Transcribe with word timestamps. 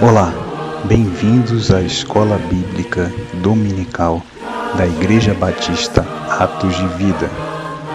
Olá, 0.00 0.32
bem-vindos 0.84 1.72
à 1.72 1.82
Escola 1.82 2.38
Bíblica 2.48 3.12
Dominical 3.42 4.22
da 4.76 4.86
Igreja 4.86 5.34
Batista 5.34 6.06
Atos 6.38 6.76
de 6.76 6.86
Vida, 6.96 7.28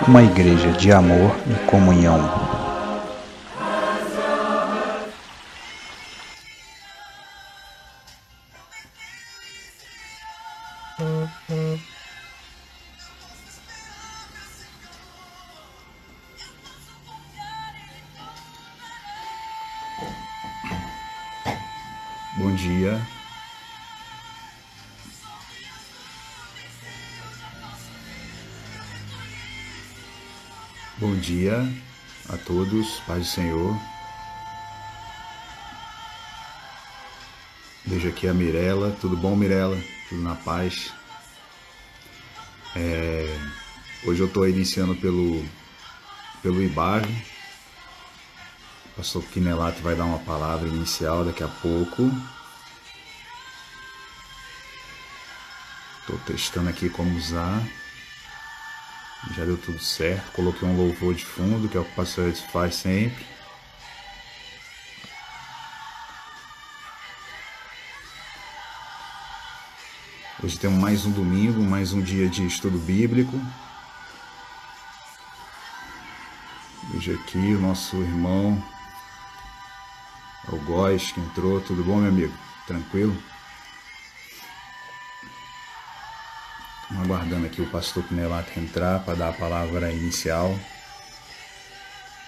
uma 0.05 0.21
igreja 0.21 0.69
de 0.73 0.91
amor 0.91 1.33
e 1.49 1.53
comunhão. 1.65 2.42
Todos, 32.83 33.01
do 33.07 33.25
Senhor. 33.25 33.79
Vejo 37.85 38.09
aqui 38.09 38.27
a 38.27 38.33
Mirella. 38.33 38.95
Tudo 38.99 39.15
bom, 39.15 39.35
Mirella? 39.35 39.81
Tudo 40.09 40.21
na 40.21 40.35
paz? 40.35 40.93
É, 42.75 43.37
hoje 44.05 44.21
eu 44.21 44.27
estou 44.27 44.47
iniciando 44.47 44.95
pelo, 44.95 45.43
pelo 46.41 46.61
IBAV. 46.61 47.05
O 48.85 48.95
pastor 48.97 49.23
Quinelato 49.25 49.81
vai 49.81 49.95
dar 49.95 50.05
uma 50.05 50.19
palavra 50.19 50.67
inicial 50.67 51.25
daqui 51.25 51.43
a 51.43 51.47
pouco. 51.47 52.11
Estou 56.01 56.17
testando 56.25 56.69
aqui 56.69 56.89
como 56.89 57.15
usar. 57.17 57.63
Já 59.31 59.45
deu 59.45 59.57
tudo 59.57 59.79
certo. 59.79 60.31
Coloquei 60.33 60.67
um 60.67 60.75
louvor 60.75 61.13
de 61.15 61.25
fundo, 61.25 61.69
que 61.69 61.77
é 61.77 61.79
o 61.79 61.85
que 61.85 61.91
o 61.91 61.95
pastor 61.95 62.31
faz 62.51 62.75
sempre. 62.75 63.25
Hoje 70.43 70.59
temos 70.59 70.79
mais 70.79 71.05
um 71.05 71.11
domingo, 71.11 71.63
mais 71.63 71.93
um 71.93 72.01
dia 72.01 72.27
de 72.27 72.45
estudo 72.45 72.77
bíblico. 72.77 73.39
Veja 76.91 77.13
aqui 77.13 77.37
o 77.37 77.61
nosso 77.61 77.95
irmão 77.95 78.61
Algoz 80.47 81.13
que 81.13 81.21
entrou. 81.21 81.61
Tudo 81.61 81.83
bom, 81.83 81.97
meu 81.97 82.09
amigo? 82.09 82.33
Tranquilo? 82.67 83.17
Aguardando 87.03 87.45
aqui 87.45 87.61
o 87.61 87.69
pastor 87.69 88.01
Pinelato 88.03 88.57
entrar 88.57 89.03
para 89.03 89.15
dar 89.15 89.29
a 89.29 89.33
palavra 89.33 89.91
inicial. 89.91 90.57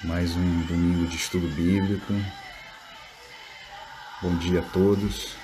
Mais 0.04 0.36
um 0.36 0.62
domingo 0.64 1.08
de 1.08 1.16
estudo 1.16 1.48
bíblico. 1.48 2.14
Bom 4.22 4.36
dia 4.38 4.60
a 4.60 4.64
todos. 4.64 5.38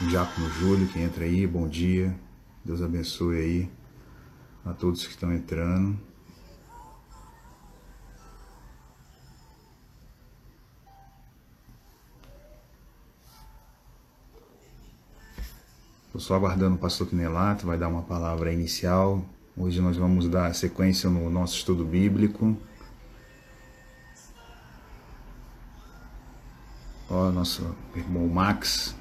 Diácono 0.00 0.50
Júlio 0.54 0.88
que 0.88 0.98
entra 0.98 1.24
aí, 1.24 1.46
bom 1.46 1.68
dia. 1.68 2.12
Deus 2.64 2.82
abençoe 2.82 3.36
aí 3.36 3.72
a 4.66 4.72
todos 4.72 5.06
que 5.06 5.12
estão 5.12 5.32
entrando. 5.32 5.96
Estou 16.14 16.28
só 16.28 16.36
aguardando 16.36 16.76
o 16.76 16.78
pastor 16.78 17.08
Quinelato, 17.08 17.66
vai 17.66 17.76
dar 17.76 17.88
uma 17.88 18.02
palavra 18.02 18.52
inicial. 18.52 19.24
Hoje 19.56 19.80
nós 19.80 19.96
vamos 19.96 20.28
dar 20.28 20.54
sequência 20.54 21.10
no 21.10 21.28
nosso 21.28 21.56
estudo 21.56 21.84
bíblico. 21.84 22.56
Ó, 27.10 27.32
nosso 27.32 27.68
irmão 27.96 28.28
Max. 28.28 28.94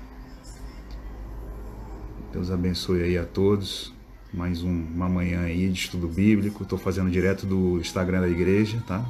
Deus 2.31 2.49
abençoe 2.49 3.03
aí 3.03 3.15
a 3.15 3.27
todos. 3.27 3.93
Mais 4.33 4.63
um, 4.63 4.71
uma 4.71 5.07
manhã 5.07 5.41
aí 5.41 5.69
de 5.69 5.81
estudo 5.81 6.07
bíblico. 6.07 6.63
Estou 6.63 6.79
fazendo 6.79 7.11
direto 7.11 7.45
do 7.45 7.77
Instagram 7.77 8.21
da 8.21 8.27
igreja, 8.27 8.83
tá? 8.87 9.05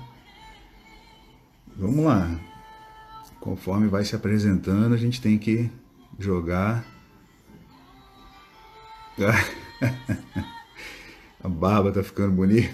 Vamos 1.78 2.04
lá. 2.04 2.38
Conforme 3.40 3.88
vai 3.88 4.04
se 4.04 4.14
apresentando, 4.14 4.94
a 4.94 4.98
gente 4.98 5.22
tem 5.22 5.38
que 5.38 5.72
jogar 6.20 6.93
A 11.44 11.50
barba 11.50 11.92
tá 11.92 12.02
ficando 12.02 12.32
bonita. 12.32 12.74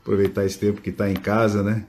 Aproveitar 0.00 0.44
esse 0.44 0.58
tempo 0.58 0.80
que 0.80 0.90
tá 0.90 1.10
em 1.10 1.16
casa, 1.16 1.62
né? 1.62 1.84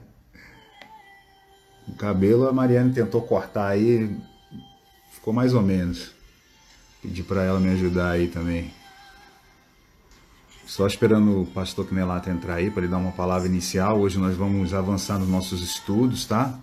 O 1.86 1.94
cabelo 1.94 2.46
a 2.46 2.52
Mariane 2.52 2.92
tentou 2.92 3.22
cortar 3.22 3.68
aí, 3.68 4.14
ficou 5.12 5.32
mais 5.32 5.54
ou 5.54 5.62
menos. 5.62 6.12
Pedi 7.00 7.22
para 7.22 7.44
ela 7.44 7.58
me 7.58 7.70
ajudar 7.70 8.10
aí 8.10 8.28
também. 8.28 8.70
Só 10.66 10.86
esperando 10.86 11.42
o 11.42 11.46
pastor 11.46 11.86
Knelato 11.86 12.28
entrar 12.28 12.56
aí 12.56 12.70
para 12.70 12.82
ele 12.82 12.90
dar 12.90 12.98
uma 12.98 13.12
palavra 13.12 13.48
inicial. 13.48 14.00
Hoje 14.00 14.18
nós 14.18 14.36
vamos 14.36 14.74
avançar 14.74 15.18
nos 15.18 15.28
nossos 15.28 15.62
estudos, 15.62 16.26
tá? 16.26 16.58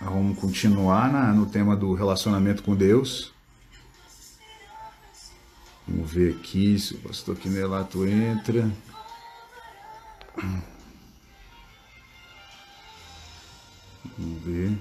Vamos 0.00 0.36
continuar 0.38 1.12
na, 1.12 1.32
no 1.32 1.46
tema 1.46 1.76
do 1.76 1.94
relacionamento 1.94 2.64
com 2.64 2.74
Deus. 2.74 3.32
Vamos 5.90 6.12
ver 6.12 6.36
aqui 6.36 6.78
se 6.78 6.94
o 6.94 6.98
pastor 6.98 7.36
Quinelato 7.36 8.06
entra. 8.06 8.70
Vamos 14.16 14.42
ver. 14.44 14.78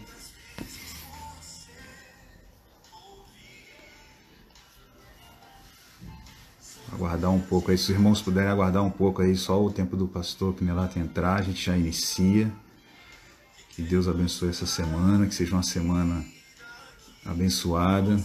Aguardar 6.92 7.32
um 7.32 7.40
pouco 7.40 7.72
aí, 7.72 7.78
se 7.78 7.86
os 7.86 7.90
irmãos 7.90 8.22
puderem 8.22 8.50
aguardar 8.50 8.84
um 8.84 8.92
pouco 8.92 9.22
aí, 9.22 9.36
só 9.36 9.64
o 9.64 9.72
tempo 9.72 9.98
do 9.98 10.08
pastor 10.08 10.54
Quinelato 10.54 11.00
entrar, 11.00 11.40
a 11.40 11.42
gente 11.42 11.66
já 11.66 11.76
inicia. 11.76 12.52
Que 13.72 13.82
Deus 13.82 14.08
abençoe 14.08 14.50
essa 14.50 14.68
semana, 14.68 15.26
que 15.26 15.34
seja 15.34 15.56
uma 15.56 15.64
semana 15.64 16.24
abençoada. 17.26 18.20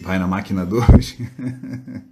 Vai 0.00 0.18
na 0.18 0.26
máquina 0.26 0.64
2. 0.64 1.18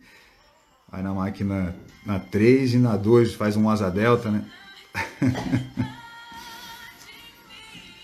Vai 0.91 1.03
na 1.03 1.13
máquina 1.13 1.75
na 2.07 2.19
3 2.19 2.75
e 2.75 2.79
na 2.79 2.97
2 2.97 3.35
faz 3.35 3.57
um 3.57 3.69
asa 3.69 3.91
delta, 3.91 4.31
né? 4.31 4.45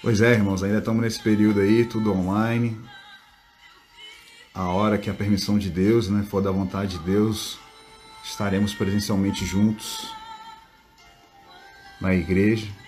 pois 0.02 0.20
é, 0.20 0.32
irmãos, 0.32 0.62
ainda 0.62 0.78
estamos 0.78 1.02
nesse 1.02 1.22
período 1.22 1.60
aí, 1.60 1.84
tudo 1.84 2.12
online. 2.12 2.76
A 4.52 4.68
hora 4.68 4.98
que 4.98 5.08
a 5.08 5.14
permissão 5.14 5.56
de 5.58 5.70
Deus, 5.70 6.08
né, 6.08 6.26
for 6.28 6.42
da 6.42 6.50
vontade 6.50 6.98
de 6.98 7.04
Deus, 7.04 7.58
estaremos 8.24 8.74
presencialmente 8.74 9.46
juntos 9.46 10.12
na 12.00 12.14
igreja. 12.14 12.79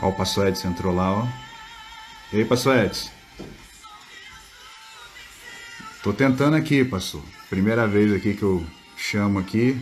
Ó, 0.00 0.08
o 0.08 0.16
pastor 0.16 0.48
Edson 0.48 0.68
entrou 0.68 0.94
lá, 0.94 1.22
ó. 1.22 1.26
E 2.32 2.38
aí, 2.38 2.44
pastor 2.44 2.76
Edson? 2.76 3.10
Tô 6.02 6.12
tentando 6.12 6.54
aqui, 6.54 6.84
pastor. 6.84 7.22
Primeira 7.48 7.86
vez 7.86 8.12
aqui 8.12 8.34
que 8.34 8.42
eu 8.42 8.64
chamo 8.96 9.38
aqui. 9.38 9.80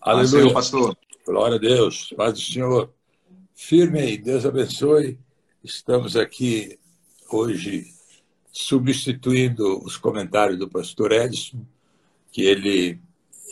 Aleluia, 0.00 0.52
pastor. 0.52 0.96
Glória 1.26 1.56
a 1.56 1.58
Deus. 1.58 2.14
Paz 2.16 2.34
do 2.34 2.40
Senhor. 2.40 2.94
Firme 3.54 4.00
aí. 4.00 4.16
Deus 4.16 4.46
abençoe. 4.46 5.18
Estamos 5.62 6.16
aqui 6.16 6.78
hoje 7.28 7.92
substituindo 8.52 9.84
os 9.84 9.96
comentários 9.96 10.58
do 10.58 10.68
pastor 10.68 11.12
Edson, 11.12 11.66
que 12.32 12.42
ele, 12.42 12.98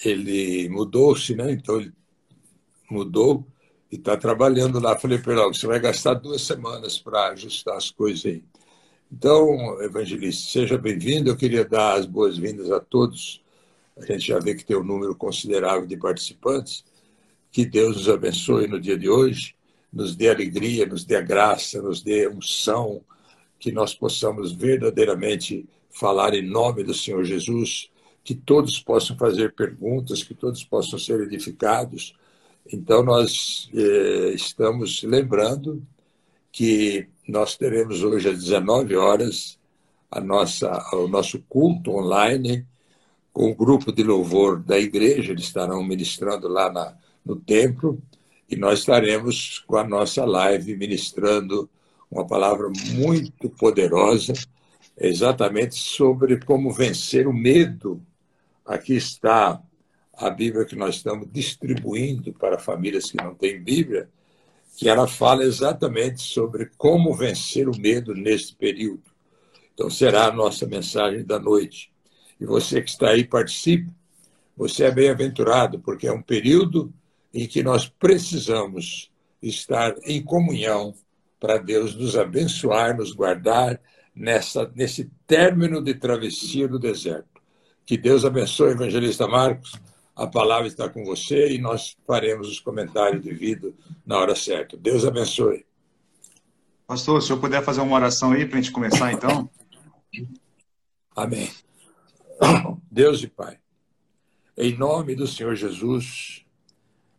ele 0.05 0.69
mudou-se, 0.71 1.35
né? 1.35 1.53
Então, 1.53 1.81
ele 1.81 1.93
mudou 2.91 3.47
e 3.95 3.97
está 3.97 4.17
trabalhando 4.17 4.81
lá. 4.81 4.99
Falei 4.99 5.19
para 5.19 5.35
ele, 5.35 5.43
você 5.45 5.69
vai 5.69 5.79
gastar 5.79 6.15
duas 6.15 6.43
semanas 6.43 6.99
para 6.99 7.29
ajustar 7.29 7.77
as 7.77 7.93
coisas 7.93 8.27
aí. 8.27 8.43
Então, 9.11 9.81
evangelista, 9.81 10.51
seja 10.51 10.77
bem-vindo. 10.77 11.31
Eu 11.31 11.37
queria 11.37 11.65
dar 11.65 11.95
as 11.95 12.05
boas-vindas 12.05 12.73
a 12.73 12.81
todos. 12.81 13.41
A 13.97 14.05
gente 14.05 14.27
já 14.27 14.41
vê 14.41 14.57
que 14.57 14.65
tem 14.65 14.77
um 14.77 14.83
número 14.83 15.15
considerável 15.15 15.87
de 15.87 15.97
participantes. 15.97 16.85
Que 17.53 17.65
Deus 17.65 17.97
nos 17.97 18.09
abençoe 18.09 18.67
no 18.67 18.81
dia 18.81 18.99
de 18.99 19.09
hoje, 19.09 19.55
nos 19.93 20.17
dê 20.17 20.29
alegria, 20.29 20.87
nos 20.87 21.05
dê 21.05 21.23
graça, 21.23 21.81
nos 21.81 22.03
dê 22.03 22.27
unção, 22.27 23.01
que 23.61 23.71
nós 23.71 23.95
possamos 23.95 24.51
verdadeiramente 24.51 25.69
falar 25.89 26.35
em 26.35 26.43
nome 26.43 26.83
do 26.83 26.93
Senhor 26.93 27.23
Jesus, 27.23 27.93
que 28.25 28.35
todos 28.35 28.81
possam 28.81 29.17
fazer 29.17 29.55
perguntas, 29.55 30.25
que 30.25 30.35
todos 30.35 30.65
possam 30.65 30.99
ser 30.99 31.21
edificados. 31.21 32.17
Então, 32.73 33.03
nós 33.03 33.71
eh, 33.75 34.33
estamos 34.35 35.03
lembrando 35.03 35.83
que 36.51 37.09
nós 37.29 37.57
teremos 37.57 38.03
hoje 38.03 38.29
às 38.29 38.39
19 38.39 38.97
horas 38.97 39.59
a 40.11 40.21
nossa, 40.21 40.71
o 40.95 41.09
nosso 41.09 41.43
culto 41.49 41.91
online 41.91 42.67
com 43.33 43.51
o 43.51 43.55
grupo 43.55 43.93
de 43.93 44.05
louvor 44.05 44.63
da 44.63 44.79
igreja, 44.79 45.33
eles 45.33 45.45
estarão 45.45 45.83
ministrando 45.83 46.47
lá 46.47 46.73
na, 46.73 46.97
no 47.25 47.35
templo, 47.35 48.01
e 48.49 48.55
nós 48.55 48.79
estaremos 48.79 49.59
com 49.67 49.77
a 49.77 49.83
nossa 49.83 50.25
live 50.25 50.77
ministrando 50.77 51.69
uma 52.09 52.25
palavra 52.25 52.71
muito 52.93 53.51
poderosa, 53.51 54.33
exatamente 54.97 55.75
sobre 55.75 56.39
como 56.45 56.73
vencer 56.73 57.27
o 57.27 57.33
medo. 57.33 58.01
Aqui 58.65 58.95
está 58.95 59.61
a 60.17 60.31
Bíblia 60.31 60.65
que 60.65 60.77
nós 60.77 60.97
estamos 60.97 61.29
distribuindo 61.31 62.33
para 62.33 62.59
famílias 62.59 63.11
que 63.11 63.17
não 63.17 63.35
têm 63.35 63.63
Bíblia, 63.63 64.09
que 64.77 64.89
ela 64.89 65.07
fala 65.07 65.45
exatamente 65.45 66.23
sobre 66.23 66.71
como 66.77 67.15
vencer 67.15 67.69
o 67.69 67.79
medo 67.79 68.15
neste 68.15 68.55
período. 68.57 69.05
Então, 69.73 69.91
será 69.91 70.27
a 70.27 70.33
nossa 70.33 70.67
mensagem 70.67 71.25
da 71.25 71.39
noite. 71.39 71.93
E 72.41 72.45
você 72.45 72.81
que 72.81 72.91
está 72.91 73.11
aí, 73.11 73.25
participe. 73.25 73.91
Você 74.57 74.85
é 74.85 74.91
bem-aventurado, 74.91 75.81
porque 75.81 76.07
é 76.07 76.13
um 76.13 76.23
período 76.23 76.93
em 77.33 77.47
que 77.47 77.63
nós 77.63 77.89
precisamos 77.89 79.11
estar 79.43 79.95
em 80.05 80.23
comunhão 80.23 80.95
para 81.41 81.59
Deus 81.59 81.95
nos 81.95 82.17
abençoar, 82.17 82.97
nos 82.97 83.13
guardar 83.13 83.81
nessa, 84.15 84.71
nesse 84.75 85.11
término 85.27 85.83
de 85.83 85.95
travessia 85.95 86.69
do 86.69 86.79
deserto. 86.79 87.43
Que 87.85 87.99
Deus 87.99 88.25
abençoe, 88.25 88.71
evangelista 88.73 89.27
Marcos. 89.27 89.73
A 90.15 90.27
palavra 90.27 90.69
está 90.69 90.89
com 90.89 91.05
você 91.05 91.53
e 91.53 91.59
nós 91.59 91.97
faremos 92.07 92.49
os 92.49 92.61
comentários 92.61 93.23
devido 93.23 93.75
na 94.07 94.19
hora 94.19 94.37
certa. 94.37 94.77
Deus 94.77 95.05
abençoe. 95.05 95.67
Pastor, 96.87 97.23
se 97.23 97.33
eu 97.33 97.41
puder 97.41 97.65
fazer 97.65 97.81
uma 97.81 97.97
oração 97.97 98.33
aí 98.33 98.47
para 98.47 98.59
a 98.59 98.63
gente 98.63 98.73
começar, 98.73 99.13
então. 99.13 99.51
Amém. 101.17 101.51
Deus 102.91 103.23
e 103.23 103.29
Pai, 103.29 103.59
em 104.57 104.77
nome 104.77 105.17
do 105.17 105.27
Senhor 105.27 105.57
Jesus, 105.57 106.45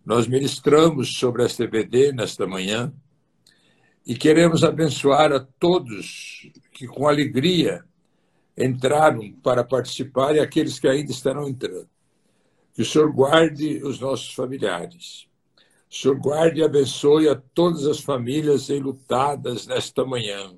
nós 0.06 0.28
ministramos 0.28 1.18
sobre 1.18 1.44
a 1.44 1.50
CBD 1.50 2.14
nesta 2.14 2.46
manhã 2.46 2.94
e 4.06 4.16
queremos 4.16 4.64
abençoar 4.64 5.34
a 5.34 5.40
todos 5.40 6.50
que, 6.72 6.88
com 6.88 7.08
alegria, 7.08 7.84
entraram 8.58 9.34
para 9.44 9.64
participar 9.64 10.36
e 10.36 10.40
aqueles 10.40 10.80
que 10.80 10.88
ainda 10.88 11.12
estarão 11.12 11.50
entrando. 11.50 11.90
Que 12.76 12.82
o 12.82 12.86
Senhor 12.86 13.12
guarde 13.12 13.82
os 13.84 14.02
nossos 14.02 14.34
familiares. 14.34 15.28
O 15.90 15.96
Senhor 15.96 16.20
guarde 16.20 16.60
e 16.60 16.64
abençoe 16.64 17.30
a 17.30 17.36
todas 17.36 17.88
as 17.88 18.02
famílias 18.02 18.70
enlutadas 18.70 19.66
nesta 19.66 20.04
manhã. 20.04 20.54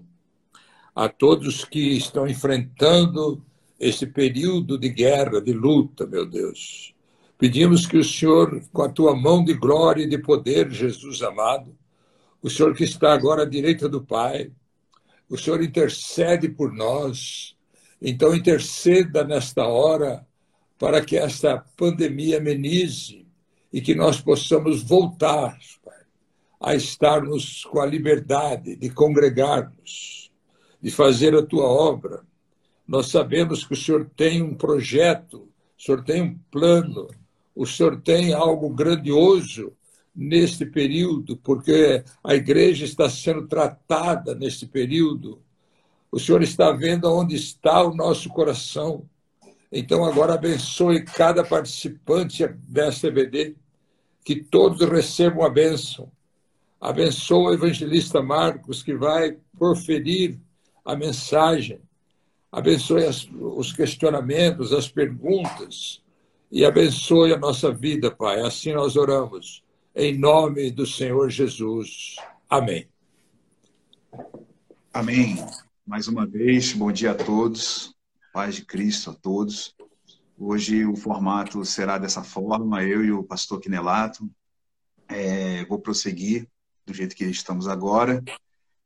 A 0.96 1.08
todos 1.08 1.64
que 1.64 1.96
estão 1.96 2.28
enfrentando 2.28 3.46
esse 3.80 4.08
período 4.08 4.80
de 4.80 4.90
guerra, 4.90 5.40
de 5.40 5.54
luta, 5.54 6.08
meu 6.08 6.26
Deus. 6.26 6.96
Pedimos 7.38 7.86
que 7.86 7.98
o 7.98 8.04
Senhor, 8.04 8.64
com 8.74 8.82
a 8.82 8.90
tua 8.90 9.16
mão 9.16 9.46
de 9.46 9.54
glória 9.54 10.04
e 10.04 10.10
de 10.10 10.18
poder, 10.18 10.72
Jesus 10.72 11.22
amado, 11.22 11.78
o 12.42 12.50
Senhor 12.50 12.74
que 12.76 12.84
está 12.84 13.14
agora 13.14 13.44
à 13.44 13.46
direita 13.46 13.88
do 13.88 14.04
Pai, 14.04 14.52
o 15.30 15.38
Senhor 15.38 15.62
intercede 15.62 16.50
por 16.50 16.74
nós. 16.74 17.56
Então, 18.02 18.36
interceda 18.36 19.24
nesta 19.24 19.68
hora 19.68 20.27
para 20.78 21.04
que 21.04 21.18
esta 21.18 21.64
pandemia 21.76 22.38
amenize 22.38 23.26
e 23.72 23.82
que 23.82 23.96
nós 23.96 24.22
possamos 24.22 24.84
voltar 24.84 25.58
Pai, 25.84 26.00
a 26.60 26.76
estarmos 26.76 27.64
com 27.66 27.80
a 27.80 27.86
liberdade 27.86 28.76
de 28.76 28.90
congregarmos, 28.90 30.32
de 30.82 30.92
fazer 30.92 31.36
a 31.36 31.46
tua 31.46 31.66
obra. 31.66 32.22
Nós 32.88 33.08
sabemos 33.08 33.66
que 33.66 33.74
o 33.74 33.78
Senhor 33.78 34.10
tem 34.16 34.42
um 34.42 34.54
projeto, 34.54 35.50
o 35.78 35.82
Senhor 35.82 36.04
tem 36.04 36.22
um 36.22 36.40
plano, 36.50 37.08
o 37.56 37.66
Senhor 37.66 38.00
tem 38.02 38.34
algo 38.34 38.70
grandioso 38.70 39.74
neste 40.16 40.66
período, 40.66 41.38
porque 41.38 42.04
a 42.24 42.34
igreja 42.34 42.86
está 42.86 43.10
sendo 43.10 43.48
tratada 43.48 44.34
neste 44.34 44.66
período. 44.66 45.42
O 46.12 46.20
Senhor 46.20 46.42
está 46.42 46.72
vendo 46.72 47.12
onde 47.12 47.36
está 47.36 47.84
o 47.84 47.94
nosso 47.94 48.30
coração. 48.30 49.08
Então, 49.72 50.06
agora 50.06 50.34
abençoe 50.34 51.04
cada 51.04 51.44
participante 51.44 52.48
desta 52.48 53.08
EBD, 53.08 53.56
que 54.24 54.36
todos 54.36 54.88
recebam 54.88 55.44
a 55.44 55.50
bênção. 55.50 56.12
Abençoa 56.80 57.52
o 57.52 57.54
evangelista 57.54 58.22
Marcos, 58.22 58.84
que 58.84 58.94
vai 58.94 59.38
proferir 59.58 60.40
a 60.86 60.96
mensagem. 60.96 61.82
Abençoe 62.52 63.06
as, 63.06 63.28
os 63.40 63.74
questionamentos, 63.74 64.72
as 64.72 64.88
perguntas. 64.88 66.02
E 66.52 66.64
abençoe 66.64 67.34
a 67.34 67.38
nossa 67.38 67.72
vida, 67.72 68.10
Pai. 68.10 68.40
Assim 68.40 68.74
nós 68.74 68.96
oramos 68.96 69.64
em 69.94 70.18
nome 70.18 70.72
do 70.72 70.86
Senhor 70.86 71.30
Jesus. 71.30 72.16
Amém. 72.50 72.88
Amém. 74.94 75.36
Mais 75.86 76.08
uma 76.08 76.26
vez, 76.26 76.72
bom 76.74 76.92
dia 76.92 77.12
a 77.12 77.16
todos. 77.16 77.97
Paz 78.38 78.54
de 78.54 78.64
Cristo 78.64 79.10
a 79.10 79.14
todos. 79.16 79.76
Hoje 80.38 80.86
o 80.86 80.96
formato 80.96 81.66
será 81.66 81.98
dessa 81.98 82.22
forma, 82.24 82.84
eu 82.84 83.04
e 83.04 83.12
o 83.12 83.24
pastor 83.24 83.60
Quinelato. 83.60 84.30
É, 85.08 85.66
vou 85.66 85.80
prosseguir 85.80 86.48
do 86.86 86.94
jeito 86.94 87.16
que 87.16 87.26
estamos 87.26 87.68
agora. 87.68 88.24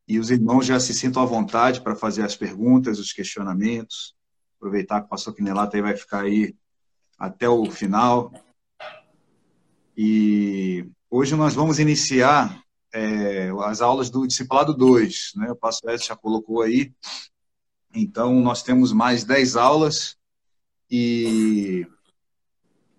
E 0.07 0.18
os 0.19 0.31
irmãos 0.31 0.65
já 0.65 0.80
se 0.80 0.94
sintam 0.94 1.21
à 1.21 1.25
vontade 1.25 1.81
para 1.81 1.98
fazer 1.98 2.24
as 2.24 2.33
perguntas, 2.33 2.98
os 2.98 3.12
questionamentos. 3.12 4.15
Aproveitar 4.56 5.01
que 5.01 5.07
o 5.07 5.09
pastor 5.09 5.36
Quinelato 5.36 5.75
aí 5.75 5.81
vai 5.81 5.97
ficar 5.97 6.21
aí 6.21 6.56
até 7.19 7.50
o 7.50 7.69
final. 7.69 8.31
E 9.97 10.90
Hoje 11.09 11.35
nós 11.35 11.54
vamos 11.54 11.78
iniciar 11.78 12.64
é, 12.94 13.49
as 13.66 13.81
aulas 13.81 14.09
do 14.09 14.26
Discipulado 14.26 14.73
2, 14.73 15.33
né? 15.35 15.52
o 15.52 15.56
Pastor 15.57 15.92
Edson 15.92 16.06
já 16.06 16.16
colocou 16.16 16.61
aí. 16.61 16.94
Então, 17.94 18.40
nós 18.40 18.64
temos 18.64 18.94
mais 18.94 19.24
10 19.24 19.56
aulas 19.56 20.18
e 20.90 21.86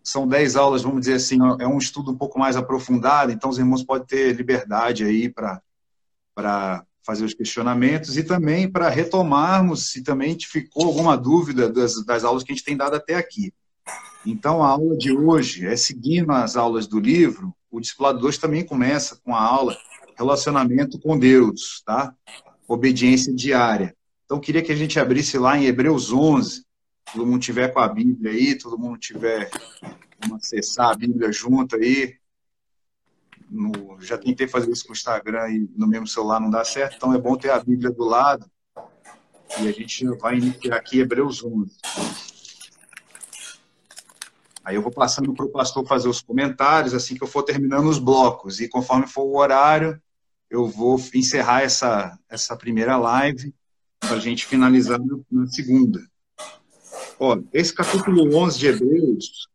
são 0.02 0.26
10 0.26 0.56
aulas, 0.56 0.82
vamos 0.82 1.00
dizer 1.00 1.14
assim, 1.14 1.38
é 1.60 1.66
um 1.66 1.78
estudo 1.78 2.10
um 2.10 2.16
pouco 2.16 2.38
mais 2.38 2.56
aprofundado, 2.56 3.30
então 3.30 3.50
os 3.50 3.58
irmãos 3.58 3.84
podem 3.84 4.06
ter 4.06 4.34
liberdade 4.34 5.04
aí 5.04 5.28
para 5.28 6.84
fazer 7.04 7.24
os 7.24 7.34
questionamentos 7.34 8.16
e 8.16 8.24
também 8.24 8.70
para 8.70 8.88
retomarmos 8.88 9.90
se 9.90 10.02
também 10.02 10.36
ficou 10.40 10.86
alguma 10.86 11.16
dúvida 11.16 11.68
das, 11.68 12.04
das 12.04 12.24
aulas 12.24 12.42
que 12.42 12.52
a 12.52 12.54
gente 12.54 12.64
tem 12.64 12.76
dado 12.76 12.96
até 12.96 13.14
aqui. 13.14 13.52
Então, 14.24 14.62
a 14.62 14.68
aula 14.68 14.96
de 14.96 15.12
hoje 15.12 15.66
é 15.66 15.76
seguindo 15.76 16.30
as 16.32 16.56
aulas 16.56 16.86
do 16.86 17.00
livro, 17.00 17.54
o 17.70 17.80
discipulado 17.80 18.20
2 18.20 18.38
também 18.38 18.64
começa 18.64 19.18
com 19.24 19.34
a 19.34 19.40
aula 19.40 19.76
relacionamento 20.16 21.00
com 21.00 21.18
Deus, 21.18 21.82
tá? 21.84 22.14
Obediência 22.68 23.34
diária. 23.34 23.96
Então, 24.32 24.40
queria 24.40 24.62
que 24.62 24.72
a 24.72 24.74
gente 24.74 24.98
abrisse 24.98 25.36
lá 25.36 25.58
em 25.58 25.66
Hebreus 25.66 26.10
11, 26.10 26.64
todo 27.12 27.26
mundo 27.26 27.38
tiver 27.38 27.68
com 27.68 27.80
a 27.80 27.86
Bíblia 27.86 28.32
aí, 28.32 28.54
todo 28.56 28.78
mundo 28.78 28.98
tiver 28.98 29.50
acessar 30.34 30.88
a 30.88 30.94
Bíblia 30.94 31.30
junto 31.30 31.76
aí. 31.76 32.16
No, 33.50 34.00
já 34.00 34.16
tentei 34.16 34.48
fazer 34.48 34.72
isso 34.72 34.86
com 34.86 34.94
o 34.94 34.96
Instagram 34.96 35.50
e 35.50 35.68
no 35.76 35.86
mesmo 35.86 36.06
celular 36.06 36.40
não 36.40 36.48
dá 36.48 36.64
certo, 36.64 36.96
então 36.96 37.12
é 37.12 37.18
bom 37.18 37.36
ter 37.36 37.50
a 37.50 37.60
Bíblia 37.60 37.90
do 37.90 38.04
lado. 38.04 38.50
E 39.60 39.68
a 39.68 39.72
gente 39.72 40.02
vai 40.16 40.38
iniciar 40.38 40.76
aqui 40.76 41.00
Hebreus 41.00 41.44
11. 41.44 41.76
Aí 44.64 44.76
eu 44.76 44.80
vou 44.80 44.92
passando 44.92 45.34
para 45.34 45.44
o 45.44 45.50
pastor 45.50 45.86
fazer 45.86 46.08
os 46.08 46.22
comentários, 46.22 46.94
assim 46.94 47.14
que 47.14 47.22
eu 47.22 47.28
for 47.28 47.42
terminando 47.42 47.86
os 47.86 47.98
blocos. 47.98 48.60
E 48.60 48.68
conforme 48.70 49.06
for 49.06 49.24
o 49.24 49.36
horário, 49.36 50.00
eu 50.48 50.66
vou 50.66 50.98
encerrar 51.12 51.60
essa, 51.60 52.18
essa 52.30 52.56
primeira 52.56 52.96
live 52.96 53.52
para 54.02 54.16
a 54.16 54.20
gente 54.20 54.44
finalizar 54.46 55.00
na 55.30 55.46
segunda. 55.46 56.04
Olha, 57.18 57.44
esse 57.52 57.72
capítulo 57.72 58.36
11 58.36 58.58
de 58.58 58.66
Hebreus, 58.66 59.48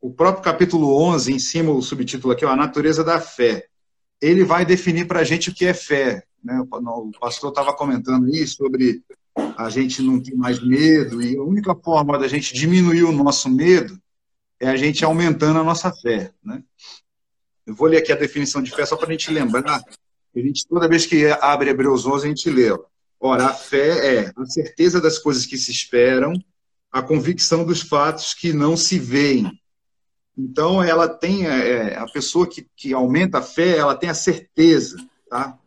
o 0.00 0.12
próprio 0.12 0.42
capítulo 0.42 1.00
11, 1.00 1.32
em 1.32 1.38
cima 1.38 1.72
o 1.72 1.80
subtítulo 1.80 2.32
aqui, 2.32 2.44
ó, 2.44 2.50
a 2.50 2.56
natureza 2.56 3.04
da 3.04 3.20
fé. 3.20 3.66
Ele 4.20 4.44
vai 4.44 4.64
definir 4.64 5.06
para 5.06 5.20
a 5.20 5.24
gente 5.24 5.50
o 5.50 5.54
que 5.54 5.64
é 5.64 5.72
fé. 5.72 6.24
Né? 6.42 6.60
O 6.70 7.10
pastor 7.18 7.50
estava 7.50 7.72
comentando 7.72 8.26
aí 8.26 8.46
sobre 8.46 9.02
a 9.56 9.70
gente 9.70 10.02
não 10.02 10.20
ter 10.20 10.34
mais 10.34 10.60
medo, 10.60 11.22
e 11.22 11.36
a 11.36 11.42
única 11.42 11.74
forma 11.74 12.18
da 12.18 12.26
gente 12.26 12.54
diminuir 12.54 13.04
o 13.04 13.12
nosso 13.12 13.48
medo 13.48 13.98
é 14.58 14.68
a 14.68 14.76
gente 14.76 15.04
aumentando 15.04 15.58
a 15.58 15.64
nossa 15.64 15.92
fé. 15.92 16.32
Né? 16.42 16.62
Eu 17.66 17.74
vou 17.74 17.88
ler 17.88 17.98
aqui 17.98 18.12
a 18.12 18.16
definição 18.16 18.62
de 18.62 18.70
fé 18.70 18.84
só 18.84 18.96
para 18.96 19.08
a 19.08 19.12
gente 19.12 19.30
lembrar. 19.30 19.82
A 20.34 20.38
gente, 20.38 20.66
toda 20.66 20.88
vez 20.88 21.06
que 21.06 21.26
abre 21.40 21.70
Hebreus 21.70 22.06
11, 22.06 22.24
a 22.24 22.28
gente 22.28 22.50
lê. 22.50 22.70
Ó, 22.70 22.78
Ora, 23.26 23.46
a 23.46 23.52
fé 23.52 24.18
é 24.18 24.32
a 24.36 24.46
certeza 24.46 25.00
das 25.00 25.18
coisas 25.18 25.44
que 25.44 25.58
se 25.58 25.72
esperam, 25.72 26.32
a 26.92 27.02
convicção 27.02 27.64
dos 27.64 27.80
fatos 27.80 28.32
que 28.32 28.52
não 28.52 28.76
se 28.76 29.00
veem. 29.00 29.50
Então, 30.38 30.80
ela 30.80 31.08
tem, 31.08 31.44
é, 31.44 31.70
é, 31.70 31.96
a 31.98 32.06
pessoa 32.06 32.46
que, 32.46 32.68
que 32.76 32.94
aumenta 32.94 33.38
a 33.38 33.42
fé, 33.42 33.78
ela 33.78 33.96
tem 33.96 34.08
a 34.08 34.14
certeza, 34.14 34.96
tá? 35.28 35.58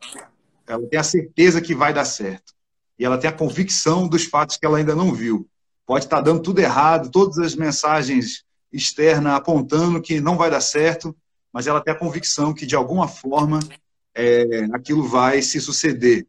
Ela 0.65 0.87
tem 0.87 0.97
a 0.97 1.03
certeza 1.03 1.59
que 1.59 1.75
vai 1.75 1.93
dar 1.93 2.05
certo. 2.05 2.53
E 2.97 3.03
ela 3.03 3.17
tem 3.17 3.29
a 3.29 3.33
convicção 3.33 4.07
dos 4.07 4.23
fatos 4.23 4.55
que 4.55 4.65
ela 4.65 4.77
ainda 4.77 4.95
não 4.95 5.13
viu. 5.13 5.45
Pode 5.85 6.05
estar 6.05 6.21
dando 6.21 6.41
tudo 6.41 6.59
errado, 6.59 7.11
todas 7.11 7.39
as 7.39 7.55
mensagens 7.55 8.45
externas 8.71 9.33
apontando 9.33 10.01
que 10.01 10.21
não 10.21 10.37
vai 10.37 10.49
dar 10.49 10.61
certo, 10.61 11.13
mas 11.51 11.67
ela 11.67 11.81
tem 11.81 11.93
a 11.93 11.99
convicção 11.99 12.53
que, 12.53 12.65
de 12.65 12.75
alguma 12.77 13.09
forma, 13.09 13.59
é, 14.15 14.63
aquilo 14.71 15.05
vai 15.05 15.41
se 15.41 15.59
suceder. 15.59 16.25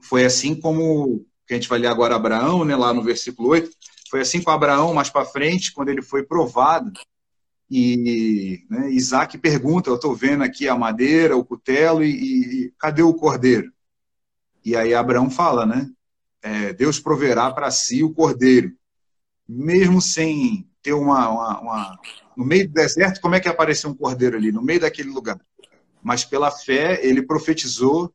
Foi 0.00 0.24
assim 0.24 0.54
como, 0.54 1.26
que 1.46 1.54
a 1.54 1.56
gente 1.56 1.68
vai 1.68 1.78
ler 1.78 1.88
agora 1.88 2.16
Abraão, 2.16 2.64
né, 2.64 2.76
lá 2.76 2.92
no 2.92 3.02
versículo 3.02 3.48
8, 3.50 3.70
foi 4.10 4.20
assim 4.20 4.40
com 4.40 4.50
Abraão, 4.50 4.94
mais 4.94 5.10
para 5.10 5.24
frente, 5.24 5.72
quando 5.72 5.88
ele 5.90 6.02
foi 6.02 6.22
provado, 6.22 6.92
e 7.70 8.64
né, 8.70 8.90
Isaac 8.90 9.36
pergunta, 9.36 9.90
eu 9.90 9.96
estou 9.96 10.14
vendo 10.14 10.42
aqui 10.42 10.68
a 10.68 10.76
madeira, 10.76 11.36
o 11.36 11.44
cutelo, 11.44 12.02
e, 12.02 12.66
e, 12.66 12.72
cadê 12.78 13.02
o 13.02 13.12
cordeiro? 13.12 13.70
E 14.64 14.74
aí 14.74 14.94
Abraão 14.94 15.30
fala, 15.30 15.66
né? 15.66 15.88
É, 16.40 16.72
Deus 16.72 16.98
proverá 16.98 17.50
para 17.50 17.70
si 17.70 18.02
o 18.02 18.12
cordeiro. 18.12 18.72
Mesmo 19.46 20.00
sem 20.00 20.68
ter 20.82 20.92
uma, 20.92 21.28
uma, 21.28 21.60
uma, 21.60 22.00
No 22.36 22.44
meio 22.44 22.66
do 22.68 22.72
deserto, 22.72 23.20
como 23.20 23.34
é 23.34 23.40
que 23.40 23.48
apareceu 23.48 23.90
um 23.90 23.94
cordeiro 23.94 24.36
ali? 24.36 24.50
No 24.50 24.62
meio 24.62 24.80
daquele 24.80 25.10
lugar. 25.10 25.38
Mas 26.02 26.24
pela 26.24 26.50
fé, 26.50 27.04
ele 27.04 27.22
profetizou 27.22 28.12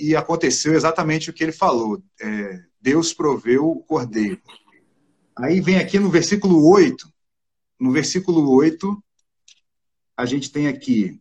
e 0.00 0.16
aconteceu 0.16 0.74
exatamente 0.74 1.30
o 1.30 1.32
que 1.32 1.42
ele 1.42 1.52
falou. 1.52 2.02
É, 2.20 2.60
Deus 2.80 3.12
proveu 3.12 3.68
o 3.70 3.82
cordeiro. 3.82 4.40
Aí 5.36 5.60
vem 5.60 5.78
aqui 5.78 5.98
no 5.98 6.10
versículo 6.10 6.68
8, 6.68 7.08
no 7.78 7.92
versículo 7.92 8.50
8, 8.52 9.02
a 10.16 10.26
gente 10.26 10.50
tem 10.50 10.68
aqui, 10.68 11.18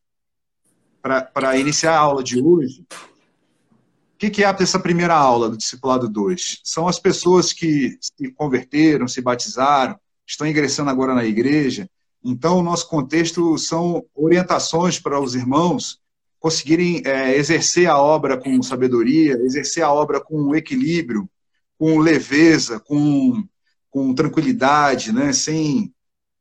para 1.02 1.58
iniciar 1.58 1.96
a 1.96 2.00
aula 2.00 2.24
de 2.24 2.42
hoje, 2.42 2.86
o 2.92 4.18
que, 4.20 4.30
que 4.30 4.44
é 4.44 4.56
essa 4.60 4.80
primeira 4.80 5.16
aula 5.16 5.50
do 5.50 5.56
Discipulado 5.56 6.10
2? 6.10 6.60
São 6.64 6.88
as 6.90 7.00
pessoas 7.00 7.54
que 7.54 7.98
se 8.02 8.30
converteram, 8.34 9.08
se 9.08 9.22
batizaram, 9.22 9.98
estão 10.28 10.46
ingressando 10.46 10.90
agora 10.90 11.16
na 11.16 11.24
igreja. 11.24 11.90
Então, 12.22 12.60
o 12.60 12.64
nosso 12.64 12.90
contexto 12.90 13.58
são 13.58 14.06
orientações 14.14 15.00
para 15.00 15.22
os 15.22 15.36
irmãos 15.36 16.02
conseguirem 16.40 17.02
é, 17.06 17.36
exercer 17.36 17.90
a 17.90 17.98
obra 17.98 18.38
com 18.38 18.62
sabedoria, 18.64 19.34
exercer 19.44 19.84
a 19.84 19.92
obra 19.92 20.22
com 20.22 20.56
equilíbrio, 20.56 21.30
com 21.78 22.00
leveza, 22.00 22.80
com, 22.80 23.44
com 23.90 24.14
tranquilidade, 24.14 25.12
né? 25.12 25.34
sem 25.34 25.94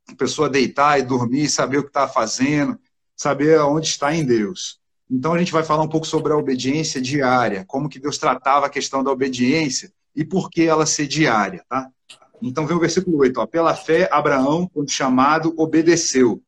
a 0.09 0.15
pessoa 0.15 0.49
deitar 0.49 0.99
e 0.99 1.03
dormir, 1.03 1.49
saber 1.49 1.79
o 1.79 1.83
que 1.83 1.91
está 1.91 2.09
fazendo, 2.09 2.79
saber 3.17 3.61
onde 3.61 3.89
está 3.89 4.15
em 4.15 4.25
Deus. 4.25 4.81
Então 5.11 5.33
a 5.33 5.39
gente 5.39 5.53
vai 5.53 5.65
falar 5.65 5.83
um 5.83 5.89
pouco 5.89 6.07
sobre 6.07 6.33
a 6.33 6.37
obediência 6.37 7.01
diária, 7.01 7.65
como 7.67 7.89
que 7.89 7.99
Deus 7.99 8.19
tratava 8.19 8.67
a 8.67 8.71
questão 8.71 9.03
da 9.03 9.11
obediência 9.11 9.93
e 10.15 10.25
por 10.25 10.51
que 10.51 10.63
ela 10.63 10.87
ser 10.87 11.07
diária, 11.07 11.65
tá? 11.69 11.89
Então 12.41 12.67
vem 12.67 12.77
o 12.77 12.81
versículo 12.81 13.19
8, 13.19 13.41
ó, 13.41 13.47
pela 13.47 13.75
fé 13.75 14.09
Abraão, 14.13 14.69
quando 14.69 14.91
chamado, 14.91 15.55
obedeceu. 15.57 16.43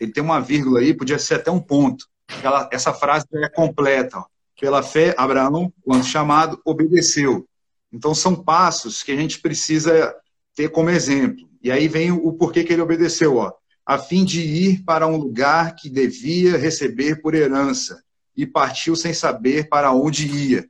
Ele 0.00 0.12
tem 0.12 0.22
uma 0.22 0.40
vírgula 0.40 0.80
aí, 0.80 0.94
podia 0.94 1.18
ser 1.18 1.34
até 1.34 1.50
um 1.50 1.60
ponto. 1.60 2.08
Ela, 2.42 2.68
essa 2.72 2.92
frase 2.92 3.26
é 3.34 3.48
completa. 3.48 4.18
Ó. 4.18 4.24
Pela 4.60 4.82
fé 4.82 5.14
Abraão, 5.18 5.72
quando 5.82 6.04
chamado, 6.04 6.60
obedeceu. 6.64 7.46
Então 7.92 8.14
são 8.14 8.34
passos 8.34 9.02
que 9.02 9.12
a 9.12 9.16
gente 9.16 9.40
precisa 9.40 10.14
ter 10.54 10.68
como 10.68 10.90
exemplo. 10.90 11.48
E 11.62 11.70
aí 11.70 11.88
vem 11.88 12.12
o 12.12 12.32
porquê 12.32 12.62
que 12.62 12.72
ele 12.72 12.82
obedeceu, 12.82 13.36
ó. 13.36 13.52
A 13.84 13.98
fim 13.98 14.24
de 14.24 14.40
ir 14.40 14.84
para 14.84 15.06
um 15.06 15.16
lugar 15.16 15.74
que 15.74 15.90
devia 15.90 16.56
receber 16.56 17.20
por 17.20 17.34
herança, 17.34 18.02
e 18.36 18.46
partiu 18.46 18.96
sem 18.96 19.12
saber 19.12 19.68
para 19.68 19.92
onde 19.92 20.26
ia. 20.26 20.68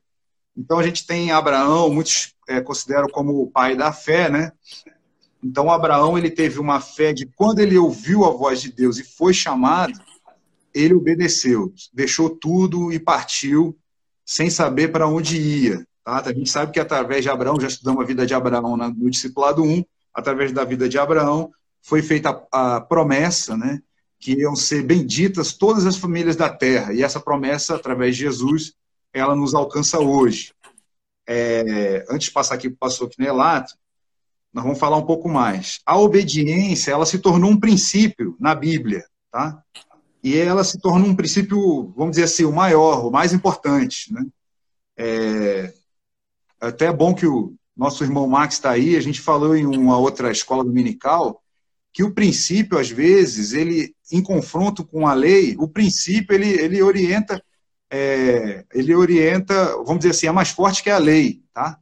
Então 0.56 0.78
a 0.78 0.82
gente 0.82 1.06
tem 1.06 1.30
Abraão, 1.30 1.90
muitos 1.90 2.34
é, 2.48 2.60
consideram 2.60 3.08
como 3.08 3.40
o 3.40 3.50
pai 3.50 3.76
da 3.76 3.92
fé, 3.92 4.28
né? 4.28 4.52
Então 5.42 5.70
Abraão 5.70 6.18
ele 6.18 6.30
teve 6.30 6.58
uma 6.58 6.80
fé 6.80 7.12
de 7.12 7.26
quando 7.26 7.60
ele 7.60 7.78
ouviu 7.78 8.24
a 8.24 8.30
voz 8.30 8.60
de 8.60 8.70
Deus 8.70 8.98
e 8.98 9.04
foi 9.04 9.32
chamado, 9.32 9.92
ele 10.74 10.94
obedeceu, 10.94 11.72
deixou 11.92 12.30
tudo 12.30 12.92
e 12.92 12.98
partiu 12.98 13.76
sem 14.24 14.48
saber 14.50 14.88
para 14.88 15.06
onde 15.06 15.36
ia. 15.36 15.86
Tá? 16.04 16.22
A 16.24 16.32
gente 16.32 16.50
sabe 16.50 16.72
que 16.72 16.80
através 16.80 17.22
de 17.22 17.30
Abraão, 17.30 17.60
já 17.60 17.68
estudamos 17.68 18.02
a 18.02 18.06
vida 18.06 18.26
de 18.26 18.34
Abraão 18.34 18.76
no 18.76 19.10
discipulado 19.10 19.62
1, 19.62 19.84
através 20.14 20.52
da 20.52 20.64
vida 20.64 20.88
de 20.88 20.98
Abraão, 20.98 21.50
foi 21.80 22.02
feita 22.02 22.42
a, 22.52 22.80
promessa, 22.80 23.56
né, 23.56 23.80
que 24.18 24.32
iam 24.32 24.54
ser 24.54 24.82
benditas 24.82 25.52
todas 25.52 25.84
as 25.84 25.96
famílias 25.96 26.36
da 26.36 26.48
terra. 26.48 26.92
E 26.92 27.02
essa 27.02 27.20
promessa, 27.20 27.74
através 27.74 28.16
de 28.16 28.22
Jesus, 28.22 28.74
ela 29.12 29.34
nos 29.34 29.54
alcança 29.54 29.98
hoje. 29.98 30.52
É, 31.26 32.04
antes 32.08 32.28
de 32.28 32.32
passar 32.32 32.54
aqui 32.54 32.68
para 32.68 32.76
o 32.76 32.78
pastor 32.78 33.08
Quinelato, 33.08 33.74
nós 34.52 34.64
vamos 34.64 34.78
falar 34.78 34.96
um 34.96 35.06
pouco 35.06 35.28
mais. 35.28 35.80
A 35.84 35.98
obediência, 35.98 36.92
ela 36.92 37.06
se 37.06 37.18
tornou 37.18 37.50
um 37.50 37.58
princípio 37.58 38.36
na 38.38 38.54
Bíblia, 38.54 39.04
tá? 39.30 39.62
E 40.22 40.38
ela 40.38 40.62
se 40.62 40.78
tornou 40.78 41.08
um 41.08 41.16
princípio, 41.16 41.92
vamos 41.96 42.12
dizer 42.12 42.24
assim, 42.24 42.44
o 42.44 42.52
maior, 42.52 43.06
o 43.06 43.10
mais 43.10 43.32
importante, 43.32 44.12
né? 44.12 44.24
É, 44.96 45.72
até 46.60 46.86
é 46.86 46.92
bom 46.92 47.12
que 47.12 47.26
o 47.26 47.54
nosso 47.76 48.04
irmão 48.04 48.28
Max 48.28 48.54
está 48.54 48.70
aí, 48.70 48.96
a 48.96 49.00
gente 49.00 49.20
falou 49.20 49.56
em 49.56 49.66
uma 49.66 49.98
outra 49.98 50.30
escola 50.30 50.62
dominical, 50.62 51.42
que 51.92 52.04
o 52.04 52.12
princípio, 52.12 52.78
às 52.78 52.88
vezes, 52.88 53.52
ele, 53.52 53.94
em 54.10 54.22
confronto 54.22 54.84
com 54.84 55.06
a 55.06 55.12
lei, 55.12 55.56
o 55.58 55.68
princípio, 55.68 56.34
ele, 56.34 56.48
ele 56.48 56.82
orienta, 56.82 57.42
é, 57.90 58.64
ele 58.72 58.94
orienta, 58.94 59.76
vamos 59.78 59.98
dizer 59.98 60.10
assim, 60.10 60.26
é 60.26 60.32
mais 60.32 60.50
forte 60.50 60.82
que 60.82 60.90
a 60.90 60.98
lei, 60.98 61.42
tá? 61.52 61.78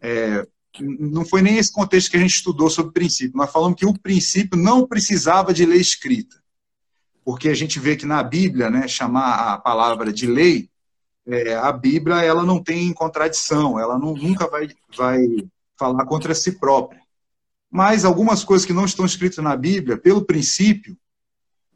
É, 0.00 0.46
não 0.80 1.24
foi 1.24 1.42
nem 1.42 1.56
esse 1.56 1.72
contexto 1.72 2.10
que 2.10 2.16
a 2.16 2.20
gente 2.20 2.34
estudou 2.34 2.68
sobre 2.68 2.92
princípio, 2.92 3.36
nós 3.36 3.50
falamos 3.50 3.78
que 3.78 3.86
o 3.86 3.98
princípio 3.98 4.58
não 4.58 4.86
precisava 4.86 5.54
de 5.54 5.64
lei 5.64 5.80
escrita, 5.80 6.36
porque 7.28 7.50
a 7.50 7.54
gente 7.54 7.78
vê 7.78 7.94
que 7.94 8.06
na 8.06 8.22
Bíblia, 8.22 8.70
né, 8.70 8.88
chamar 8.88 9.52
a 9.52 9.58
palavra 9.58 10.10
de 10.10 10.26
lei, 10.26 10.70
é, 11.26 11.56
a 11.56 11.70
Bíblia 11.70 12.22
ela 12.22 12.42
não 12.42 12.58
tem 12.58 12.90
contradição, 12.94 13.78
ela 13.78 13.98
não, 13.98 14.14
nunca 14.14 14.48
vai, 14.48 14.66
vai 14.96 15.20
falar 15.78 16.06
contra 16.06 16.34
si 16.34 16.52
própria. 16.52 17.02
Mas 17.70 18.06
algumas 18.06 18.42
coisas 18.42 18.64
que 18.64 18.72
não 18.72 18.86
estão 18.86 19.04
escritas 19.04 19.44
na 19.44 19.54
Bíblia, 19.54 19.98
pelo 19.98 20.24
princípio, 20.24 20.96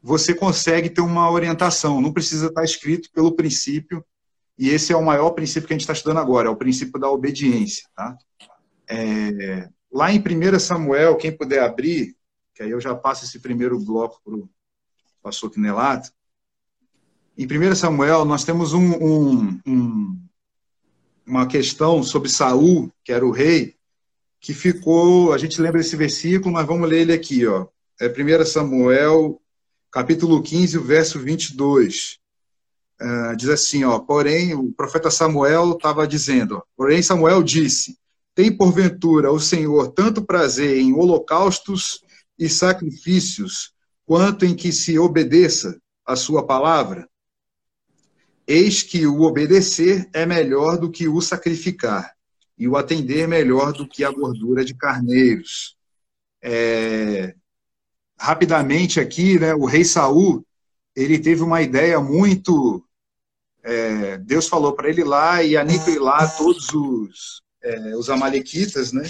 você 0.01 0.33
consegue 0.33 0.89
ter 0.89 1.01
uma 1.01 1.29
orientação. 1.29 2.01
Não 2.01 2.11
precisa 2.11 2.47
estar 2.47 2.63
escrito 2.63 3.11
pelo 3.11 3.35
princípio, 3.35 4.03
e 4.57 4.69
esse 4.69 4.91
é 4.91 4.97
o 4.97 5.05
maior 5.05 5.29
princípio 5.33 5.67
que 5.67 5.73
a 5.73 5.75
gente 5.75 5.81
está 5.81 5.93
estudando 5.93 6.17
agora, 6.17 6.47
é 6.47 6.51
o 6.51 6.57
princípio 6.57 6.99
da 6.99 7.11
obediência. 7.11 7.87
Tá? 7.95 8.17
É, 8.89 9.69
lá 9.91 10.11
em 10.11 10.17
1 10.17 10.59
Samuel, 10.59 11.15
quem 11.15 11.31
puder 11.31 11.61
abrir, 11.61 12.17
que 12.55 12.63
aí 12.63 12.71
eu 12.71 12.81
já 12.81 12.95
passo 12.95 13.23
esse 13.23 13.39
primeiro 13.39 13.79
bloco 13.79 14.19
para 15.23 15.29
o 15.29 15.31
pastor 15.31 15.49
Quinelato, 15.49 16.11
em 17.37 17.47
1 17.47 17.75
Samuel, 17.75 18.25
nós 18.25 18.43
temos 18.43 18.73
um, 18.73 18.93
um, 18.93 19.59
um, 19.65 20.19
uma 21.25 21.47
questão 21.47 22.03
sobre 22.03 22.29
Saul, 22.29 22.91
que 23.03 23.11
era 23.11 23.25
o 23.25 23.31
rei, 23.31 23.75
que 24.39 24.53
ficou. 24.53 25.33
A 25.33 25.37
gente 25.39 25.59
lembra 25.59 25.81
esse 25.81 25.95
versículo, 25.95 26.53
mas 26.53 26.67
vamos 26.67 26.87
ler 26.87 27.01
ele 27.01 27.13
aqui. 27.13 27.47
Ó. 27.47 27.65
É 27.99 28.07
1 28.07 28.45
Samuel, 28.45 29.41
capítulo 29.91 30.43
15, 30.43 30.77
verso 30.77 31.19
22. 31.19 32.19
Uh, 33.01 33.35
diz 33.35 33.49
assim: 33.49 33.83
ó, 33.83 33.97
Porém, 33.97 34.53
o 34.53 34.71
profeta 34.71 35.09
Samuel 35.09 35.71
estava 35.71 36.05
dizendo: 36.05 36.57
ó, 36.57 36.61
Porém, 36.77 37.01
Samuel 37.01 37.41
disse: 37.41 37.97
Tem 38.35 38.55
porventura 38.55 39.31
o 39.31 39.39
Senhor 39.39 39.87
tanto 39.87 40.23
prazer 40.23 40.77
em 40.77 40.93
holocaustos 40.93 42.01
e 42.37 42.47
sacrifícios, 42.47 43.73
quanto 44.05 44.45
em 44.45 44.55
que 44.55 44.71
se 44.71 44.97
obedeça 44.97 45.79
a 46.05 46.15
sua 46.15 46.45
palavra? 46.45 47.07
Eis 48.45 48.83
que 48.83 49.07
o 49.07 49.21
obedecer 49.21 50.09
é 50.13 50.25
melhor 50.25 50.77
do 50.77 50.91
que 50.91 51.07
o 51.07 51.21
sacrificar, 51.21 52.13
e 52.57 52.67
o 52.67 52.75
atender 52.75 53.27
melhor 53.27 53.71
do 53.71 53.87
que 53.87 54.03
a 54.03 54.11
gordura 54.11 54.65
de 54.65 54.73
carneiros. 54.73 55.77
É... 56.41 57.35
Rapidamente 58.19 58.99
aqui, 58.99 59.39
né, 59.39 59.55
o 59.55 59.65
rei 59.65 59.85
Saul, 59.85 60.45
ele 60.95 61.17
teve 61.17 61.41
uma 61.41 61.61
ideia 61.61 61.99
muito. 61.99 62.85
É... 63.63 64.17
Deus 64.17 64.47
falou 64.47 64.73
para 64.73 64.89
ele 64.89 65.03
lá 65.03 65.41
e 65.41 65.55
aniquilar 65.55 66.35
todos 66.37 66.69
os, 66.73 67.41
é, 67.63 67.95
os 67.95 68.09
amalequitas, 68.09 68.91
né? 68.91 69.03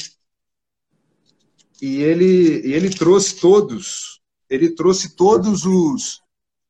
E 1.81 2.01
ele, 2.01 2.61
ele 2.63 2.89
trouxe 2.89 3.35
todos, 3.35 4.21
ele 4.53 4.69
trouxe 4.69 5.15
todos 5.15 5.65
os, 5.65 6.21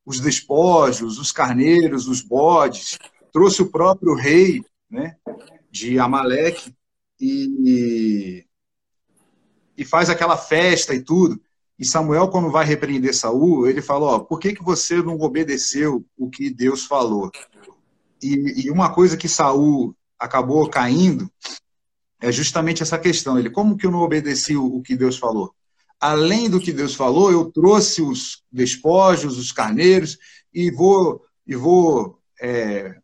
os 0.06 0.18
despojos, 0.18 1.18
os 1.18 1.30
carneiros, 1.30 2.08
os 2.08 2.22
bodes, 2.22 2.98
trouxe 3.30 3.60
o 3.60 3.70
próprio 3.70 4.14
rei, 4.14 4.64
né? 4.90 5.16
de 5.70 5.98
Amaleque 5.98 6.74
e, 7.20 8.46
e 9.76 9.84
faz 9.84 10.08
aquela 10.08 10.36
festa 10.38 10.94
e 10.94 11.02
tudo. 11.02 11.38
E 11.78 11.84
Samuel, 11.84 12.28
quando 12.28 12.50
vai 12.50 12.64
repreender 12.64 13.14
Saul, 13.14 13.68
ele 13.68 13.82
fala: 13.82 14.06
ó, 14.06 14.18
por 14.20 14.38
que, 14.38 14.54
que 14.54 14.62
você 14.62 15.02
não 15.02 15.20
obedeceu 15.20 16.02
o 16.16 16.30
que 16.30 16.48
Deus 16.48 16.86
falou? 16.86 17.30
E, 18.22 18.64
e 18.64 18.70
uma 18.70 18.94
coisa 18.94 19.16
que 19.16 19.28
Saul 19.28 19.94
acabou 20.18 20.70
caindo 20.70 21.30
é 22.18 22.32
justamente 22.32 22.82
essa 22.82 22.98
questão. 22.98 23.38
Ele, 23.38 23.50
como 23.50 23.76
que 23.76 23.84
eu 23.84 23.90
não 23.90 24.00
obedeci 24.00 24.56
o, 24.56 24.64
o 24.64 24.80
que 24.80 24.96
Deus 24.96 25.18
falou? 25.18 25.54
Além 26.00 26.50
do 26.50 26.60
que 26.60 26.72
Deus 26.72 26.94
falou, 26.94 27.30
eu 27.30 27.50
trouxe 27.50 28.02
os 28.02 28.42
despojos, 28.50 29.38
os 29.38 29.52
carneiros 29.52 30.18
e 30.52 30.70
vou 30.70 31.22
e 31.46 31.54
vou 31.54 32.18
é, 32.40 32.96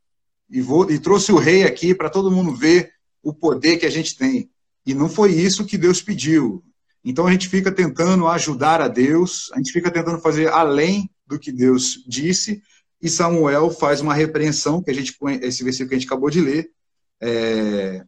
e 0.51 0.61
vou 0.61 0.91
e 0.91 0.99
trouxe 0.99 1.33
o 1.33 1.39
rei 1.39 1.65
aqui 1.65 1.95
para 1.95 2.11
todo 2.11 2.31
mundo 2.31 2.55
ver 2.55 2.93
o 3.23 3.33
poder 3.33 3.79
que 3.79 3.87
a 3.87 3.91
gente 3.91 4.17
tem. 4.17 4.51
E 4.85 4.95
não 4.95 5.09
foi 5.09 5.33
isso 5.33 5.65
que 5.65 5.79
Deus 5.79 6.03
pediu. 6.03 6.65
Então 7.05 7.27
a 7.27 7.33
gente 7.33 7.49
fica 7.49 7.73
tentando 7.73 8.27
ajudar 8.29 8.81
a 8.81 8.89
Deus, 8.89 9.51
a 9.53 9.57
gente 9.57 9.73
fica 9.73 9.91
tentando 9.91 10.21
fazer 10.21 10.49
além 10.49 11.11
do 11.27 11.39
que 11.39 11.51
Deus 11.51 12.05
disse, 12.07 12.63
e 13.01 13.09
Samuel 13.09 13.71
faz 13.71 14.01
uma 14.01 14.13
repreensão, 14.13 14.83
que 14.83 14.91
a 14.91 14.95
gente 14.95 15.17
esse 15.41 15.65
versículo 15.65 15.89
que 15.89 15.95
a 15.95 15.99
gente 15.99 16.07
acabou 16.07 16.29
de 16.29 16.41
ler. 16.41 16.71
É, 17.21 18.05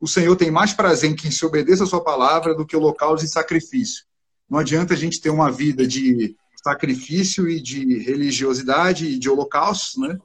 o 0.00 0.08
Senhor 0.08 0.34
tem 0.36 0.50
mais 0.50 0.72
prazer 0.72 1.10
em 1.10 1.16
quem 1.16 1.30
se 1.30 1.44
obedeça 1.44 1.84
a 1.84 1.86
sua 1.86 2.02
palavra 2.02 2.54
do 2.54 2.66
que 2.66 2.76
o 2.76 2.80
local 2.80 3.14
de 3.14 3.28
sacrifício. 3.28 4.04
Não 4.52 4.58
adianta 4.58 4.92
a 4.92 4.96
gente 4.98 5.18
ter 5.18 5.30
uma 5.30 5.50
vida 5.50 5.86
de 5.86 6.36
sacrifício 6.62 7.48
e 7.48 7.58
de 7.58 8.00
religiosidade 8.00 9.06
e 9.06 9.18
de 9.18 9.30
holocaustos, 9.30 9.96
né? 9.96 10.18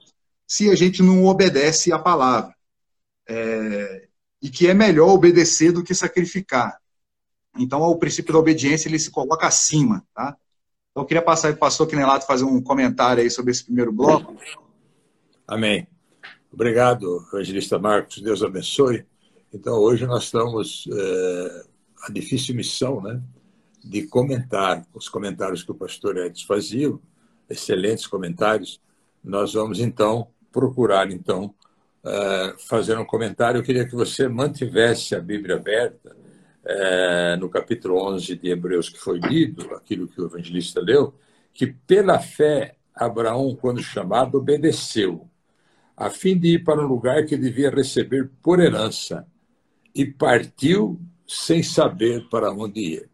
Se 0.46 0.70
a 0.70 0.76
gente 0.76 1.02
não 1.02 1.24
obedece 1.24 1.94
a 1.94 1.98
palavra. 1.98 2.54
É, 3.26 4.10
e 4.42 4.50
que 4.50 4.68
é 4.68 4.74
melhor 4.74 5.12
obedecer 5.12 5.72
do 5.72 5.82
que 5.82 5.96
sacrificar. 5.96 6.78
Então, 7.58 7.82
o 7.84 7.98
princípio 7.98 8.34
da 8.34 8.40
obediência 8.40 8.90
ele 8.90 9.00
se 9.00 9.10
coloca 9.10 9.48
acima, 9.48 10.06
tá? 10.14 10.36
Então, 10.92 11.04
eu 11.04 11.06
queria 11.06 11.24
passar 11.24 11.48
para 11.54 11.56
o 11.56 11.60
pastor 11.60 11.88
Quinelato 11.88 12.28
fazer 12.28 12.44
um 12.44 12.62
comentário 12.62 13.24
aí 13.24 13.30
sobre 13.30 13.52
esse 13.52 13.64
primeiro 13.64 13.94
bloco. 13.94 14.36
Amém. 15.48 15.88
Obrigado, 16.52 17.26
evangelista 17.32 17.80
Marcos. 17.80 18.22
Deus 18.22 18.44
abençoe. 18.44 19.06
Então, 19.54 19.76
hoje 19.76 20.06
nós 20.06 20.26
estamos 20.26 20.86
é, 20.92 21.66
a 22.04 22.12
difícil 22.12 22.54
missão, 22.56 23.02
né, 23.02 23.22
de 23.88 24.08
comentar 24.08 24.86
os 24.94 25.08
comentários 25.10 25.64
que 25.64 25.72
o 25.72 25.76
pastor 25.76 26.18
Edson 26.18 26.46
fazia, 26.46 26.94
excelentes 27.50 28.08
comentários. 28.08 28.82
Nós 29.24 29.54
vamos 29.54 29.80
então 29.80 30.28
procurar 30.52 31.12
então 31.12 31.54
é, 32.04 32.56
fazer 32.68 32.98
um 32.98 33.06
comentário. 33.06 33.60
Eu 33.60 33.64
queria 33.64 33.86
que 33.86 33.96
você 33.96 34.28
mantivesse 34.28 35.16
a 35.16 35.20
Bíblia 35.20 35.56
aberta 35.56 36.16
é, 36.66 37.36
no 37.38 37.50
capítulo 37.50 38.02
11 38.14 38.36
de 38.36 38.50
Hebreus 38.50 38.90
que 38.90 39.00
foi 39.00 39.20
lido, 39.20 39.74
aquilo 39.74 40.08
que 40.08 40.22
o 40.22 40.26
evangelista 40.26 40.82
leu, 40.82 41.14
que 41.54 41.68
pela 41.68 42.20
fé 42.20 42.76
Abraão, 42.94 43.56
quando 43.56 43.82
chamado, 43.82 44.38
obedeceu, 44.38 45.30
a 45.96 46.10
fim 46.10 46.38
de 46.38 46.56
ir 46.56 46.64
para 46.64 46.84
um 46.84 46.88
lugar 46.88 47.26
que 47.26 47.38
devia 47.38 47.70
receber 47.70 48.30
por 48.42 48.60
herança, 48.60 49.26
e 49.94 50.06
partiu 50.06 51.00
sem 51.28 51.64
saber 51.64 52.28
para 52.30 52.52
onde 52.52 52.80
ir. 52.80 53.10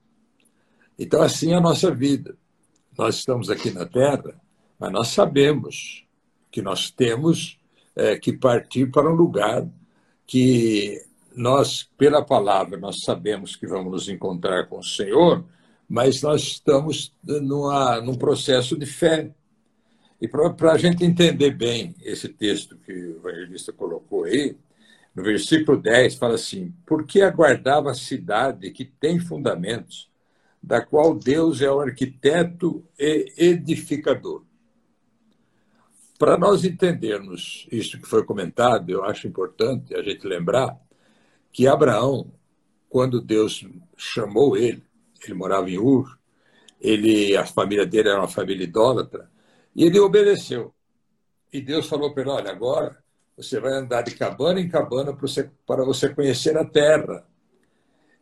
Então, 1.03 1.21
assim 1.21 1.51
é 1.51 1.55
a 1.55 1.59
nossa 1.59 1.93
vida. 1.93 2.33
Nós 2.97 3.15
estamos 3.15 3.49
aqui 3.49 3.69
na 3.71 3.85
Terra, 3.85 4.39
mas 4.79 4.89
nós 4.89 5.09
sabemos 5.09 6.05
que 6.49 6.61
nós 6.61 6.89
temos 6.89 7.59
é, 7.93 8.15
que 8.15 8.31
partir 8.31 8.89
para 8.89 9.11
um 9.11 9.13
lugar 9.13 9.67
que 10.25 11.05
nós, 11.35 11.89
pela 11.97 12.23
palavra, 12.23 12.77
nós 12.79 13.01
sabemos 13.01 13.53
que 13.57 13.67
vamos 13.67 13.91
nos 13.91 14.07
encontrar 14.07 14.67
com 14.67 14.79
o 14.79 14.83
Senhor, 14.83 15.43
mas 15.89 16.21
nós 16.21 16.41
estamos 16.43 17.13
numa, 17.21 17.99
num 17.99 18.15
processo 18.15 18.77
de 18.77 18.85
fé. 18.85 19.29
E 20.21 20.27
para 20.29 20.71
a 20.71 20.77
gente 20.77 21.03
entender 21.03 21.51
bem 21.51 21.93
esse 22.01 22.29
texto 22.29 22.77
que 22.77 22.93
o 22.93 23.17
evangelista 23.17 23.73
colocou 23.73 24.23
aí, 24.23 24.55
no 25.13 25.21
versículo 25.21 25.77
10 25.77 26.15
fala 26.15 26.35
assim: 26.35 26.73
Por 26.85 27.05
que 27.05 27.21
aguardava 27.21 27.91
a 27.91 27.93
cidade 27.93 28.71
que 28.71 28.85
tem 28.85 29.19
fundamentos, 29.19 30.12
da 30.63 30.81
qual 30.81 31.13
Deus 31.13 31.61
é 31.61 31.69
o 31.69 31.81
arquiteto 31.81 32.85
e 32.97 33.33
edificador? 33.37 34.45
Para 36.17 36.37
nós 36.37 36.63
entendermos 36.63 37.67
isso 37.69 37.99
que 37.99 38.07
foi 38.07 38.23
comentado, 38.23 38.89
eu 38.89 39.03
acho 39.03 39.27
importante 39.27 39.93
a 39.93 40.01
gente 40.01 40.25
lembrar 40.25 40.79
que 41.51 41.67
Abraão, 41.67 42.31
quando 42.89 43.19
Deus 43.19 43.67
chamou 43.97 44.55
ele, 44.55 44.81
ele 45.21 45.33
morava 45.33 45.69
em 45.69 45.77
Ur, 45.77 46.17
ele, 46.79 47.35
a 47.35 47.45
família 47.45 47.85
dele 47.85 48.07
era 48.09 48.19
uma 48.19 48.27
família 48.27 48.63
idólatra, 48.63 49.29
e 49.75 49.83
ele 49.83 49.99
obedeceu. 49.99 50.73
E 51.51 51.59
Deus 51.59 51.87
falou 51.87 52.13
para 52.13 52.21
ele: 52.23 52.31
olha, 52.31 52.51
agora 52.51 53.03
você 53.35 53.59
vai 53.59 53.73
andar 53.73 54.03
de 54.03 54.15
cabana 54.15 54.61
em 54.61 54.69
cabana 54.69 55.11
para 55.11 55.27
você, 55.27 55.49
para 55.65 55.83
você 55.83 56.07
conhecer 56.13 56.57
a 56.57 56.63
terra. 56.63 57.27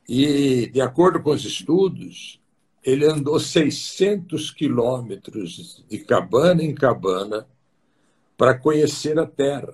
E, 0.07 0.67
de 0.67 0.81
acordo 0.81 1.21
com 1.21 1.31
os 1.31 1.45
estudos, 1.45 2.41
ele 2.83 3.05
andou 3.05 3.39
600 3.39 4.51
quilômetros 4.51 5.85
de 5.87 5.99
cabana 5.99 6.63
em 6.63 6.73
cabana 6.73 7.47
para 8.35 8.57
conhecer 8.57 9.19
a 9.19 9.25
terra. 9.25 9.73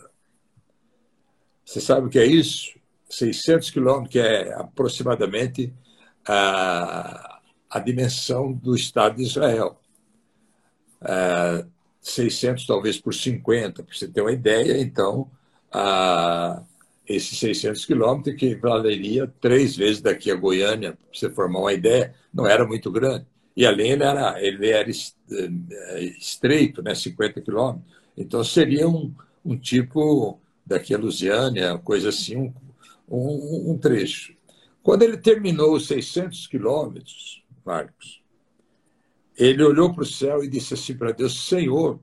Você 1.66 1.80
sabe 1.80 2.08
o 2.08 2.10
que 2.10 2.20
é 2.20 2.26
isso? 2.26 2.78
600 3.10 3.70
quilômetros, 3.70 4.12
que 4.12 4.20
é 4.20 4.54
aproximadamente 4.54 5.74
a, 6.28 7.40
a 7.70 7.80
dimensão 7.80 8.52
do 8.52 8.76
Estado 8.76 9.18
de 9.18 9.24
Israel. 9.24 9.80
É, 11.02 11.66
600 12.02 12.66
talvez 12.66 13.00
por 13.00 13.14
50, 13.14 13.84
para 13.84 13.96
você 13.96 14.08
ter 14.08 14.22
uma 14.22 14.32
ideia, 14.32 14.82
então, 14.82 15.30
a, 15.72 16.64
esses 17.08 17.40
600 17.40 17.86
quilômetros 17.86 18.36
que 18.36 18.56
valeria 18.56 19.32
três 19.40 19.76
vezes 19.76 20.02
daqui 20.02 20.30
a 20.30 20.36
Goiânia, 20.36 20.92
para 20.94 21.00
você 21.12 21.30
formar 21.30 21.60
uma 21.60 21.74
ideia, 21.74 22.14
não 22.34 22.46
era 22.46 22.66
muito 22.68 22.92
grande. 22.92 23.26
E 23.56 23.66
além 23.66 23.92
ele 23.92 24.04
era, 24.04 24.44
ele 24.44 24.70
era 24.70 24.90
é, 24.90 26.04
estreito, 26.04 26.82
né, 26.84 26.94
50 26.94 27.42
quilômetros. 27.42 27.92
Então 28.16 28.44
seria 28.44 28.88
um, 28.88 29.14
um 29.44 29.58
tipo 29.58 30.40
daqui 30.66 30.94
a 30.94 30.98
Lusiânia, 30.98 31.78
coisa 31.78 32.10
assim, 32.10 32.36
um, 32.36 32.54
um, 33.10 33.72
um 33.72 33.78
trecho. 33.78 34.36
Quando 34.84 35.04
ele 35.04 35.18
terminou 35.18 35.76
os 35.76 35.88
600 35.88 36.48
quilômetros, 36.48 37.44
Marcos, 37.66 38.22
ele 39.38 39.64
olhou 39.64 39.94
para 39.94 40.04
o 40.04 40.06
céu 40.06 40.44
e 40.44 40.48
disse 40.48 40.74
assim 40.74 40.96
para 40.96 41.12
Deus: 41.12 41.48
Senhor, 41.48 42.00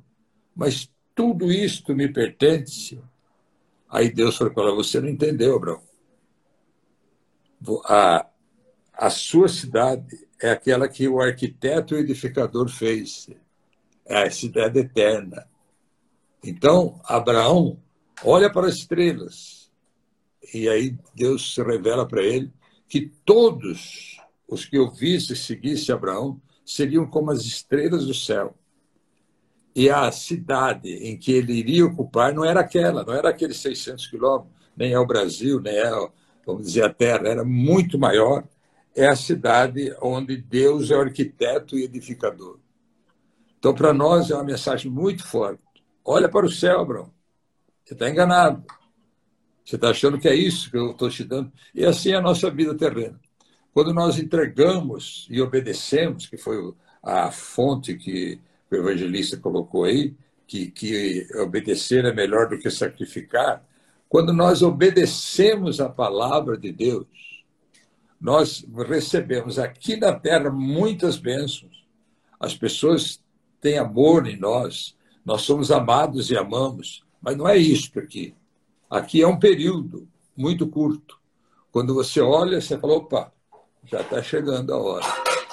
mas 0.54 0.90
tudo 1.14 1.50
isto 1.50 1.94
me 1.94 2.08
pertence. 2.08 3.00
Aí 3.94 4.10
Deus 4.10 4.36
falou 4.36 4.52
para 4.52 4.64
ela: 4.64 4.74
Você 4.74 5.00
não 5.00 5.08
entendeu, 5.08 5.54
Abraão. 5.54 5.80
A, 7.84 8.26
a 8.92 9.08
sua 9.08 9.46
cidade 9.48 10.26
é 10.42 10.50
aquela 10.50 10.88
que 10.88 11.06
o 11.06 11.20
arquiteto 11.20 11.94
e 11.94 12.00
edificador 12.00 12.68
fez. 12.68 13.30
É 14.04 14.24
a 14.24 14.30
cidade 14.32 14.80
eterna. 14.80 15.48
Então, 16.42 17.00
Abraão 17.04 17.80
olha 18.24 18.52
para 18.52 18.66
as 18.66 18.74
estrelas 18.74 19.70
e 20.52 20.68
aí 20.68 20.98
Deus 21.14 21.54
se 21.54 21.62
revela 21.62 22.06
para 22.06 22.22
ele 22.22 22.52
que 22.88 23.12
todos 23.24 24.20
os 24.48 24.64
que 24.64 24.76
ouvissem 24.76 25.34
e 25.34 25.38
seguissem 25.38 25.94
Abraão 25.94 26.42
seriam 26.66 27.06
como 27.06 27.30
as 27.30 27.42
estrelas 27.42 28.06
do 28.06 28.12
céu. 28.12 28.58
E 29.74 29.90
a 29.90 30.10
cidade 30.12 30.88
em 30.88 31.16
que 31.18 31.32
ele 31.32 31.52
iria 31.52 31.84
ocupar 31.84 32.32
não 32.32 32.44
era 32.44 32.60
aquela, 32.60 33.04
não 33.04 33.12
era 33.12 33.28
aqueles 33.28 33.56
600 33.56 34.06
quilômetros, 34.06 34.52
nem 34.76 34.92
é 34.92 34.98
o 34.98 35.06
Brasil, 35.06 35.60
nem 35.60 35.76
é, 35.76 35.90
vamos 36.46 36.66
dizer, 36.66 36.84
a 36.84 36.92
Terra, 36.92 37.28
era 37.28 37.44
muito 37.44 37.98
maior. 37.98 38.44
É 38.94 39.08
a 39.08 39.16
cidade 39.16 39.94
onde 40.00 40.36
Deus 40.36 40.90
é 40.90 40.94
arquiteto 40.94 41.76
e 41.76 41.84
edificador. 41.84 42.58
Então, 43.58 43.74
para 43.74 43.92
nós, 43.92 44.30
é 44.30 44.34
uma 44.34 44.44
mensagem 44.44 44.90
muito 44.90 45.26
forte. 45.26 45.62
Olha 46.04 46.28
para 46.28 46.46
o 46.46 46.50
céu, 46.50 46.80
Abraão. 46.80 47.10
Você 47.84 47.94
está 47.94 48.08
enganado. 48.08 48.64
Você 49.64 49.76
está 49.76 49.90
achando 49.90 50.18
que 50.18 50.28
é 50.28 50.34
isso 50.34 50.70
que 50.70 50.76
eu 50.76 50.90
estou 50.90 51.08
te 51.08 51.24
dando? 51.24 51.50
E 51.74 51.84
assim 51.84 52.10
é 52.12 52.16
a 52.16 52.20
nossa 52.20 52.50
vida 52.50 52.74
terrena. 52.76 53.18
Quando 53.72 53.92
nós 53.92 54.18
entregamos 54.18 55.26
e 55.30 55.40
obedecemos, 55.40 56.26
que 56.26 56.36
foi 56.36 56.74
a 57.02 57.30
fonte 57.32 57.96
que 57.96 58.38
o 58.74 58.78
evangelista 58.78 59.36
colocou 59.36 59.84
aí, 59.84 60.14
que, 60.46 60.70
que 60.70 61.26
obedecer 61.36 62.04
é 62.04 62.12
melhor 62.12 62.48
do 62.48 62.58
que 62.58 62.70
sacrificar, 62.70 63.64
quando 64.08 64.32
nós 64.32 64.62
obedecemos 64.62 65.80
a 65.80 65.88
palavra 65.88 66.56
de 66.56 66.70
Deus, 66.70 67.06
nós 68.20 68.64
recebemos 68.88 69.58
aqui 69.58 69.96
na 69.96 70.12
terra 70.12 70.50
muitas 70.50 71.16
bênçãos. 71.16 71.84
As 72.38 72.54
pessoas 72.54 73.20
têm 73.60 73.78
amor 73.78 74.26
em 74.26 74.38
nós, 74.38 74.96
nós 75.24 75.42
somos 75.42 75.70
amados 75.70 76.30
e 76.30 76.36
amamos, 76.36 77.02
mas 77.20 77.36
não 77.36 77.48
é 77.48 77.56
isso 77.56 77.98
aqui. 77.98 78.34
Aqui 78.88 79.22
é 79.22 79.26
um 79.26 79.38
período, 79.38 80.06
muito 80.36 80.68
curto. 80.68 81.18
Quando 81.72 81.94
você 81.94 82.20
olha, 82.20 82.60
você 82.60 82.78
fala, 82.78 82.94
opa, 82.94 83.32
já 83.84 84.00
está 84.00 84.22
chegando 84.22 84.72
a 84.72 84.78
hora. 84.78 85.06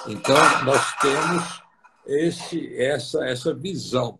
Então, 0.06 0.64
nós 0.64 0.96
temos 1.00 1.61
esse, 2.06 2.74
essa, 2.76 3.24
essa 3.24 3.54
visão 3.54 4.18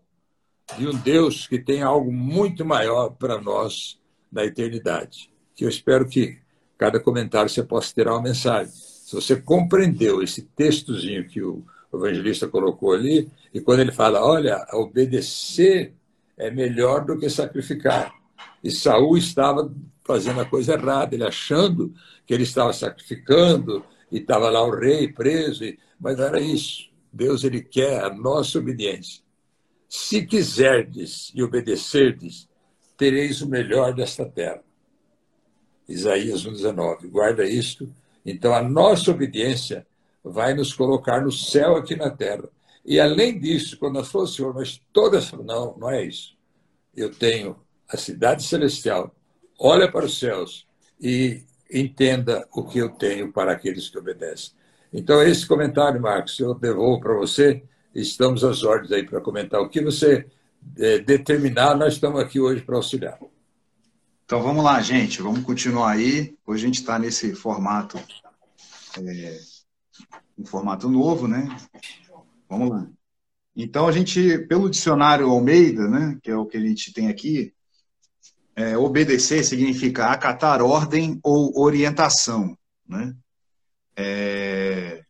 de 0.77 0.87
um 0.87 0.95
Deus 0.95 1.47
que 1.47 1.59
tem 1.59 1.81
algo 1.81 2.11
muito 2.11 2.65
maior 2.65 3.09
para 3.09 3.39
nós 3.39 3.99
na 4.31 4.45
eternidade. 4.45 5.29
Que 5.55 5.65
eu 5.65 5.69
espero 5.69 6.07
que 6.07 6.37
cada 6.77 6.99
comentário 6.99 7.49
você 7.49 7.63
possa 7.63 7.93
ter 7.93 8.07
uma 8.07 8.21
mensagem. 8.21 8.71
Se 8.73 9.15
você 9.15 9.35
compreendeu 9.35 10.23
esse 10.23 10.41
textozinho 10.41 11.27
que 11.27 11.41
o 11.41 11.63
evangelista 11.93 12.47
colocou 12.47 12.93
ali, 12.93 13.29
e 13.53 13.61
quando 13.61 13.81
ele 13.81 13.91
fala, 13.91 14.25
olha, 14.25 14.65
obedecer 14.73 15.93
é 16.37 16.49
melhor 16.49 17.05
do 17.05 17.17
que 17.17 17.29
sacrificar. 17.29 18.13
E 18.63 18.71
Saul 18.71 19.17
estava 19.17 19.71
fazendo 20.03 20.41
a 20.41 20.45
coisa 20.45 20.73
errada, 20.73 21.13
ele 21.13 21.23
achando 21.23 21.93
que 22.25 22.33
ele 22.33 22.43
estava 22.43 22.73
sacrificando, 22.73 23.85
e 24.11 24.17
estava 24.17 24.49
lá 24.49 24.63
o 24.63 24.71
rei 24.71 25.07
preso, 25.07 25.63
mas 25.99 26.19
era 26.19 26.39
isso. 26.39 26.92
Deus 27.13 27.43
ele 27.43 27.61
quer 27.61 28.03
a 28.03 28.09
nossa 28.13 28.57
obediência. 28.57 29.21
Se 29.87 30.25
quiserdes 30.25 31.31
e 31.35 31.43
obedecerdes, 31.43 32.49
tereis 32.97 33.41
o 33.41 33.47
melhor 33.47 33.93
desta 33.93 34.25
terra. 34.25 34.63
Isaías 35.87 36.45
1,19. 36.45 37.07
Guarda 37.09 37.45
isto. 37.45 37.93
Então, 38.25 38.53
a 38.55 38.63
nossa 38.63 39.11
obediência 39.11 39.85
vai 40.23 40.55
nos 40.55 40.73
colocar 40.73 41.21
no 41.21 41.31
céu 41.31 41.75
aqui 41.75 41.95
na 41.95 42.09
terra. 42.09 42.49
E 42.83 42.99
além 42.99 43.39
disso, 43.39 43.77
quando 43.77 43.95
nós 43.95 44.09
falamos, 44.09 44.35
Senhor, 44.35 44.53
mas 44.53 44.81
todas. 44.91 45.31
Não, 45.31 45.77
não 45.77 45.89
é 45.89 46.03
isso. 46.03 46.35
Eu 46.95 47.13
tenho 47.13 47.55
a 47.87 47.97
cidade 47.97 48.43
celestial. 48.43 49.15
Olha 49.59 49.91
para 49.91 50.05
os 50.05 50.17
céus 50.17 50.65
e 50.99 51.43
entenda 51.71 52.47
o 52.51 52.63
que 52.63 52.79
eu 52.79 52.89
tenho 52.89 53.31
para 53.31 53.51
aqueles 53.51 53.89
que 53.89 53.99
obedecem. 53.99 54.53
Então, 54.93 55.23
esse 55.23 55.47
comentário, 55.47 55.99
Marcos, 55.99 56.39
eu 56.39 56.53
devolvo 56.53 57.01
para 57.01 57.15
você. 57.15 57.63
Estamos 57.95 58.43
às 58.43 58.63
ordens 58.63 58.91
aí 58.91 59.03
para 59.03 59.19
comentar. 59.19 59.59
O 59.59 59.67
que 59.67 59.81
você 59.81 60.27
é, 60.77 60.99
determinar, 60.99 61.75
nós 61.75 61.93
estamos 61.93 62.21
aqui 62.21 62.39
hoje 62.39 62.61
para 62.61 62.75
auxiliar. 62.75 63.19
Então, 64.23 64.41
vamos 64.43 64.63
lá, 64.63 64.79
gente. 64.81 65.19
Vamos 65.19 65.41
continuar 65.43 65.93
aí. 65.93 66.37
Hoje 66.45 66.63
a 66.63 66.67
gente 66.67 66.79
está 66.79 66.99
nesse 66.99 67.33
formato, 67.33 67.97
é, 68.99 69.39
um 70.37 70.45
formato 70.45 70.87
novo, 70.87 71.27
né? 71.27 71.47
Vamos 72.47 72.69
lá. 72.69 72.87
Então, 73.55 73.87
a 73.87 73.91
gente, 73.91 74.39
pelo 74.47 74.69
dicionário 74.69 75.29
Almeida, 75.29 75.87
né, 75.87 76.17
que 76.21 76.29
é 76.29 76.35
o 76.35 76.45
que 76.45 76.57
a 76.57 76.61
gente 76.61 76.93
tem 76.93 77.07
aqui, 77.07 77.51
é, 78.55 78.77
obedecer 78.77 79.43
significa 79.43 80.07
acatar 80.07 80.61
ordem 80.61 81.19
ou 81.23 81.59
orientação. 81.59 82.55
Né? 82.87 83.15
É, 83.95 85.03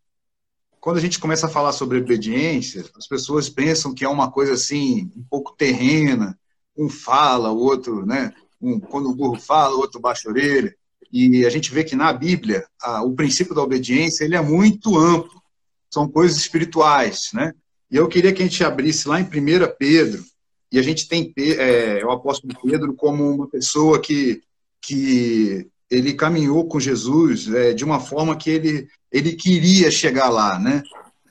quando 0.79 0.97
a 0.97 1.01
gente 1.01 1.19
começa 1.19 1.47
a 1.47 1.49
falar 1.49 1.71
sobre 1.71 1.99
obediência, 1.99 2.83
as 2.97 3.07
pessoas 3.07 3.49
pensam 3.49 3.93
que 3.93 4.03
é 4.03 4.09
uma 4.09 4.29
coisa 4.29 4.53
assim, 4.53 5.09
um 5.15 5.23
pouco 5.29 5.55
terrena, 5.55 6.37
um 6.77 6.89
fala, 6.89 7.51
o 7.51 7.57
outro, 7.57 8.05
né? 8.05 8.33
Um, 8.61 8.79
quando 8.79 9.09
o 9.09 9.15
burro 9.15 9.39
fala, 9.39 9.75
o 9.75 9.79
outro 9.79 9.99
baixa 9.99 10.27
a 10.27 10.31
orelha. 10.31 10.75
E 11.11 11.45
a 11.45 11.49
gente 11.49 11.71
vê 11.71 11.83
que 11.83 11.95
na 11.95 12.11
Bíblia, 12.11 12.65
a, 12.81 13.03
o 13.03 13.13
princípio 13.13 13.55
da 13.55 13.61
obediência 13.61 14.25
ele 14.25 14.35
é 14.35 14.41
muito 14.41 14.97
amplo. 14.97 15.41
São 15.89 16.09
coisas 16.09 16.37
espirituais, 16.37 17.29
né? 17.33 17.53
E 17.89 17.95
eu 17.95 18.07
queria 18.07 18.33
que 18.33 18.41
a 18.41 18.45
gente 18.45 18.63
abrisse 18.63 19.07
lá 19.07 19.21
em 19.21 19.23
1 19.23 19.29
Pedro, 19.77 20.23
e 20.71 20.79
a 20.79 20.81
gente 20.81 21.07
tem 21.07 21.31
é, 21.37 22.03
o 22.03 22.09
apóstolo 22.09 22.53
Pedro 22.61 22.95
como 22.95 23.29
uma 23.29 23.47
pessoa 23.47 24.01
que, 24.01 24.41
que 24.81 25.69
ele 25.93 26.13
caminhou 26.13 26.67
com 26.67 26.79
Jesus 26.79 27.47
é, 27.53 27.71
de 27.73 27.86
uma 27.86 27.99
forma 27.99 28.36
que 28.36 28.49
ele, 28.49 28.88
ele 29.12 29.34
queria 29.34 29.91
chegar 29.91 30.27
lá, 30.29 30.58
né? 30.58 30.82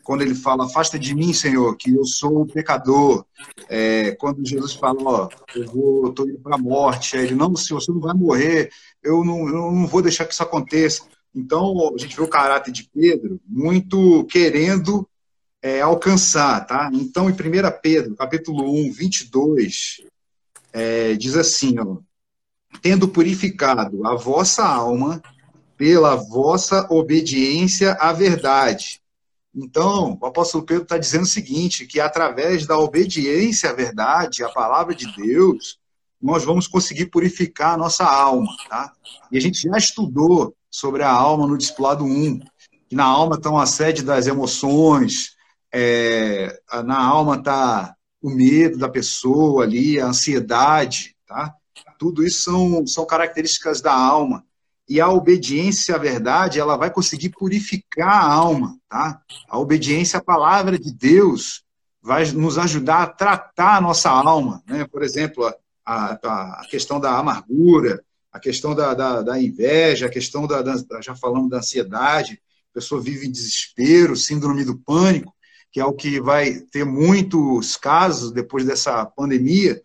Quando 0.05 0.22
ele 0.22 0.35
fala, 0.35 0.64
afasta 0.64 0.98
de 0.98 1.14
mim, 1.14 1.33
Senhor, 1.33 1.77
que 1.77 1.92
eu 1.92 2.05
sou 2.05 2.42
o 2.42 2.46
pecador. 2.46 3.25
É, 3.68 4.12
quando 4.12 4.46
Jesus 4.46 4.75
fala, 4.75 5.01
ó, 5.03 5.29
eu 5.55 5.66
vou, 5.66 6.09
estou 6.09 6.29
indo 6.29 6.38
para 6.38 6.55
a 6.55 6.59
morte, 6.59 7.16
ele, 7.16 7.35
não, 7.35 7.55
Senhor, 7.57 7.81
você 7.81 7.90
não 7.90 8.01
vai 8.01 8.14
morrer, 8.14 8.70
eu 9.03 9.25
não, 9.25 9.48
eu 9.48 9.72
não 9.72 9.87
vou 9.87 10.03
deixar 10.03 10.25
que 10.25 10.33
isso 10.33 10.42
aconteça. 10.42 11.05
Então, 11.35 11.92
a 11.94 11.98
gente 11.98 12.14
vê 12.16 12.22
o 12.22 12.29
caráter 12.29 12.72
de 12.72 12.88
Pedro 12.92 13.40
muito 13.46 14.25
querendo 14.27 15.09
é, 15.61 15.81
alcançar, 15.81 16.66
tá? 16.66 16.90
Então, 16.92 17.29
em 17.29 17.33
1 17.33 17.37
Pedro, 17.83 18.14
capítulo 18.14 18.64
1, 18.88 18.92
22, 18.92 20.03
é, 20.72 21.14
diz 21.14 21.37
assim, 21.37 21.79
ó, 21.79 21.98
tendo 22.80 23.08
purificado 23.08 24.06
a 24.06 24.14
vossa 24.14 24.64
alma 24.64 25.22
pela 25.76 26.14
vossa 26.14 26.87
obediência 26.90 27.92
à 27.94 28.12
verdade. 28.12 29.02
Então, 29.54 30.16
o 30.20 30.26
apóstolo 30.26 30.64
Pedro 30.64 30.85
está 30.85 30.96
dizendo 30.96 31.24
o 31.24 31.26
seguinte, 31.26 31.87
que 31.87 32.00
através 32.00 32.66
da 32.66 32.78
obediência 32.78 33.70
à 33.70 33.72
verdade, 33.72 34.42
à 34.42 34.48
palavra 34.48 34.94
de 34.94 35.12
Deus, 35.14 35.78
nós 36.20 36.44
vamos 36.44 36.66
conseguir 36.66 37.06
purificar 37.06 37.74
a 37.74 37.76
nossa 37.76 38.04
alma, 38.04 38.56
tá? 38.68 38.92
E 39.30 39.37
a 39.37 39.40
gente 39.40 39.61
já 39.62 39.76
estudou 39.76 40.54
sobre 40.70 41.02
a 41.02 41.11
alma 41.11 41.46
no 41.46 41.58
Discipulado 41.58 42.04
1, 42.04 42.38
que 42.88 42.94
na 42.94 43.04
alma 43.04 43.37
estão 43.37 43.58
a 43.58 43.66
sede 43.66 44.02
das 44.02 44.26
emoções, 44.26 45.32
é, 45.72 46.61
na 46.85 46.98
alma 46.98 47.37
está 47.37 47.94
o 48.22 48.30
medo 48.30 48.78
da 48.78 48.88
pessoa 48.88 49.64
ali, 49.64 50.00
a 50.00 50.06
ansiedade, 50.06 51.16
tá? 51.26 51.52
Tudo 52.02 52.26
isso 52.26 52.42
são, 52.42 52.84
são 52.84 53.06
características 53.06 53.80
da 53.80 53.94
alma. 53.94 54.44
E 54.88 55.00
a 55.00 55.08
obediência 55.08 55.94
à 55.94 55.98
verdade, 55.98 56.58
ela 56.58 56.76
vai 56.76 56.90
conseguir 56.90 57.28
purificar 57.28 58.08
a 58.08 58.26
alma, 58.26 58.76
tá? 58.88 59.22
A 59.48 59.56
obediência 59.56 60.18
à 60.18 60.20
palavra 60.20 60.76
de 60.76 60.92
Deus 60.92 61.62
vai 62.02 62.28
nos 62.32 62.58
ajudar 62.58 63.02
a 63.02 63.06
tratar 63.06 63.76
a 63.76 63.80
nossa 63.80 64.10
alma, 64.10 64.60
né? 64.66 64.84
Por 64.90 65.04
exemplo, 65.04 65.46
a, 65.46 65.54
a, 65.86 66.62
a 66.62 66.66
questão 66.68 66.98
da 66.98 67.16
amargura, 67.16 68.02
a 68.32 68.40
questão 68.40 68.74
da, 68.74 68.94
da, 68.94 69.22
da 69.22 69.40
inveja, 69.40 70.06
a 70.06 70.10
questão 70.10 70.44
da, 70.44 70.60
da, 70.60 70.74
já 71.00 71.14
falamos 71.14 71.50
da 71.50 71.58
ansiedade, 71.58 72.42
a 72.72 72.74
pessoa 72.74 73.00
vive 73.00 73.28
desespero, 73.28 74.16
síndrome 74.16 74.64
do 74.64 74.76
pânico 74.76 75.32
que 75.72 75.80
é 75.80 75.84
o 75.86 75.94
que 75.94 76.20
vai 76.20 76.60
ter 76.70 76.84
muitos 76.84 77.76
casos 77.76 78.30
depois 78.30 78.66
dessa 78.66 79.06
pandemia. 79.06 79.82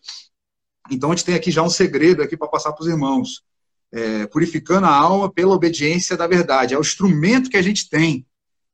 Então, 0.89 1.11
a 1.11 1.15
gente 1.15 1.25
tem 1.25 1.35
aqui 1.35 1.51
já 1.51 1.61
um 1.61 1.69
segredo 1.69 2.21
aqui 2.21 2.37
para 2.37 2.47
passar 2.47 2.73
para 2.73 2.83
os 2.83 2.87
irmãos. 2.87 3.43
É, 3.91 4.27
purificando 4.27 4.85
a 4.85 4.93
alma 4.93 5.31
pela 5.31 5.55
obediência 5.55 6.17
da 6.17 6.27
verdade. 6.27 6.73
É 6.73 6.77
o 6.77 6.81
instrumento 6.81 7.49
que 7.49 7.55
a 7.55 7.61
gente 7.61 7.89
tem, 7.89 8.25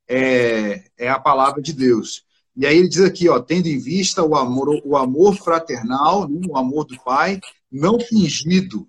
é, 0.08 0.84
é 0.98 1.08
a 1.08 1.20
palavra 1.20 1.62
de 1.62 1.72
Deus. 1.72 2.24
E 2.56 2.66
aí 2.66 2.76
ele 2.76 2.88
diz 2.88 3.00
aqui, 3.00 3.28
ó, 3.28 3.38
tendo 3.40 3.66
em 3.66 3.78
vista 3.78 4.24
o 4.24 4.34
amor, 4.34 4.80
o 4.84 4.96
amor 4.96 5.36
fraternal, 5.36 6.28
né, 6.28 6.40
o 6.48 6.56
amor 6.56 6.84
do 6.84 7.00
Pai, 7.02 7.40
não 7.70 8.00
fingido. 8.00 8.88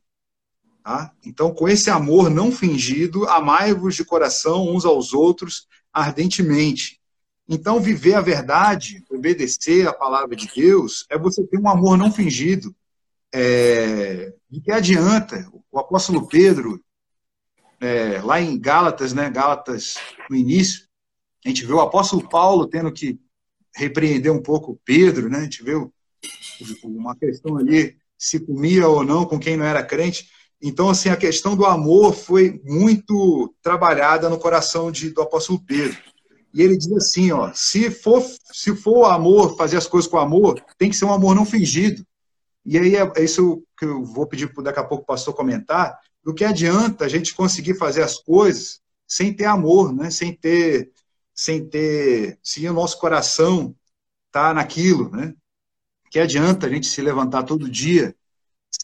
Tá? 0.84 1.12
Então, 1.24 1.54
com 1.54 1.70
esse 1.70 1.92
amor 1.92 2.30
não 2.30 2.52
fingido, 2.52 3.28
amai-vos 3.28 3.96
de 3.96 4.04
coração 4.04 4.68
uns 4.68 4.84
aos 4.84 5.14
outros 5.14 5.68
ardentemente, 5.94 7.00
então, 7.48 7.80
viver 7.80 8.16
a 8.16 8.22
verdade, 8.22 9.04
obedecer 9.10 9.88
a 9.88 9.94
palavra 9.94 10.36
de 10.36 10.50
Deus, 10.54 11.06
é 11.10 11.18
você 11.18 11.46
ter 11.46 11.60
um 11.60 11.70
amor 11.70 11.96
não 11.96 12.12
fingido. 12.12 12.76
É, 13.38 14.34
que 14.64 14.72
adianta? 14.72 15.46
O 15.70 15.78
apóstolo 15.78 16.26
Pedro, 16.26 16.82
é, 17.82 18.22
lá 18.22 18.40
em 18.40 18.58
Gálatas, 18.58 19.12
né, 19.12 19.30
Gálatas 19.30 19.96
no 20.30 20.38
início, 20.38 20.86
a 21.46 21.50
gente 21.50 21.66
vê 21.66 21.74
o 21.74 21.82
apóstolo 21.82 22.30
Paulo 22.30 22.66
tendo 22.66 22.94
que 22.94 23.20
repreender 23.76 24.32
um 24.32 24.42
pouco 24.42 24.80
Pedro, 24.86 25.30
né? 25.30 25.40
A 25.40 25.44
gente 25.44 25.62
vê 25.62 25.74
uma 26.82 27.14
questão 27.14 27.58
ali 27.58 27.98
se 28.18 28.40
comia 28.40 28.88
ou 28.88 29.04
não 29.04 29.26
com 29.26 29.38
quem 29.38 29.58
não 29.58 29.66
era 29.66 29.84
crente. 29.84 30.30
Então, 30.62 30.90
assim, 30.90 31.10
a 31.10 31.18
questão 31.18 31.58
do 31.58 31.66
amor 31.66 32.14
foi 32.14 32.62
muito 32.64 33.54
trabalhada 33.62 34.30
no 34.30 34.40
coração 34.40 34.90
de, 34.90 35.10
do 35.10 35.22
apóstolo 35.22 35.60
Pedro. 35.60 35.98
E 36.54 36.62
ele 36.62 36.78
diz 36.78 36.90
assim, 36.94 37.34
ó, 37.34 37.52
se 37.54 37.92
for, 37.92 38.26
se 38.54 38.74
for 38.78 39.12
amor, 39.12 39.58
fazer 39.58 39.76
as 39.76 39.86
coisas 39.86 40.10
com 40.10 40.18
amor, 40.18 40.64
tem 40.78 40.90
que 40.90 40.96
ser 40.96 41.04
um 41.04 41.14
amor 41.14 41.36
não 41.36 41.46
fingido. 41.46 42.02
E 42.66 42.78
aí 42.78 42.96
é, 42.96 43.12
é 43.16 43.24
isso 43.24 43.64
que 43.78 43.86
eu 43.86 44.04
vou 44.04 44.28
pedir 44.28 44.52
daqui 44.64 44.80
a 44.80 44.84
pouco 44.84 45.04
o 45.04 45.08
pastor 45.08 45.34
comentar, 45.34 46.00
do 46.24 46.34
que 46.34 46.44
adianta 46.44 47.06
a 47.06 47.08
gente 47.08 47.36
conseguir 47.36 47.76
fazer 47.76 48.02
as 48.02 48.18
coisas 48.18 48.82
sem 49.08 49.32
ter 49.34 49.46
amor, 49.46 49.94
né? 49.94 50.10
sem 50.10 50.34
ter, 50.34 50.92
sem 51.34 51.64
ter, 51.68 52.40
se 52.42 52.68
o 52.68 52.74
nosso 52.74 53.00
coração 53.00 53.76
tá 54.32 54.54
naquilo, 54.54 55.10
né? 55.12 55.34
Que 56.10 56.20
adianta 56.20 56.66
a 56.66 56.70
gente 56.70 56.88
se 56.88 57.02
levantar 57.02 57.44
todo 57.44 57.70
dia 57.70 58.16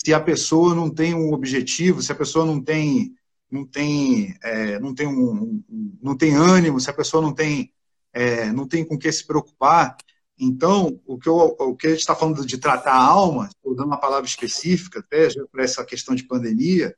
se 0.04 0.14
a 0.14 0.20
pessoa 0.20 0.76
não 0.76 0.90
tem 0.90 1.14
um 1.14 1.34
objetivo, 1.34 2.02
se 2.02 2.12
a 2.12 2.16
pessoa 2.16 2.46
não 2.46 2.62
tem 2.62 3.16
não 3.52 3.66
tem, 3.66 4.34
é, 4.42 4.80
não 4.80 4.96
tem, 4.96 5.06
um, 5.06 5.62
não 6.02 6.16
tem 6.16 6.34
ânimo, 6.34 6.80
se 6.80 6.90
a 6.90 6.94
pessoa 6.94 7.22
não 7.22 7.34
tem, 7.34 7.74
é, 8.14 8.50
não 8.54 8.66
tem 8.66 8.86
com 8.86 8.98
que 8.98 9.12
se 9.12 9.28
preocupar. 9.28 9.98
Então, 10.44 11.00
o 11.06 11.20
que, 11.20 11.30
eu, 11.30 11.36
o 11.36 11.76
que 11.76 11.86
a 11.86 11.90
gente 11.92 12.00
está 12.00 12.16
falando 12.16 12.44
de 12.44 12.58
tratar 12.58 12.94
a 12.94 13.06
alma, 13.06 13.48
estou 13.48 13.76
dando 13.76 13.86
uma 13.86 14.00
palavra 14.00 14.26
específica 14.26 14.98
até 14.98 15.28
para 15.52 15.64
essa 15.64 15.86
questão 15.86 16.16
de 16.16 16.24
pandemia, 16.24 16.96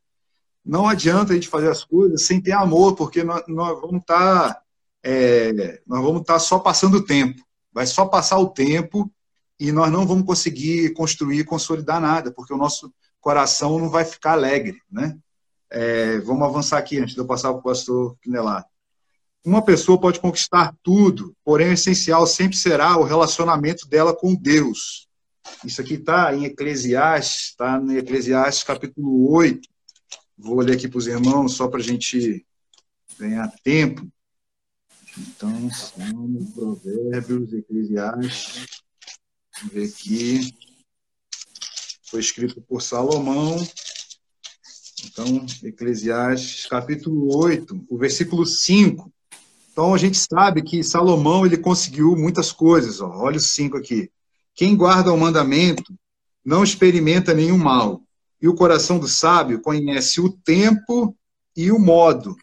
não 0.65 0.87
adianta 0.87 1.33
a 1.33 1.35
gente 1.35 1.49
fazer 1.49 1.69
as 1.69 1.83
coisas 1.83 2.21
sem 2.23 2.39
ter 2.39 2.53
amor, 2.53 2.95
porque 2.95 3.21
nós, 3.21 3.43
nós 3.49 3.81
vamos 3.81 3.99
estar 3.99 4.53
tá, 4.53 4.61
é, 5.03 5.81
nós 5.85 6.01
vamos 6.01 6.21
estar 6.21 6.35
tá 6.35 6.39
só 6.39 6.57
passando 6.57 6.99
o 6.99 7.05
tempo. 7.05 7.43
Vai 7.73 7.85
só 7.85 8.05
passar 8.05 8.39
o 8.39 8.47
tempo 8.47 9.11
e 9.59 9.73
nós 9.73 9.91
não 9.91 10.07
vamos 10.07 10.25
conseguir 10.25 10.93
construir 10.93 11.43
consolidar 11.43 11.99
nada, 11.99 12.31
porque 12.31 12.53
o 12.53 12.57
nosso 12.57 12.93
coração 13.19 13.77
não 13.77 13.89
vai 13.89 14.05
ficar 14.05 14.31
alegre, 14.31 14.81
né? 14.89 15.17
É, 15.69 16.19
vamos 16.19 16.47
avançar 16.47 16.77
aqui 16.77 16.97
antes 16.97 17.13
de 17.13 17.19
eu 17.19 17.25
passar 17.25 17.49
para 17.49 17.59
o 17.59 17.63
pastor 17.63 18.15
Quinelar. 18.21 18.65
Uma 19.45 19.61
pessoa 19.61 19.99
pode 19.99 20.21
conquistar 20.21 20.73
tudo, 20.81 21.35
porém 21.43 21.69
o 21.69 21.73
essencial 21.73 22.25
sempre 22.25 22.55
será 22.55 22.97
o 22.97 23.03
relacionamento 23.03 23.85
dela 23.87 24.15
com 24.15 24.33
Deus. 24.33 25.09
Isso 25.65 25.81
aqui 25.81 25.95
está 25.95 26.33
em 26.33 26.45
Eclesiastes, 26.45 27.49
está 27.49 27.77
em 27.77 27.97
Eclesiastes 27.97 28.63
capítulo 28.63 29.29
8. 29.31 29.67
Vou 30.37 30.61
ler 30.61 30.75
aqui 30.75 30.87
para 30.87 30.97
os 30.97 31.07
irmãos, 31.07 31.55
só 31.55 31.67
para 31.67 31.81
a 31.81 31.83
gente 31.83 32.45
ganhar 33.19 33.53
tempo. 33.63 34.07
Então, 35.17 35.69
Salmos, 35.71 36.51
Provérbios, 36.53 37.53
Eclesiastes. 37.53 38.65
Vamos 39.57 39.73
ver 39.73 39.89
aqui. 39.89 40.55
Foi 42.05 42.21
escrito 42.21 42.61
por 42.61 42.81
Salomão. 42.81 43.57
Então, 45.05 45.45
Eclesiastes, 45.63 46.65
capítulo 46.65 47.35
8, 47.35 47.85
o 47.89 47.97
versículo 47.97 48.45
5. 48.45 49.13
Então, 49.73 49.91
a 49.91 49.97
gente 49.97 50.17
sabe 50.17 50.61
que 50.61 50.83
Salomão 50.83 51.47
ele 51.47 51.57
conseguiu 51.57 52.15
muitas 52.15 52.51
coisas. 52.51 53.01
Ó. 53.01 53.09
Olha 53.09 53.37
os 53.37 53.47
cinco 53.47 53.75
aqui. 53.75 54.09
Quem 54.53 54.77
guarda 54.77 55.11
o 55.11 55.17
mandamento 55.17 55.83
não 56.45 56.63
experimenta 56.63 57.33
nenhum 57.33 57.57
mal, 57.57 58.01
e 58.39 58.47
o 58.47 58.53
coração 58.53 58.99
do 58.99 59.07
sábio 59.07 59.61
conhece 59.61 60.21
o 60.21 60.29
tempo 60.29 61.15
e 61.55 61.71
o 61.71 61.79
modo. 61.79 62.35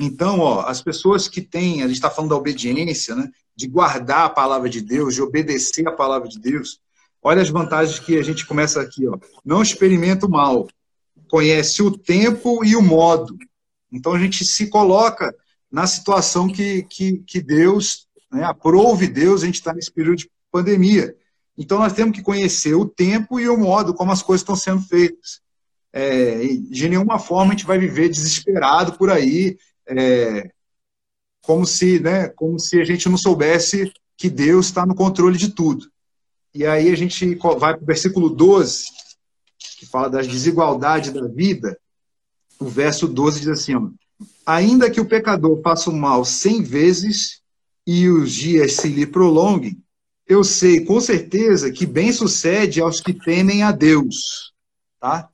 Então, 0.00 0.40
ó, 0.40 0.62
as 0.62 0.82
pessoas 0.82 1.28
que 1.28 1.40
têm, 1.40 1.82
a 1.82 1.86
gente 1.86 1.96
está 1.96 2.10
falando 2.10 2.30
da 2.30 2.36
obediência, 2.36 3.14
né, 3.14 3.30
de 3.54 3.68
guardar 3.68 4.24
a 4.24 4.30
palavra 4.30 4.68
de 4.68 4.80
Deus, 4.80 5.14
de 5.14 5.22
obedecer 5.22 5.86
a 5.86 5.92
palavra 5.92 6.26
de 6.26 6.40
Deus, 6.40 6.80
olha 7.22 7.42
as 7.42 7.50
vantagens 7.50 8.00
que 8.00 8.16
a 8.16 8.22
gente 8.22 8.46
começa 8.46 8.80
aqui. 8.80 9.06
Ó. 9.06 9.18
Não 9.44 9.62
experimenta 9.62 10.26
o 10.26 10.30
mal, 10.30 10.66
conhece 11.28 11.82
o 11.82 11.96
tempo 11.96 12.64
e 12.64 12.74
o 12.74 12.82
modo. 12.82 13.36
Então, 13.92 14.14
a 14.14 14.18
gente 14.18 14.44
se 14.44 14.68
coloca 14.68 15.32
na 15.70 15.86
situação 15.86 16.48
que, 16.48 16.82
que, 16.84 17.18
que 17.18 17.40
Deus, 17.40 18.06
né, 18.30 18.44
aprove 18.44 19.06
Deus, 19.06 19.42
a 19.42 19.46
gente 19.46 19.56
está 19.56 19.72
nesse 19.72 19.92
período 19.92 20.18
de 20.18 20.30
pandemia. 20.50 21.14
Então, 21.56 21.78
nós 21.78 21.92
temos 21.92 22.16
que 22.16 22.22
conhecer 22.22 22.74
o 22.74 22.88
tempo 22.88 23.38
e 23.38 23.48
o 23.48 23.56
modo 23.56 23.94
como 23.94 24.10
as 24.10 24.22
coisas 24.22 24.40
estão 24.40 24.56
sendo 24.56 24.82
feitas. 24.82 25.40
É, 25.92 26.46
de 26.46 26.88
nenhuma 26.88 27.18
forma 27.18 27.52
a 27.52 27.56
gente 27.56 27.66
vai 27.66 27.78
viver 27.78 28.08
desesperado 28.08 28.96
por 28.96 29.10
aí, 29.10 29.58
é, 29.86 30.50
como 31.42 31.66
se, 31.66 32.00
né, 32.00 32.28
como 32.28 32.58
se 32.58 32.80
a 32.80 32.84
gente 32.84 33.08
não 33.08 33.16
soubesse 33.16 33.92
que 34.16 34.30
Deus 34.30 34.66
está 34.66 34.86
no 34.86 34.94
controle 34.94 35.36
de 35.36 35.50
tudo. 35.50 35.90
E 36.54 36.66
aí 36.66 36.90
a 36.90 36.96
gente 36.96 37.34
vai 37.36 37.74
para 37.74 37.82
o 37.82 37.86
versículo 37.86 38.28
12, 38.28 38.84
que 39.78 39.86
fala 39.86 40.10
das 40.10 40.26
desigualdades 40.26 41.12
da 41.12 41.26
vida. 41.26 41.78
O 42.58 42.66
verso 42.66 43.06
12 43.06 43.40
diz 43.40 43.48
assim: 43.48 43.74
ó, 43.74 43.88
Ainda 44.50 44.90
que 44.90 45.00
o 45.00 45.06
pecador 45.06 45.62
faça 45.62 45.90
o 45.90 45.94
mal 45.94 46.24
cem 46.24 46.60
vezes 46.60 47.40
e 47.86 48.08
os 48.08 48.32
dias 48.32 48.72
se 48.72 48.88
lhe 48.88 49.06
prolonguem, 49.06 49.80
eu 50.26 50.42
sei 50.42 50.84
com 50.84 51.00
certeza 51.00 51.70
que 51.70 51.86
bem 51.86 52.12
sucede 52.12 52.80
aos 52.80 53.00
que 53.00 53.14
temem 53.14 53.62
a 53.62 53.70
Deus. 53.70 54.52
Tá? 54.98 55.28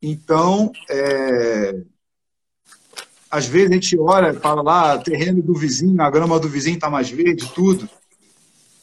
Então, 0.00 0.70
é, 0.88 1.82
às 3.28 3.46
vezes 3.46 3.70
a 3.70 3.74
gente 3.74 3.98
ora 3.98 4.30
e 4.30 4.38
fala 4.38 4.62
lá, 4.62 4.96
terreno 4.98 5.42
do 5.42 5.54
vizinho, 5.54 6.00
a 6.00 6.08
grama 6.08 6.38
do 6.38 6.48
vizinho 6.48 6.76
está 6.76 6.88
mais 6.88 7.10
verde, 7.10 7.50
tudo. 7.52 7.88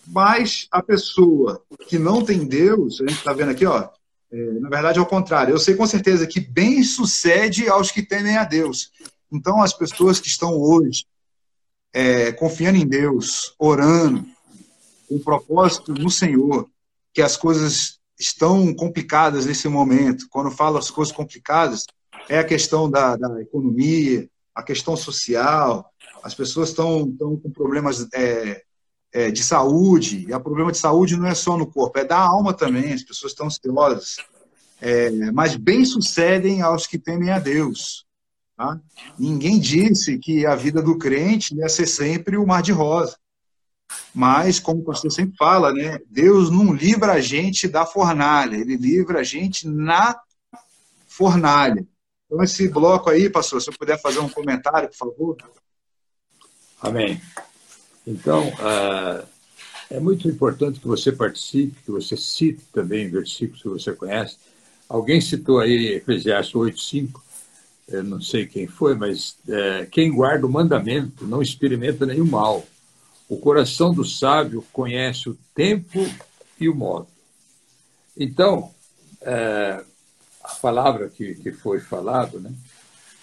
Mas 0.06 0.67
a 0.71 0.84
pessoa 0.84 1.63
que 1.88 1.97
não 1.97 2.21
tem 2.21 2.45
Deus, 2.45 2.99
a 2.99 3.08
gente 3.08 3.19
está 3.19 3.32
vendo 3.32 3.52
aqui, 3.52 3.65
ó, 3.65 3.88
é, 4.30 4.38
na 4.60 4.67
verdade 4.67 4.99
é 4.99 5.02
o 5.02 5.06
contrário. 5.06 5.54
Eu 5.54 5.60
sei 5.60 5.73
com 5.73 5.88
certeza 5.88 6.28
que 6.28 6.41
bem 6.41 6.84
sucede 6.84 7.69
aos 7.69 7.91
que 7.91 8.02
temem 8.02 8.36
a 8.36 8.43
Deus. 8.43 8.91
Então, 9.34 9.62
as 9.62 9.74
pessoas 9.74 10.19
que 10.19 10.28
estão 10.28 10.56
hoje 10.56 11.06
é, 11.91 12.32
confiando 12.32 12.78
em 12.78 12.88
Deus, 12.88 13.54
orando, 13.58 14.26
com 15.10 15.19
propósito 15.19 15.93
no 15.93 16.10
Senhor, 16.10 16.67
que 17.13 17.22
as 17.22 17.36
coisas 17.36 18.00
estão 18.19 18.74
complicadas 18.74 19.46
nesse 19.46 19.67
momento. 19.67 20.28
Quando 20.30 20.52
falo 20.52 20.78
as 20.78 20.89
coisas 20.89 21.13
complicadas, 21.13 21.86
é 22.30 22.39
a 22.39 22.43
questão 22.43 22.89
da, 22.89 23.15
da 23.15 23.41
economia, 23.41 24.28
a 24.56 24.63
questão 24.63 24.96
social, 24.96 25.91
as 26.24 26.34
pessoas 26.34 26.69
estão, 26.69 27.10
estão 27.10 27.36
com 27.36 27.52
problemas 27.52 28.08
é, 28.13 28.63
é, 29.12 29.32
de 29.32 29.43
saúde, 29.43 30.26
e 30.28 30.34
o 30.34 30.39
problema 30.39 30.72
de 30.72 30.78
saúde 30.78 31.17
não 31.17 31.28
é 31.28 31.36
só 31.36 31.58
no 31.58 31.67
corpo, 31.67 32.00
é 32.00 32.06
da 32.06 32.17
alma 32.17 32.54
também, 32.54 32.93
as 32.93 33.04
pessoas 33.04 33.32
estão 33.32 33.48
ansiosas. 33.48 34.17
É, 34.80 35.10
mas 35.32 35.56
bem 35.56 35.86
sucedem 35.86 36.62
aos 36.62 36.86
que 36.86 37.00
temem 37.00 37.30
a 37.30 37.39
Deus. 37.39 38.03
Tá? 38.56 38.80
Ninguém 39.18 39.60
disse 39.60 40.18
que 40.20 40.46
a 40.46 40.56
vida 40.56 40.82
do 40.82 40.98
crente 40.98 41.56
ia 41.56 41.68
ser 41.68 41.88
sempre 41.88 42.38
o 42.38 42.46
mar 42.46 42.62
de 42.62 42.72
rosa. 42.72 43.18
Mas, 44.13 44.60
como 44.60 44.82
o 44.82 44.84
pastor 44.84 45.12
sempre 45.12 45.36
fala, 45.38 45.74
né, 45.74 46.00
Deus 46.10 46.50
não 46.50 46.74
livra 46.74 47.13
a 47.13 47.22
gente 47.22 47.68
da 47.68 47.86
fornalha, 47.86 48.56
ele 48.56 48.76
livra 48.76 49.20
a 49.20 49.24
gente 49.24 49.68
na 49.68 50.20
fornalha. 51.08 51.86
Então, 52.26 52.44
esse 52.44 52.68
bloco 52.68 53.10
aí, 53.10 53.30
pastor, 53.30 53.62
se 53.62 53.70
eu 53.70 53.78
puder 53.78 54.00
fazer 54.00 54.20
um 54.20 54.30
comentário, 54.30 54.89
por 54.89 54.98
favor. 54.98 55.38
Amém. 56.82 57.22
Então, 58.06 58.50
uh, 58.50 59.28
é 59.89 60.00
muito 60.00 60.28
importante 60.28 60.80
que 60.80 60.88
você 60.88 61.12
participe, 61.12 61.82
que 61.86 61.92
você 61.92 62.18
cite 62.18 62.63
também 62.74 63.10
versículos 63.10 63.62
que 63.62 63.70
você 63.70 63.94
conhece. 63.94 64.38
Alguém 64.89 65.22
citou 65.22 65.60
aí 65.60 65.96
Eclesiastes 65.96 66.54
8,5, 66.54 67.22
eu 67.88 68.04
não 68.04 68.22
sei 68.22 68.46
quem 68.46 68.67
foi, 68.67 68.96
mas 68.96 69.36
é, 69.48 69.86
quem 69.86 70.12
guarda 70.12 70.46
o 70.46 70.52
mandamento 70.52 71.26
não 71.26 71.41
experimenta 71.41 72.06
nenhum 72.06 72.26
mal. 72.26 72.65
O 73.28 73.38
coração 73.38 73.93
do 73.93 74.06
sábio 74.06 74.65
conhece 74.72 75.30
o 75.30 75.38
tempo 75.54 76.00
e 76.60 76.69
o 76.69 76.76
modo. 76.76 77.08
Então, 78.17 78.72
é, 79.22 79.84
a 80.43 80.56
palavra 80.56 81.10
que, 81.10 81.36
que 81.36 81.52
foi 81.52 81.80
falado, 81.80 82.39
né, 82.39 82.54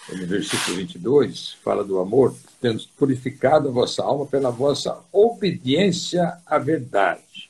no 0.09 0.27
versículo 0.27 0.77
22, 0.77 1.53
fala 1.63 1.83
do 1.83 1.99
amor, 1.99 2.35
tendo 2.59 2.83
purificado 2.97 3.69
a 3.69 3.71
vossa 3.71 4.03
alma 4.03 4.25
pela 4.25 4.51
vossa 4.51 4.97
obediência 5.11 6.37
à 6.45 6.57
verdade. 6.57 7.49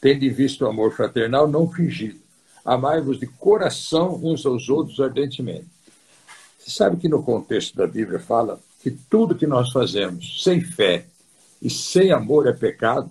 Tende 0.00 0.28
visto 0.30 0.64
o 0.64 0.68
amor 0.68 0.92
fraternal 0.94 1.48
não 1.48 1.70
fingido. 1.70 2.20
Amai-vos 2.64 3.18
de 3.18 3.26
coração 3.26 4.20
uns 4.22 4.46
aos 4.46 4.68
outros 4.68 5.00
ardentemente. 5.00 5.66
Você 6.60 6.70
sabe 6.70 6.98
que 6.98 7.08
no 7.08 7.22
contexto 7.22 7.74
da 7.74 7.86
Bíblia 7.86 8.20
fala 8.20 8.60
que 8.82 8.90
tudo 8.90 9.34
que 9.34 9.46
nós 9.46 9.72
fazemos 9.72 10.42
sem 10.44 10.60
fé 10.60 11.06
e 11.60 11.70
sem 11.70 12.12
amor 12.12 12.46
é 12.46 12.52
pecado? 12.52 13.10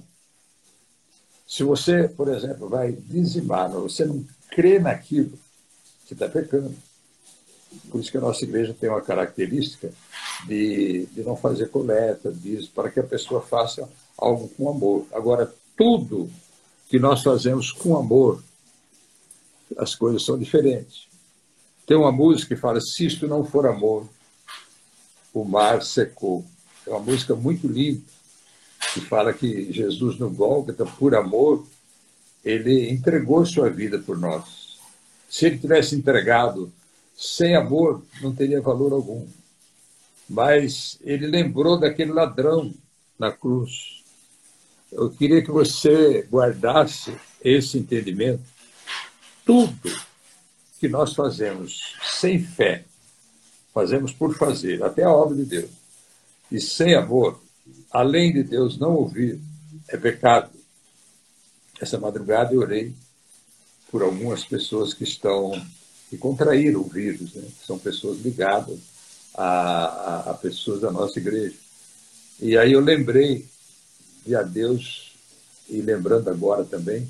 Se 1.48 1.64
você, 1.64 2.08
por 2.08 2.28
exemplo, 2.28 2.70
vai 2.70 2.92
dizimar, 2.92 3.72
você 3.72 4.06
não 4.06 4.24
crê 4.52 4.78
naquilo, 4.78 5.38
você 6.06 6.14
está 6.14 6.30
pecando. 6.30 6.76
Por 7.90 8.00
isso 8.00 8.12
que 8.12 8.18
a 8.18 8.22
nossa 8.22 8.44
igreja 8.44 8.76
tem 8.80 8.90
uma 8.90 9.02
característica 9.02 9.92
de, 10.48 11.08
de 11.08 11.24
não 11.24 11.36
fazer 11.36 11.70
coleta, 11.70 12.32
diz, 12.32 12.68
para 12.68 12.90
que 12.90 13.00
a 13.00 13.04
pessoa 13.04 13.42
faça 13.42 13.90
algo 14.16 14.48
com 14.50 14.70
amor. 14.70 15.08
Agora, 15.12 15.52
tudo 15.76 16.30
que 16.88 17.00
nós 17.00 17.24
fazemos 17.24 17.72
com 17.72 17.98
amor, 17.98 18.44
as 19.78 19.96
coisas 19.96 20.24
são 20.24 20.38
diferentes. 20.38 21.09
Tem 21.90 21.98
uma 21.98 22.12
música 22.12 22.54
que 22.54 22.62
fala: 22.62 22.80
Se 22.80 23.08
isto 23.08 23.28
não 23.28 23.44
for 23.44 23.66
amor, 23.66 24.08
o 25.34 25.44
mar 25.44 25.82
secou. 25.82 26.46
É 26.86 26.92
uma 26.92 27.00
música 27.00 27.34
muito 27.34 27.68
linda, 27.68 28.04
que 28.94 29.02
fala 29.02 29.34
que 29.34 29.74
Jesus 29.74 30.20
no 30.20 30.30
Gólgota, 30.30 30.86
por 30.86 31.16
amor, 31.16 31.66
ele 32.46 32.92
entregou 32.92 33.44
sua 33.44 33.72
vida 33.72 33.98
por 33.98 34.20
nós. 34.20 34.78
Se 35.28 35.48
ele 35.48 35.58
tivesse 35.58 35.96
entregado 35.96 36.72
sem 37.18 37.56
amor, 37.56 38.04
não 38.22 38.36
teria 38.36 38.62
valor 38.62 38.94
algum. 38.94 39.26
Mas 40.30 41.00
ele 41.02 41.26
lembrou 41.26 41.80
daquele 41.80 42.12
ladrão 42.12 42.72
na 43.18 43.32
cruz. 43.32 44.04
Eu 44.92 45.10
queria 45.10 45.42
que 45.42 45.50
você 45.50 46.22
guardasse 46.30 47.18
esse 47.44 47.80
entendimento. 47.80 48.44
Tudo 49.44 50.09
que 50.80 50.88
nós 50.88 51.14
fazemos 51.14 51.96
sem 52.20 52.42
fé, 52.42 52.86
fazemos 53.74 54.12
por 54.12 54.36
fazer, 54.36 54.84
até 54.84 55.04
a 55.04 55.12
obra 55.12 55.36
de 55.36 55.46
Deus, 55.46 55.72
e 56.52 56.60
sem 56.60 56.96
amor, 56.96 57.40
além 57.92 58.34
de 58.34 58.44
Deus 58.44 58.78
não 58.78 58.96
ouvir, 58.96 59.40
é 59.88 59.98
pecado. 59.98 60.50
Essa 61.80 62.00
madrugada 62.00 62.54
eu 62.54 62.62
orei 62.62 62.94
por 63.92 64.02
algumas 64.02 64.44
pessoas 64.46 64.94
que 64.94 65.04
estão 65.04 65.52
que 66.10 66.18
contraíram 66.18 66.82
o 66.82 66.90
vírus, 66.90 67.36
né? 67.36 67.48
são 67.66 67.78
pessoas 67.78 68.20
ligadas 68.22 68.80
a, 69.36 69.46
a, 69.46 70.32
a 70.32 70.34
pessoas 70.34 70.82
da 70.82 70.92
nossa 70.92 71.20
igreja. 71.20 71.56
E 72.40 72.58
aí 72.58 72.74
eu 72.74 72.80
lembrei 72.80 73.46
de 74.26 74.36
a 74.36 74.42
Deus, 74.42 75.14
e 75.70 75.82
lembrando 75.82 76.30
agora 76.30 76.64
também, 76.64 77.08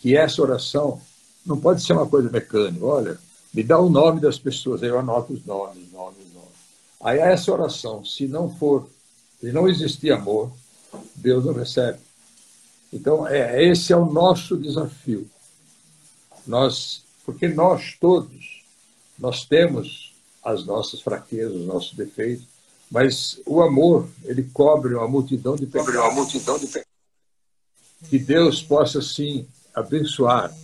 que 0.00 0.16
essa 0.16 0.42
oração 0.42 1.00
não 1.46 1.58
pode 1.58 1.82
ser 1.82 1.92
uma 1.92 2.06
coisa 2.06 2.28
mecânica. 2.28 2.84
Olha, 2.84 3.18
me 3.54 3.62
dá 3.62 3.78
o 3.78 3.88
nome 3.88 4.20
das 4.20 4.38
pessoas, 4.38 4.82
aí 4.82 4.88
eu 4.88 4.98
anoto 4.98 5.32
os 5.32 5.44
nomes, 5.46 5.90
nomes, 5.92 6.32
nomes. 6.34 6.50
Aí 7.00 7.18
essa 7.18 7.52
oração, 7.52 8.04
se 8.04 8.26
não 8.26 8.54
for, 8.54 8.88
se 9.40 9.52
não 9.52 9.68
existir 9.68 10.10
amor, 10.10 10.50
Deus 11.14 11.44
não 11.44 11.54
recebe. 11.54 11.98
Então, 12.92 13.26
é, 13.26 13.64
esse 13.64 13.92
é 13.92 13.96
o 13.96 14.04
nosso 14.04 14.56
desafio. 14.56 15.28
Nós, 16.46 17.02
porque 17.24 17.48
nós 17.48 17.96
todos, 18.00 18.62
nós 19.18 19.44
temos 19.44 20.14
as 20.42 20.64
nossas 20.64 21.00
fraquezas, 21.00 21.56
os 21.56 21.66
nossos 21.66 21.94
defeitos, 21.94 22.44
mas 22.90 23.40
o 23.44 23.60
amor, 23.62 24.08
ele 24.24 24.44
cobre 24.52 24.94
uma 24.94 25.08
multidão 25.08 25.56
de 25.56 25.66
pecados. 25.66 25.94
Uma 25.94 26.12
multidão 26.12 26.58
de 26.58 26.66
pecados. 26.66 26.86
Que 28.08 28.18
Deus 28.18 28.62
possa, 28.62 29.02
sim, 29.02 29.46
abençoar 29.74 30.54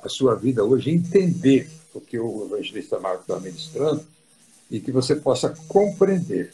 a 0.00 0.08
sua 0.08 0.34
vida 0.34 0.64
hoje, 0.64 0.90
entender 0.90 1.68
o 1.94 2.00
que 2.00 2.18
o 2.18 2.46
evangelista 2.46 2.98
Marcos 2.98 3.22
está 3.22 3.40
ministrando 3.40 4.06
e 4.70 4.80
que 4.80 4.92
você 4.92 5.16
possa 5.16 5.54
compreender. 5.68 6.52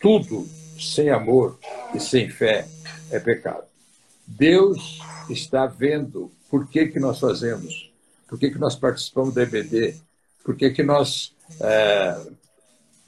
Tudo 0.00 0.46
sem 0.78 1.10
amor 1.10 1.58
e 1.94 2.00
sem 2.00 2.28
fé 2.28 2.68
é 3.10 3.18
pecado. 3.18 3.64
Deus 4.26 5.00
está 5.28 5.66
vendo 5.66 6.30
por 6.50 6.68
que, 6.68 6.86
que 6.86 7.00
nós 7.00 7.18
fazemos, 7.18 7.90
por 8.28 8.38
que, 8.38 8.50
que 8.50 8.58
nós 8.58 8.76
participamos 8.76 9.34
da 9.34 9.42
EBD, 9.42 9.96
por 10.44 10.56
que, 10.56 10.70
que 10.70 10.82
nós 10.82 11.34
é, 11.60 12.30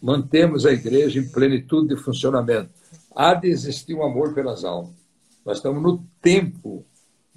mantemos 0.00 0.64
a 0.64 0.72
igreja 0.72 1.20
em 1.20 1.28
plenitude 1.28 1.94
de 1.94 2.02
funcionamento. 2.02 2.70
Há 3.14 3.34
de 3.34 3.48
existir 3.48 3.94
um 3.94 4.04
amor 4.04 4.34
pelas 4.34 4.64
almas. 4.64 4.94
Nós 5.44 5.58
estamos 5.58 5.82
no 5.82 6.04
tempo 6.22 6.84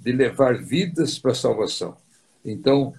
de 0.04 0.12
levar 0.12 0.62
vidas 0.62 1.18
para 1.18 1.32
a 1.32 1.34
salvação. 1.34 1.96
Então, 2.44 2.92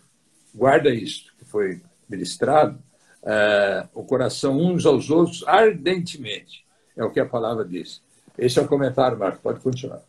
guarda 0.53 0.89
isso 0.89 1.31
que 1.37 1.45
foi 1.45 1.79
ministrado, 2.09 2.81
é, 3.21 3.87
o 3.93 4.03
coração 4.03 4.59
uns 4.59 4.87
aos 4.87 5.11
outros 5.11 5.43
ardentemente. 5.47 6.65
É 6.97 7.03
o 7.03 7.11
que 7.11 7.19
a 7.19 7.25
palavra 7.25 7.63
diz. 7.63 8.01
Esse 8.37 8.57
é 8.57 8.61
o 8.61 8.67
comentário, 8.67 9.19
Marco. 9.19 9.39
Pode 9.39 9.59
continuar. 9.59 10.01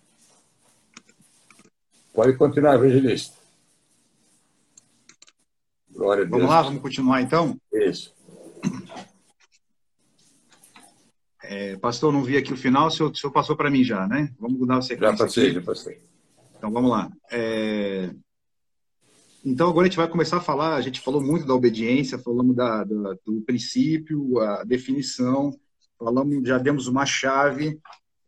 Pode 2.15 2.35
continuar, 2.39 2.77
evangelista. 2.77 3.37
Glória 5.91 6.23
a 6.23 6.27
Deus. 6.27 6.31
Vamos 6.31 6.49
lá, 6.49 6.63
vamos 6.63 6.81
continuar 6.81 7.21
então? 7.21 7.61
Isso. 7.73 8.15
É, 11.43 11.77
pastor, 11.77 12.13
não 12.13 12.25
vi 12.25 12.37
aqui 12.37 12.53
o 12.53 12.57
final, 12.57 12.87
o 12.87 12.91
senhor, 12.91 13.11
o 13.11 13.15
senhor 13.15 13.33
passou 13.33 13.55
para 13.55 13.71
mim 13.71 13.85
já, 13.85 14.07
né? 14.07 14.33
Vamos 14.41 14.59
mudar 14.59 14.79
o 14.79 14.83
sequência. 14.83 15.17
Já 15.17 15.25
passei, 15.25 15.45
aqui. 15.45 15.55
já 15.55 15.63
passei. 15.63 16.16
Então 16.57 16.71
vamos 16.71 16.91
lá. 16.91 17.11
É... 17.31 18.11
Então 19.45 19.69
agora 19.69 19.87
a 19.87 19.89
gente 19.89 19.97
vai 19.97 20.09
começar 20.09 20.39
a 20.39 20.43
falar, 20.43 20.75
a 20.75 20.81
gente 20.81 21.01
falou 21.01 21.23
muito 21.23 21.47
da 21.47 21.55
obediência, 21.55 22.19
falamos 22.19 22.57
da, 22.57 22.83
da, 22.83 23.15
do 23.25 23.41
princípio, 23.47 24.41
a 24.41 24.65
definição, 24.65 25.57
falamos, 25.97 26.49
já 26.49 26.59
demos 26.59 26.89
uma 26.89 27.07
chave, 27.07 27.79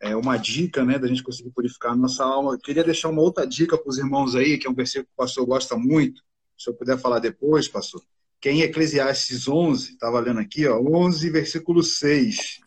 é, 0.00 0.14
uma 0.14 0.36
dica, 0.36 0.84
né, 0.84 0.98
da 0.98 1.08
gente 1.08 1.22
conseguir 1.22 1.50
purificar 1.50 1.92
a 1.92 1.96
nossa 1.96 2.24
alma. 2.24 2.54
Eu 2.54 2.58
queria 2.60 2.84
deixar 2.84 3.08
uma 3.08 3.22
outra 3.22 3.44
dica 3.44 3.76
para 3.76 3.90
os 3.90 3.98
irmãos 3.98 4.36
aí, 4.36 4.58
que 4.58 4.66
é 4.66 4.70
um 4.70 4.74
versículo 4.74 5.06
que 5.06 5.12
o 5.12 5.16
pastor 5.16 5.44
gosta 5.44 5.76
muito, 5.76 6.22
se 6.56 6.70
eu 6.70 6.74
puder 6.74 6.98
falar 6.98 7.18
depois, 7.18 7.68
pastor, 7.68 8.02
que 8.40 8.48
é 8.48 8.52
em 8.52 8.62
Eclesiastes 8.62 9.48
11, 9.48 9.92
estava 9.92 10.20
lendo 10.20 10.40
aqui, 10.40 10.66
ó, 10.66 10.80
11, 10.80 11.30
versículo 11.30 11.82
6, 11.82 12.60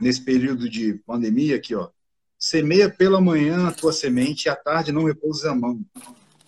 nesse 0.00 0.24
período 0.24 0.68
de 0.68 0.94
pandemia 1.06 1.56
aqui, 1.56 1.74
ó, 1.74 1.90
semeia 2.38 2.88
pela 2.88 3.20
manhã 3.20 3.66
a 3.66 3.72
tua 3.72 3.92
semente 3.92 4.46
e 4.46 4.48
à 4.48 4.54
tarde 4.54 4.92
não 4.92 5.04
repouses 5.04 5.44
a 5.44 5.54
mão, 5.54 5.84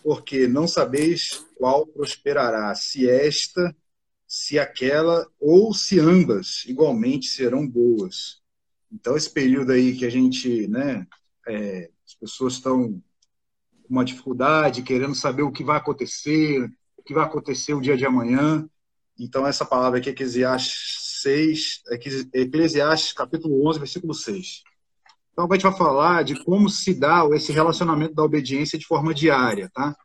porque 0.02 0.46
não 0.46 0.68
sabeis 0.68 1.44
qual 1.56 1.86
prosperará, 1.86 2.72
se 2.74 3.08
esta, 3.10 3.74
se 4.26 4.58
aquela, 4.58 5.26
ou 5.40 5.74
se 5.74 5.98
ambas 5.98 6.64
igualmente 6.66 7.26
serão 7.26 7.66
boas. 7.66 8.40
Então, 8.92 9.16
esse 9.16 9.28
período 9.28 9.72
aí 9.72 9.96
que 9.96 10.06
a 10.06 10.10
gente, 10.10 10.68
né, 10.68 11.06
é, 11.46 11.90
as 12.06 12.14
pessoas 12.14 12.54
estão 12.54 13.02
com 13.82 13.90
uma 13.90 14.04
dificuldade, 14.04 14.82
querendo 14.82 15.14
saber 15.14 15.42
o 15.42 15.52
que 15.52 15.64
vai 15.64 15.76
acontecer, 15.76 16.70
o 16.96 17.02
que 17.02 17.12
vai 17.12 17.24
acontecer 17.24 17.74
o 17.74 17.80
dia 17.80 17.96
de 17.96 18.06
amanhã. 18.06 18.68
Então, 19.18 19.46
essa 19.46 19.64
palavra 19.64 19.98
aqui, 19.98 20.10
Eclesiastes 20.10 21.20
6, 21.22 21.82
Eclesiastes 22.32 23.12
capítulo 23.12 23.68
11, 23.68 23.78
versículo 23.78 24.14
6. 24.14 24.62
Então, 25.40 25.50
a 25.50 25.54
gente 25.54 25.62
vai 25.62 25.72
falar 25.72 26.22
de 26.22 26.44
como 26.44 26.68
se 26.68 26.92
dá 26.92 27.26
esse 27.32 27.50
relacionamento 27.50 28.14
da 28.14 28.22
obediência 28.22 28.78
de 28.78 28.84
forma 28.84 29.14
diária, 29.14 29.70
tá? 29.72 29.96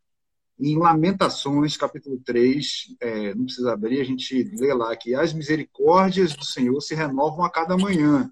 Em 0.57 0.77
Lamentações, 0.77 1.75
capítulo 1.75 2.21
3, 2.23 2.95
é, 3.01 3.35
não 3.35 3.43
precisa 3.43 3.73
abrir, 3.73 3.99
a 3.99 4.05
gente 4.05 4.43
lê 4.57 4.73
lá 4.73 4.95
que 4.95 5.13
as 5.13 5.33
misericórdias 5.33 6.33
do 6.33 6.45
Senhor 6.45 6.79
se 6.79 6.95
renovam 6.95 7.43
a 7.43 7.49
cada 7.49 7.75
manhã. 7.75 8.31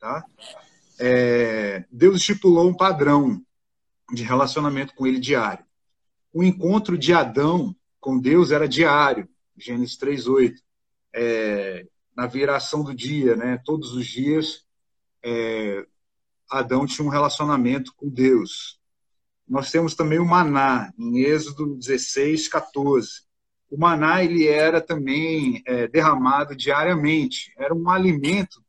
Tá? 0.00 0.24
É, 0.98 1.84
Deus 1.88 2.16
estipulou 2.16 2.68
um 2.68 2.74
padrão 2.76 3.40
de 4.12 4.24
relacionamento 4.24 4.92
com 4.96 5.06
ele 5.06 5.20
diário. 5.20 5.64
O 6.32 6.42
encontro 6.42 6.98
de 6.98 7.12
Adão 7.12 7.76
com 8.00 8.18
Deus 8.18 8.50
era 8.50 8.68
diário, 8.68 9.28
Gênesis 9.56 9.96
3:8. 9.96 10.60
É, 11.14 11.86
na 12.16 12.26
viração 12.26 12.82
do 12.82 12.92
dia, 12.92 13.36
né? 13.36 13.56
Todos 13.64 13.94
os 13.94 14.04
dias, 14.04 14.64
é, 15.22 15.86
Adão 16.50 16.86
tinha 16.86 17.06
um 17.06 17.10
relacionamento 17.10 17.92
com 17.96 18.08
Deus. 18.08 18.78
Nós 19.48 19.70
temos 19.70 19.94
também 19.94 20.18
o 20.18 20.24
maná, 20.24 20.92
em 20.98 21.20
Êxodo 21.20 21.76
16, 21.76 22.48
14. 22.48 23.22
O 23.70 23.78
maná 23.78 24.22
ele 24.22 24.46
era 24.46 24.80
também 24.80 25.62
é, 25.66 25.86
derramado 25.86 26.56
diariamente, 26.56 27.52
era 27.56 27.74
um 27.74 27.88
alimento 27.88 28.62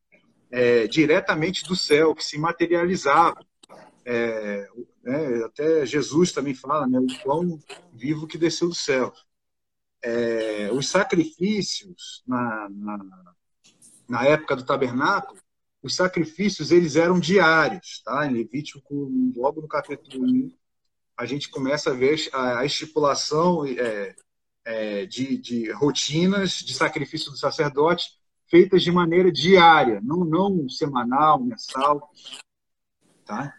é, 0.51 0.87
diretamente 0.87 1.63
do 1.63 1.75
céu, 1.75 2.13
que 2.13 2.23
se 2.23 2.37
materializava. 2.37 3.43
É, 4.05 4.67
né, 5.03 5.43
até 5.45 5.85
Jesus 5.85 6.31
também 6.31 6.53
fala, 6.53 6.85
né, 6.87 6.99
o 6.99 7.23
pão 7.23 7.59
vivo 7.93 8.27
que 8.27 8.37
desceu 8.37 8.69
do 8.69 8.75
céu. 8.75 9.13
É, 10.03 10.69
os 10.73 10.89
sacrifícios 10.89 12.23
na, 12.25 12.67
na, 12.69 13.33
na, 14.09 14.25
época 14.25 14.55
do 14.55 14.65
tabernáculo, 14.65 15.39
os 15.81 15.95
sacrifícios 15.95 16.71
eles 16.71 16.95
eram 16.95 17.19
diários, 17.19 18.01
tá? 18.03 18.25
Em 18.25 18.33
Levítico, 18.33 19.11
logo 19.35 19.61
no 19.61 19.67
capítulo 19.67 20.25
1, 20.25 20.51
a 21.17 21.25
gente 21.25 21.49
começa 21.49 21.91
a 21.91 21.93
ver 21.93 22.29
a, 22.33 22.65
estipulação 22.65 23.65
é, 23.65 24.15
é, 24.65 25.05
de, 25.05 25.37
de 25.37 25.71
rotinas 25.71 26.53
de 26.53 26.73
sacrifício 26.73 27.31
do 27.31 27.37
sacerdote 27.37 28.21
feitas 28.51 28.83
de 28.83 28.91
maneira 28.91 29.31
diária, 29.31 30.01
não, 30.03 30.25
não 30.25 30.67
semanal, 30.67 31.41
mensal. 31.41 32.11
Tá? 33.23 33.55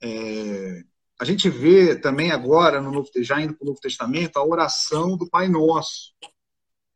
É, 0.00 0.84
a 1.18 1.24
gente 1.24 1.50
vê 1.50 1.96
também 1.96 2.30
agora, 2.30 2.80
no 2.80 2.92
Novo, 2.92 3.10
já 3.16 3.40
indo 3.40 3.54
para 3.54 3.64
o 3.64 3.66
Novo 3.66 3.80
Testamento, 3.80 4.36
a 4.36 4.46
oração 4.46 5.16
do 5.16 5.28
Pai 5.28 5.48
Nosso. 5.48 6.14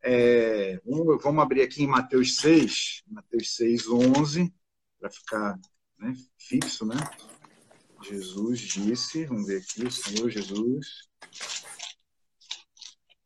É, 0.03 0.81
vamos 0.85 1.43
abrir 1.43 1.63
aqui 1.63 1.83
em 1.83 1.89
Mateus 1.89 2.37
6, 2.37 3.03
Mateus 3.09 3.57
6, 3.57 3.89
11, 3.89 4.55
para 5.01 5.11
ficar 5.11 5.59
né, 5.99 6.13
fixo, 6.39 6.85
né? 6.85 6.97
Jesus 8.03 8.61
disse, 8.61 9.25
vamos 9.25 9.47
ver 9.47 9.59
aqui, 9.59 9.85
o 9.85 9.91
Senhor 9.91 10.31
Jesus. 10.31 11.09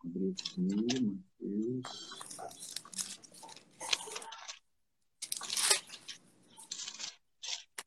Abrir 0.05 0.33
aqui, 0.33 0.61
Mateus. 0.61 2.15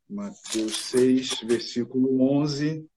Mateus 0.09 0.77
6, 0.89 1.41
versículo 1.41 2.21
11. 2.41 2.87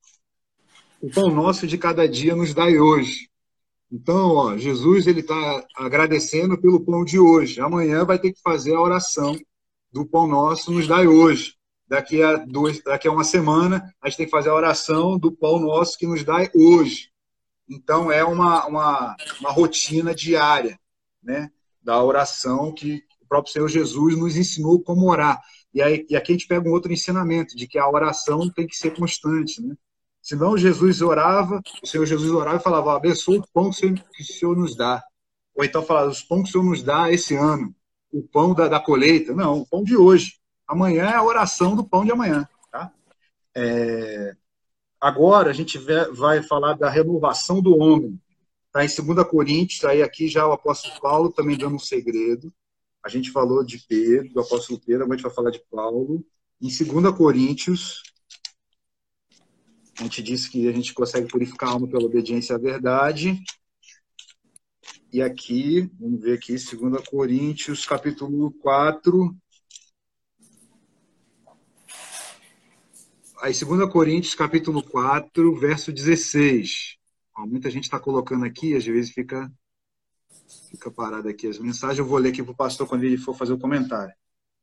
O 1.00 1.10
pão 1.10 1.30
nosso 1.30 1.66
de 1.66 1.76
cada 1.76 2.08
dia 2.08 2.36
nos 2.36 2.54
dai 2.54 2.78
hoje. 2.78 3.28
Então, 3.90 4.28
ó, 4.36 4.56
Jesus 4.56 5.08
ele 5.08 5.20
está 5.20 5.66
agradecendo 5.74 6.60
pelo 6.60 6.84
pão 6.84 7.04
de 7.04 7.18
hoje. 7.18 7.60
Amanhã 7.60 8.04
vai 8.04 8.18
ter 8.18 8.32
que 8.32 8.40
fazer 8.40 8.74
a 8.74 8.80
oração 8.80 9.36
do 9.92 10.06
pão 10.06 10.26
nosso 10.26 10.70
nos 10.70 10.86
dai 10.86 11.06
hoje. 11.06 11.54
Daqui 11.86 12.22
a, 12.22 12.36
dois, 12.36 12.82
daqui 12.82 13.08
a 13.08 13.12
uma 13.12 13.24
semana, 13.24 13.92
a 14.00 14.08
gente 14.08 14.18
tem 14.18 14.26
que 14.26 14.30
fazer 14.30 14.48
a 14.48 14.54
oração 14.54 15.18
do 15.18 15.32
pão 15.32 15.58
nosso 15.58 15.98
que 15.98 16.06
nos 16.06 16.22
dai 16.22 16.48
hoje. 16.54 17.10
Então, 17.68 18.10
é 18.10 18.24
uma, 18.24 18.66
uma, 18.66 19.16
uma 19.40 19.50
rotina 19.50 20.14
diária 20.14 20.78
né, 21.22 21.50
da 21.82 22.02
oração 22.02 22.72
que 22.72 23.02
o 23.20 23.26
próprio 23.26 23.52
Senhor 23.52 23.68
Jesus 23.68 24.16
nos 24.16 24.36
ensinou 24.36 24.80
como 24.80 25.10
orar. 25.10 25.40
E, 25.72 25.82
aí, 25.82 26.06
e 26.08 26.16
aqui 26.16 26.32
a 26.32 26.34
gente 26.34 26.48
pega 26.48 26.68
um 26.68 26.72
outro 26.72 26.92
ensinamento, 26.92 27.56
de 27.56 27.66
que 27.66 27.78
a 27.78 27.88
oração 27.88 28.48
tem 28.50 28.66
que 28.66 28.76
ser 28.76 28.94
constante. 28.96 29.60
Né? 29.62 29.74
Senão 30.22 30.56
Jesus 30.56 31.00
orava, 31.00 31.60
o 31.82 31.86
Senhor 31.86 32.06
Jesus 32.06 32.30
orava 32.30 32.56
e 32.56 32.62
falava, 32.62 32.94
abençoa 32.94 33.38
o 33.38 33.48
pão 33.52 33.70
que 33.70 33.86
o 33.86 34.24
Senhor 34.24 34.56
nos 34.56 34.76
dá. 34.76 35.02
Ou 35.54 35.64
então 35.64 35.82
falava, 35.82 36.10
os 36.10 36.22
pão 36.22 36.42
que 36.42 36.48
o 36.48 36.52
Senhor 36.52 36.64
nos 36.64 36.82
dá 36.82 37.10
esse 37.10 37.34
ano, 37.34 37.74
o 38.12 38.22
pão 38.22 38.54
da, 38.54 38.68
da 38.68 38.80
colheita. 38.80 39.34
Não, 39.34 39.60
o 39.60 39.66
pão 39.66 39.82
de 39.82 39.96
hoje. 39.96 40.34
Amanhã 40.66 41.04
é 41.04 41.14
a 41.14 41.24
oração 41.24 41.74
do 41.74 41.84
pão 41.84 42.04
de 42.04 42.12
amanhã. 42.12 42.48
Tá? 42.70 42.92
É... 43.54 44.36
Agora 45.00 45.50
a 45.50 45.52
gente 45.52 45.78
vai 46.12 46.42
falar 46.42 46.74
da 46.74 46.90
renovação 46.90 47.60
do 47.62 47.76
homem. 47.78 48.20
Está 48.66 48.84
em 48.84 49.14
2 49.14 49.26
Coríntios, 49.28 49.84
aí 49.84 50.02
aqui 50.02 50.28
já 50.28 50.46
o 50.46 50.52
apóstolo 50.52 51.00
Paulo 51.00 51.32
também 51.32 51.56
dando 51.56 51.74
um 51.74 51.78
segredo. 51.78 52.52
A 53.02 53.08
gente 53.08 53.30
falou 53.30 53.64
de 53.64 53.78
Pedro, 53.78 54.32
do 54.32 54.40
apóstolo 54.40 54.78
Pedro, 54.78 55.04
agora 55.04 55.14
a 55.14 55.16
gente 55.16 55.26
vai 55.26 55.34
falar 55.34 55.50
de 55.50 55.62
Paulo. 55.70 56.24
Em 56.60 56.68
2 56.68 57.16
Coríntios, 57.16 58.02
a 59.98 60.02
gente 60.04 60.22
disse 60.22 60.50
que 60.50 60.68
a 60.68 60.72
gente 60.72 60.94
consegue 60.94 61.26
purificar 61.26 61.70
a 61.70 61.72
alma 61.72 61.88
pela 61.88 62.04
obediência 62.04 62.54
à 62.54 62.58
verdade. 62.58 63.42
E 65.12 65.20
aqui, 65.20 65.90
vamos 65.98 66.20
ver 66.20 66.34
aqui, 66.34 66.54
2 66.54 67.08
Coríntios, 67.08 67.84
capítulo 67.84 68.52
4. 68.62 69.36
Aí, 73.42 73.52
2 73.52 73.90
Coríntios, 73.90 74.36
capítulo 74.36 74.80
4, 74.84 75.52
verso 75.56 75.90
16. 75.90 76.96
Ó, 77.36 77.44
muita 77.44 77.68
gente 77.70 77.84
está 77.84 77.98
colocando 77.98 78.44
aqui, 78.44 78.76
às 78.76 78.84
vezes 78.86 79.10
fica, 79.10 79.52
fica 80.70 80.92
parado 80.92 81.28
aqui 81.28 81.48
as 81.48 81.58
mensagens. 81.58 81.98
Eu 81.98 82.06
vou 82.06 82.18
ler 82.18 82.28
aqui 82.28 82.40
para 82.40 82.52
o 82.52 82.56
pastor 82.56 82.86
quando 82.86 83.02
ele 83.02 83.18
for 83.18 83.34
fazer 83.34 83.52
o 83.52 83.58
comentário. 83.58 84.14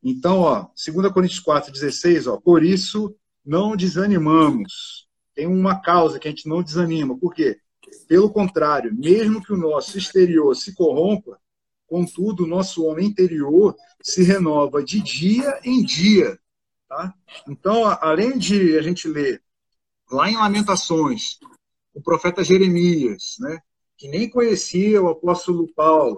Então, 0.01 0.39
ó, 0.39 0.69
2 0.77 1.11
Coríntios 1.11 1.41
4, 1.41 1.73
16, 1.73 2.25
ó, 2.25 2.37
por 2.37 2.63
isso 2.63 3.13
não 3.43 3.75
desanimamos. 3.75 5.09
Tem 5.35 5.45
uma 5.45 5.81
causa 5.81 6.17
que 6.17 6.27
a 6.29 6.31
gente 6.31 6.47
não 6.47 6.63
desanima. 6.63 7.17
Por 7.17 7.33
quê? 7.33 7.59
Pelo 8.07 8.29
contrário, 8.29 8.93
mesmo 8.93 9.43
que 9.43 9.53
o 9.53 9.57
nosso 9.57 9.97
exterior 9.97 10.55
se 10.55 10.73
corrompa, 10.73 11.39
contudo, 11.87 12.43
o 12.43 12.47
nosso 12.47 12.83
homem 12.85 13.07
interior 13.07 13.75
se 14.01 14.23
renova 14.23 14.83
de 14.83 15.01
dia 15.01 15.59
em 15.63 15.83
dia. 15.83 16.37
Tá? 16.87 17.13
Então, 17.47 17.85
além 18.01 18.37
de 18.37 18.77
a 18.77 18.81
gente 18.81 19.07
ler 19.07 19.41
lá 20.11 20.29
em 20.29 20.37
Lamentações, 20.37 21.37
o 21.93 22.01
profeta 22.01 22.43
Jeremias, 22.43 23.35
né, 23.39 23.59
que 23.97 24.07
nem 24.07 24.29
conhecia 24.29 25.01
o 25.01 25.09
apóstolo 25.09 25.67
Paulo, 25.73 26.17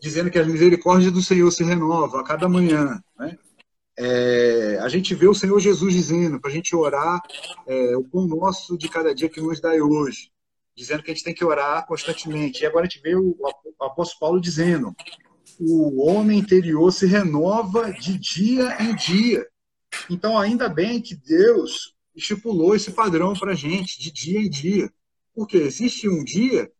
dizendo 0.00 0.30
que 0.30 0.38
a 0.38 0.44
misericórdia 0.44 1.10
do 1.10 1.22
Senhor 1.22 1.50
se 1.50 1.62
renova 1.62 2.20
a 2.20 2.24
cada 2.24 2.48
manhã. 2.48 3.00
Né? 3.18 3.38
É, 3.96 4.78
a 4.80 4.88
gente 4.88 5.14
vê 5.14 5.26
o 5.26 5.34
Senhor 5.34 5.58
Jesus 5.58 5.92
dizendo 5.92 6.40
para 6.40 6.50
a 6.50 6.54
gente 6.54 6.74
orar 6.74 7.20
é, 7.66 7.96
o 7.96 8.04
pão 8.04 8.26
nosso 8.26 8.78
de 8.78 8.88
cada 8.88 9.14
dia 9.14 9.28
que 9.28 9.40
nos 9.40 9.60
dá 9.60 9.70
hoje, 9.70 10.30
dizendo 10.78 11.02
que 11.02 11.10
a 11.10 11.14
gente 11.14 11.24
tem 11.24 11.34
que 11.34 11.44
orar 11.44 11.84
constantemente. 11.86 12.62
E 12.62 12.66
agora 12.66 12.86
a 12.86 12.88
gente 12.88 13.02
vê 13.02 13.16
o, 13.16 13.36
apóstolo 13.80 14.20
Paulo 14.20 14.40
dizendo: 14.40 14.94
o 15.58 16.06
homem 16.06 16.38
interior 16.38 16.92
se 16.92 17.04
renova 17.04 17.92
de 17.92 18.16
dia 18.16 18.80
em 18.80 18.94
dia. 18.94 19.44
Então, 20.08 20.38
ainda 20.38 20.68
bem 20.68 21.02
que 21.02 21.16
Deus 21.16 21.96
estipulou 22.14 22.76
esse 22.76 22.92
padrão 22.92 23.34
para 23.34 23.52
a 23.52 23.56
gente, 23.56 24.00
de 24.00 24.12
dia 24.12 24.38
em 24.38 24.48
dia. 24.48 24.90
Porque 25.34 25.56
existe 25.56 26.08
um 26.08 26.22
dia 26.22 26.70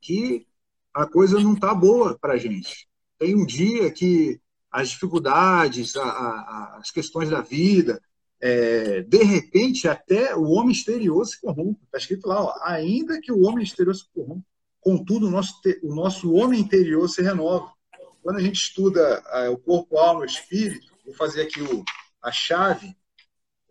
que 0.00 0.46
a 0.92 1.06
coisa 1.06 1.38
não 1.38 1.54
está 1.54 1.72
boa 1.72 2.18
para 2.18 2.34
a 2.34 2.38
gente. 2.38 2.88
Tem 3.18 3.36
um 3.36 3.46
dia 3.46 3.90
que 3.90 4.40
as 4.70 4.90
dificuldades, 4.90 5.94
a, 5.96 6.02
a, 6.02 6.76
as 6.78 6.90
questões 6.90 7.30
da 7.30 7.40
vida, 7.40 8.02
é, 8.44 9.02
de 9.02 9.22
repente 9.22 9.86
até 9.86 10.34
o 10.34 10.50
homem 10.50 10.72
exterior 10.72 11.24
se 11.24 11.40
corrompe. 11.40 11.80
Está 11.84 11.96
escrito 11.96 12.26
lá, 12.26 12.42
ó, 12.42 12.54
ainda 12.64 13.20
que 13.20 13.30
o 13.30 13.42
homem 13.42 13.62
exterior 13.62 13.94
se 13.94 14.04
corrompa, 14.12 14.44
contudo 14.80 15.28
o 15.28 15.30
nosso, 15.30 15.54
o 15.84 15.94
nosso 15.94 16.32
homem 16.32 16.60
interior 16.60 17.08
se 17.08 17.22
renova. 17.22 17.72
Quando 18.20 18.38
a 18.38 18.42
gente 18.42 18.56
estuda 18.56 19.22
é, 19.32 19.48
o 19.48 19.56
corpo, 19.56 19.96
alma, 19.96 20.20
o 20.20 20.24
espírito, 20.24 20.92
vou 21.06 21.14
fazer 21.14 21.42
aqui 21.42 21.62
o, 21.62 21.84
a 22.20 22.32
chave 22.32 22.96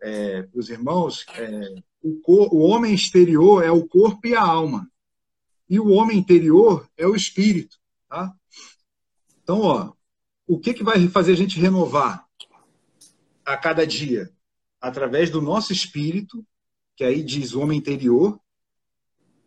é, 0.00 0.42
para 0.42 0.58
os 0.58 0.70
irmãos, 0.70 1.26
é, 1.36 1.74
o, 2.02 2.18
cor, 2.22 2.48
o 2.52 2.60
homem 2.60 2.94
exterior 2.94 3.62
é 3.62 3.70
o 3.70 3.86
corpo 3.86 4.26
e 4.26 4.34
a 4.34 4.40
alma. 4.40 4.90
E 5.68 5.78
o 5.78 5.90
homem 5.90 6.16
interior 6.16 6.88
é 6.96 7.06
o 7.06 7.14
espírito. 7.14 7.78
Tá? 8.08 8.32
Então, 9.42 9.60
ó, 9.60 9.92
o 10.46 10.58
que, 10.58 10.72
que 10.72 10.82
vai 10.82 11.06
fazer 11.08 11.32
a 11.32 11.36
gente 11.36 11.60
renovar 11.60 12.26
a 13.44 13.56
cada 13.56 13.86
dia? 13.86 14.30
Através 14.82 15.30
do 15.30 15.40
nosso 15.40 15.72
espírito, 15.72 16.44
que 16.96 17.04
aí 17.04 17.22
diz 17.22 17.54
homem 17.54 17.78
interior, 17.78 18.38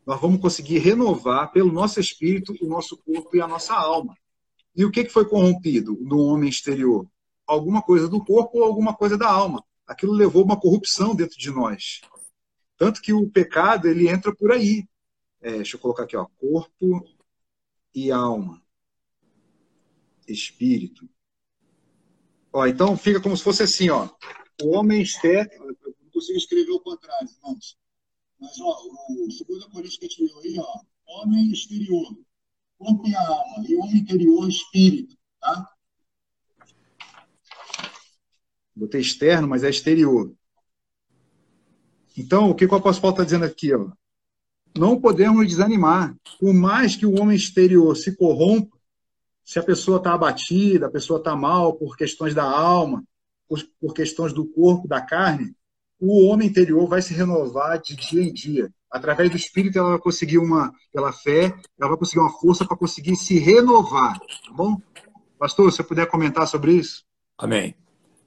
nós 0.06 0.20
vamos 0.22 0.40
conseguir 0.40 0.80
renovar 0.80 1.52
pelo 1.52 1.72
nosso 1.72 2.00
espírito 2.00 2.56
o 2.62 2.68
nosso 2.68 2.98
corpo 2.98 3.36
e 3.36 3.42
a 3.42 3.48
nossa 3.48 3.76
alma. 3.76 4.18
E 4.74 4.86
o 4.86 4.92
que, 4.92 5.04
que 5.04 5.12
foi 5.12 5.28
corrompido 5.28 5.98
no 6.02 6.20
homem 6.20 6.50
exterior? 6.50 7.06
Alguma 7.46 7.82
coisa 7.82 8.08
do 8.08 8.24
corpo 8.24 8.60
ou 8.60 8.64
alguma 8.64 8.96
coisa 8.96 9.18
da 9.18 9.30
alma. 9.30 9.64
Aquilo 9.86 10.14
levou 10.14 10.44
uma 10.44 10.60
corrupção 10.60 11.14
dentro 11.14 11.38
de 11.38 11.52
nós. 11.52 12.02
Tanto 12.78 13.02
que 13.02 13.14
o 13.14 13.30
pecado 13.30 13.88
ele 13.88 14.08
entra 14.08 14.34
por 14.34 14.52
aí. 14.52 14.88
É, 15.42 15.58
deixa 15.58 15.76
eu 15.76 15.80
colocar 15.80 16.04
aqui, 16.04 16.16
ó, 16.16 16.26
corpo 16.40 17.06
e 17.94 18.12
alma 18.12 18.66
espírito. 20.28 21.08
Ó, 22.52 22.66
então 22.66 22.98
fica 22.98 23.22
como 23.22 23.36
se 23.36 23.44
fosse 23.44 23.64
assim, 23.64 23.90
ó. 23.90 24.10
O 24.62 24.70
homem 24.70 25.02
externo, 25.02 25.52
eu 25.54 25.96
não 26.02 26.10
consigo 26.12 26.38
escrever 26.38 26.72
o 26.72 26.80
contrário, 26.80 27.30
irmãos. 27.30 27.78
Mas 28.40 28.60
ó, 28.60 28.78
o 29.10 29.32
segundo 29.32 29.70
Coríntios 29.70 29.98
que 29.98 30.06
a 30.06 30.10
gente 30.10 30.26
viu 30.26 30.40
aí, 30.40 30.56
ó, 30.60 31.22
homem 31.22 31.52
exterior, 31.52 32.18
corpo 32.78 33.08
e 33.08 33.16
alma, 33.16 33.66
e 33.68 33.76
homem 33.76 33.98
interior, 33.98 34.48
espírito, 34.48 35.18
tá? 35.40 35.70
Botei 38.76 39.02
externo, 39.02 39.48
mas 39.48 39.64
é 39.64 39.70
exterior. 39.70 40.34
Então, 42.18 42.50
o 42.50 42.56
que 42.56 42.66
o 42.66 42.76
apóstolo 42.76 43.02
Paulo 43.02 43.16
está 43.16 43.24
dizendo 43.24 43.46
aqui? 43.46 43.74
Ó? 43.74 43.90
Não 44.78 45.00
podemos 45.00 45.48
desanimar. 45.48 46.16
Por 46.40 46.54
mais 46.54 46.96
que 46.96 47.06
o 47.06 47.20
homem 47.20 47.36
exterior 47.36 47.96
se 47.96 48.16
corrompa, 48.16 48.78
se 49.44 49.60
a 49.60 49.64
pessoa 49.64 49.98
está 49.98 50.14
abatida, 50.14 50.88
a 50.88 50.92
pessoa 50.92 51.20
está 51.20 51.36
mal 51.36 51.74
por 51.74 51.96
questões 51.96 52.34
da 52.34 52.44
alma, 52.44 53.04
por, 53.48 53.60
por 53.80 53.94
questões 53.94 54.34
do 54.34 54.46
corpo, 54.46 54.88
da 54.88 55.02
carne, 55.02 55.56
o 56.00 56.26
homem 56.28 56.48
interior 56.48 56.88
vai 56.88 57.02
se 57.02 57.14
renovar 57.14 57.82
de 57.82 57.96
dia 57.96 58.22
em 58.22 58.34
dia. 58.34 58.70
Através 58.92 59.30
do 59.30 59.38
Espírito, 59.38 59.78
ela 59.78 59.92
vai 59.92 60.00
conseguir 60.00 60.38
uma, 60.38 60.72
pela 60.94 61.12
fé, 61.12 61.54
ela 61.80 61.90
vai 61.90 61.98
conseguir 61.98 62.20
uma 62.20 62.40
força 62.40 62.66
para 62.66 62.78
conseguir 62.78 63.16
se 63.16 63.40
renovar. 63.40 64.20
Tá 64.20 64.54
bom? 64.54 64.80
Pastor, 65.38 65.72
se 65.72 65.78
você 65.78 65.84
puder 65.84 66.08
comentar 66.08 66.48
sobre 66.48 66.74
isso. 66.74 67.04
Amém. 67.38 67.76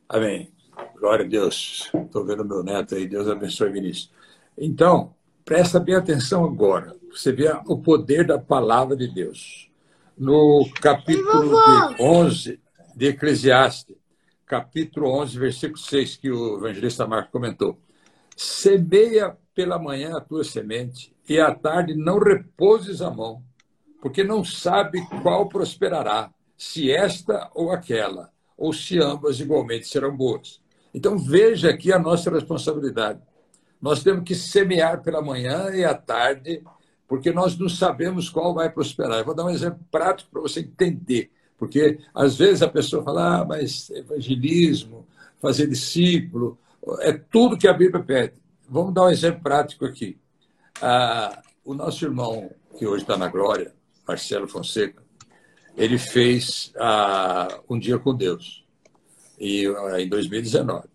Amém. 0.09 0.53
Glória 0.99 1.25
a 1.25 1.29
Deus. 1.29 1.91
Estou 1.95 2.25
vendo 2.25 2.45
meu 2.45 2.63
neto 2.63 2.95
aí. 2.95 3.07
Deus 3.07 3.29
abençoe, 3.29 3.71
Vinícius. 3.71 4.11
Então, 4.57 5.15
presta 5.45 5.81
bem 5.81 5.95
atenção 5.95 6.45
agora. 6.45 6.95
Você 7.11 7.33
vê 7.33 7.51
o 7.67 7.79
poder 7.79 8.27
da 8.27 8.39
palavra 8.39 8.97
de 8.97 9.09
Deus 9.09 9.69
no 10.19 10.69
capítulo 10.81 11.57
11 12.01 12.61
de 12.97 13.07
Eclesiastes, 13.07 13.97
capítulo 14.49 15.11
11, 15.21 15.39
versículo 15.39 15.79
6, 15.79 16.17
que 16.17 16.31
o 16.31 16.57
evangelista 16.57 17.07
Marcos 17.07 17.31
comentou. 17.31 17.79
Semeia 18.37 19.37
pela 19.55 19.79
manhã 19.79 20.17
a 20.17 20.21
tua 20.21 20.43
semente, 20.43 21.15
e 21.29 21.39
à 21.39 21.55
tarde 21.55 21.95
não 21.95 22.19
repouses 22.19 23.03
a 23.03 23.11
mão, 23.11 23.43
porque 24.01 24.25
não 24.25 24.43
sabe 24.43 25.07
qual 25.23 25.49
prosperará, 25.49 26.31
se 26.57 26.91
esta 26.91 27.51
ou 27.55 27.71
aquela, 27.71 28.33
ou 28.57 28.73
se 28.73 28.99
ambas 28.99 29.39
igualmente 29.39 29.87
serão 29.87 30.17
boas. 30.17 30.61
Então 30.95 31.19
veja 31.19 31.71
aqui 31.71 31.93
a 31.93 31.99
nossa 31.99 32.31
responsabilidade. 32.31 33.21
Nós 33.81 34.03
temos 34.03 34.25
que 34.25 34.35
semear 34.35 35.03
pela 35.03 35.23
manhã 35.23 35.71
e 35.71 35.85
à 35.85 35.95
tarde 35.95 36.63
porque 37.07 37.33
nós 37.33 37.59
não 37.59 37.69
sabemos 37.69 38.29
qual 38.29 38.55
vai 38.55 38.69
prosperar. 38.71 39.19
Eu 39.19 39.25
vou 39.25 39.35
dar 39.35 39.45
um 39.45 39.51
exemplo 39.51 39.81
prático 39.91 40.31
para 40.31 40.43
você 40.43 40.61
entender, 40.61 41.31
porque 41.59 41.99
às 42.15 42.37
vezes 42.37 42.63
a 42.63 42.69
pessoa 42.69 43.03
fala, 43.03 43.41
ah, 43.41 43.45
mas 43.45 43.91
evangelismo, 43.91 45.07
fazer 45.41 45.67
discípulo, 45.67 46.59
é 47.01 47.13
tudo 47.13 47.59
que 47.59 47.67
a 47.67 47.73
Bíblia 47.73 48.03
pede. 48.03 48.35
Vamos 48.69 48.95
dar 48.95 49.05
um 49.07 49.11
exemplo 49.11 49.43
prático 49.43 49.85
aqui. 49.85 50.17
Ah, 50.81 51.43
o 51.65 51.75
nosso 51.75 52.05
irmão, 52.05 52.51
que 52.79 52.87
hoje 52.87 53.03
está 53.03 53.17
na 53.17 53.29
glória, 53.29 53.75
Marcelo 54.07 54.47
Fonseca, 54.47 55.03
ele 55.77 55.99
fez 55.99 56.73
ah, 56.77 57.61
um 57.69 57.79
dia 57.79 57.99
com 57.99 58.15
Deus, 58.15 58.65
e, 59.39 59.67
ah, 59.67 60.01
em 60.01 60.09
2019. 60.09 60.87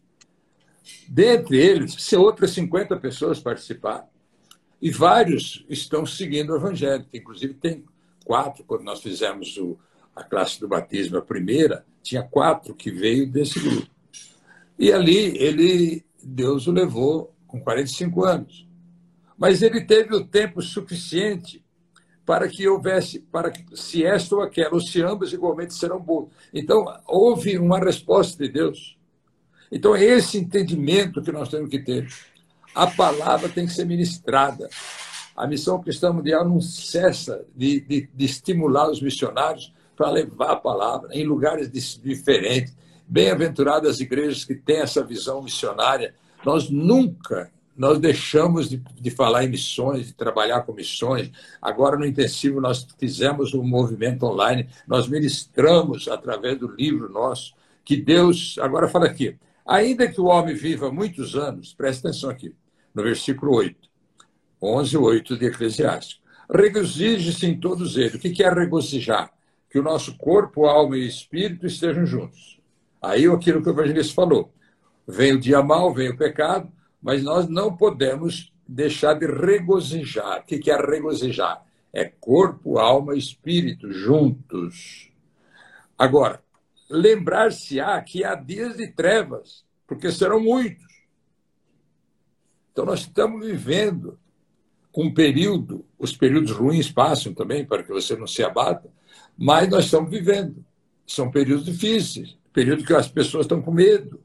Dentre 1.08 1.58
eles, 1.58 1.94
se 1.94 2.16
outras 2.16 2.52
50 2.52 2.98
pessoas 2.98 3.40
participaram, 3.40 4.08
e 4.82 4.92
vários 4.92 5.66
estão 5.70 6.06
seguindo 6.06 6.52
o 6.52 6.58
Evangelho. 6.58 7.06
Inclusive, 7.14 7.54
tem 7.54 7.86
quatro, 8.26 8.66
quando 8.66 8.84
nós 8.84 9.02
fizemos 9.02 9.56
o, 9.56 9.78
a 10.16 10.24
classe 10.24 10.60
do 10.60 10.68
batismo, 10.68 11.18
a 11.18 11.22
primeira, 11.22 11.86
tinha 12.02 12.24
quatro 12.24 12.76
que 12.76 12.92
veio 12.92 13.30
desse 13.30 13.60
grupo. 13.60 13.88
E 14.78 14.92
ali, 14.92 15.38
ele, 15.38 16.06
Deus 16.22 16.68
o 16.68 16.72
levou 16.72 17.34
com 17.48 17.60
45 17.60 18.24
anos. 18.24 18.68
Mas 19.38 19.62
ele 19.62 19.82
teve 19.82 20.16
o 20.16 20.26
tempo 20.26 20.62
suficiente 20.62 21.64
para 22.26 22.48
que 22.48 22.68
houvesse, 22.68 23.20
para 23.20 23.52
que 23.52 23.66
se 23.76 24.04
esta 24.04 24.36
ou 24.36 24.42
aquela, 24.42 24.74
ou 24.74 24.80
se 24.80 25.02
ambas 25.02 25.34
igualmente 25.34 25.74
serão 25.74 26.00
boas. 26.00 26.30
Então, 26.54 26.86
houve 27.06 27.58
uma 27.58 27.80
resposta 27.80 28.44
de 28.44 28.52
Deus. 28.52 28.98
Então, 29.72 29.96
é 29.96 30.04
esse 30.04 30.38
entendimento 30.38 31.22
que 31.22 31.32
nós 31.32 31.50
temos 31.50 31.70
que 31.70 31.80
ter. 31.80 32.08
A 32.74 32.88
palavra 32.88 33.50
tem 33.50 33.66
que 33.66 33.74
ser 33.74 33.86
ministrada. 33.86 34.70
A 35.36 35.48
missão 35.48 35.82
cristã 35.82 36.14
mundial 36.14 36.48
não 36.48 36.62
cessa 36.62 37.46
de, 37.56 37.82
de, 37.82 38.10
de 38.14 38.26
estimular 38.26 38.90
os 38.90 39.02
missionários 39.02 39.74
para 39.96 40.10
levar 40.10 40.52
a 40.52 40.56
palavra 40.56 41.10
em 41.12 41.26
lugares 41.26 41.72
diferentes. 41.72 42.76
Bem-aventuradas 43.08 43.92
as 43.92 44.00
igrejas 44.00 44.46
que 44.46 44.56
têm 44.56 44.78
essa 44.78 45.04
visão 45.04 45.42
missionária. 45.42 46.16
Nós 46.46 46.70
nunca 46.70 47.52
nós 47.76 47.98
deixamos 48.00 48.70
de, 48.70 48.78
de, 48.78 49.10
falar 49.10 49.44
em 49.44 49.50
missões, 49.50 50.08
de 50.08 50.14
trabalhar 50.14 50.62
com 50.62 50.74
missões. 50.74 51.32
Agora, 51.62 51.98
no 51.98 52.06
intensivo, 52.06 52.62
nós 52.62 52.88
fizemos 53.00 53.54
um 53.54 53.64
movimento 53.64 54.24
online, 54.24 54.70
nós 54.88 55.08
ministramos 55.08 56.08
através 56.08 56.60
do 56.60 56.68
livro 56.68 57.10
nosso, 57.10 57.54
que 57.84 57.98
Deus. 57.98 58.58
Agora, 58.60 58.88
fala 58.88 59.06
aqui. 59.06 59.36
Ainda 59.66 60.08
que 60.08 60.22
o 60.22 60.26
homem 60.26 60.54
viva 60.54 60.92
muitos 60.92 61.36
anos, 61.36 61.74
presta 61.74 62.10
atenção 62.10 62.30
aqui, 62.30 62.54
no 62.94 63.02
versículo 63.02 63.56
8, 63.56 63.90
11, 64.62 64.98
8 64.98 65.38
de 65.38 65.46
Eclesiástico. 65.46 66.22
Regozije-se 66.54 67.48
em 67.48 67.60
todos 67.60 67.98
eles. 67.98 68.14
O 68.14 68.20
que 68.20 68.44
é 68.44 68.54
regozijar? 68.54 69.32
Que 69.74 69.80
o 69.80 69.84
nosso 69.84 70.16
corpo, 70.20 70.68
alma 70.68 70.96
e 70.96 71.08
espírito 71.08 71.66
estejam 71.66 72.06
juntos. 72.06 72.62
Aí 73.02 73.26
aquilo 73.26 73.60
que 73.60 73.70
o 73.70 73.72
evangelista 73.72 74.14
falou. 74.14 74.54
Vem 75.08 75.34
o 75.34 75.40
dia 75.40 75.64
mal, 75.64 75.92
vem 75.92 76.12
o 76.12 76.16
pecado, 76.16 76.72
mas 77.02 77.24
nós 77.24 77.48
não 77.50 77.76
podemos 77.76 78.54
deixar 78.68 79.16
de 79.16 79.26
regozijar. 79.26 80.42
O 80.42 80.44
que 80.44 80.70
é 80.70 80.78
regozijar? 80.78 81.66
É 81.92 82.06
corpo, 82.06 82.78
alma 82.78 83.16
e 83.16 83.18
espírito 83.18 83.92
juntos. 83.92 85.12
Agora, 85.98 86.44
lembrar-se-á 86.88 88.00
que 88.04 88.24
há 88.24 88.36
dias 88.36 88.78
de 88.78 88.92
trevas, 88.92 89.66
porque 89.88 90.12
serão 90.12 90.40
muitos. 90.40 90.86
Então, 92.72 92.86
nós 92.86 93.00
estamos 93.00 93.44
vivendo 93.44 94.20
um 94.96 95.12
período, 95.12 95.84
os 95.98 96.16
períodos 96.16 96.52
ruins 96.52 96.92
passam 96.92 97.34
também, 97.34 97.66
para 97.66 97.82
que 97.82 97.90
você 97.90 98.16
não 98.16 98.28
se 98.28 98.44
abata, 98.44 98.94
mas 99.38 99.70
nós 99.70 99.86
estamos 99.86 100.10
vivendo. 100.10 100.64
São 101.06 101.30
períodos 101.30 101.66
difíceis, 101.66 102.38
períodos 102.54 102.86
que 102.86 102.94
as 102.94 103.08
pessoas 103.08 103.46
estão 103.46 103.62
com 103.62 103.72
medo, 103.72 104.22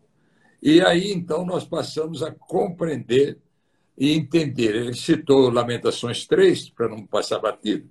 e 0.63 0.81
aí, 0.81 1.13
então, 1.13 1.47
nós 1.47 1.65
passamos 1.65 2.23
a 2.23 2.33
compreender 2.33 3.39
e 3.97 4.13
entender. 4.13 4.75
Ele 4.75 4.95
citou 4.95 5.51
Lamentações 5.51 6.27
3, 6.27 6.71
para 6.71 6.89
não 6.89 7.07
passar 7.07 7.39
batido. 7.39 7.89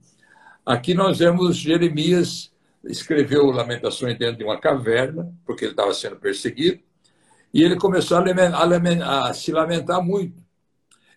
Aqui 0.66 0.94
nós 0.94 1.20
vemos 1.20 1.56
Jeremias 1.56 2.52
escreveu 2.84 3.46
Lamentações 3.48 4.18
dentro 4.18 4.38
de 4.38 4.44
uma 4.44 4.60
caverna, 4.60 5.34
porque 5.46 5.66
ele 5.66 5.72
estava 5.72 5.94
sendo 5.94 6.18
perseguido, 6.18 6.80
e 7.54 7.64
ele 7.64 7.78
começou 7.78 8.18
a, 8.18 8.24
a, 8.24 9.30
a 9.30 9.34
se 9.34 9.52
lamentar 9.52 10.02
muito. 10.02 10.42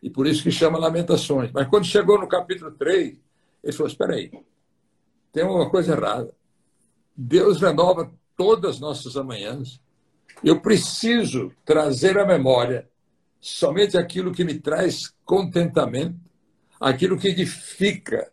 E 0.03 0.09
por 0.09 0.27
isso 0.27 0.43
que 0.43 0.51
chama 0.51 0.79
Lamentações. 0.79 1.51
Mas 1.53 1.69
quando 1.69 1.85
chegou 1.85 2.19
no 2.19 2.29
capítulo 2.29 2.71
3, 2.73 3.19
ele 3.63 3.73
falou: 3.73 3.89
Espera 3.91 4.15
aí, 4.15 4.31
tem 5.33 5.45
uma 5.45 5.71
coisa 5.71 5.93
errada. 5.93 6.35
Deus 7.17 7.61
renova 7.61 8.13
todas 8.37 8.77
as 8.77 8.81
nossas 8.81 9.17
amanhãs 9.17 9.81
eu 10.43 10.61
preciso 10.61 11.53
trazer 11.65 12.19
à 12.19 12.27
memória 12.27 12.89
somente 13.41 13.97
aquilo 13.97 14.33
que 14.33 14.45
me 14.45 14.59
traz 14.59 15.13
contentamento, 15.25 16.19
aquilo 16.79 17.19
que 17.19 17.29
edifica. 17.29 18.31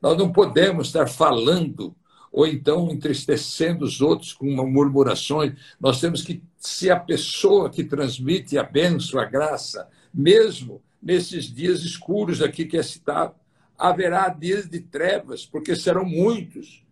Nós 0.00 0.16
não 0.16 0.32
podemos 0.32 0.86
estar 0.86 1.06
falando 1.06 1.94
ou 2.32 2.46
então 2.46 2.90
entristecendo 2.90 3.84
os 3.84 4.00
outros 4.00 4.32
com 4.32 4.46
uma 4.46 4.64
murmurações. 4.64 5.54
Nós 5.78 6.00
temos 6.00 6.22
que 6.22 6.42
ser 6.56 6.90
a 6.90 7.00
pessoa 7.00 7.68
que 7.68 7.84
transmite 7.84 8.56
a 8.56 8.62
bênção, 8.62 9.20
a 9.20 9.24
graça, 9.24 9.88
mesmo 10.12 10.82
nesses 11.02 11.44
dias 11.44 11.80
escuros 11.80 12.40
aqui 12.40 12.64
que 12.64 12.78
é 12.78 12.82
citado. 12.82 13.34
Haverá 13.80 14.28
dias 14.28 14.68
de 14.68 14.80
trevas, 14.80 15.46
porque 15.46 15.74
serão 15.74 16.04
muitos. 16.04 16.84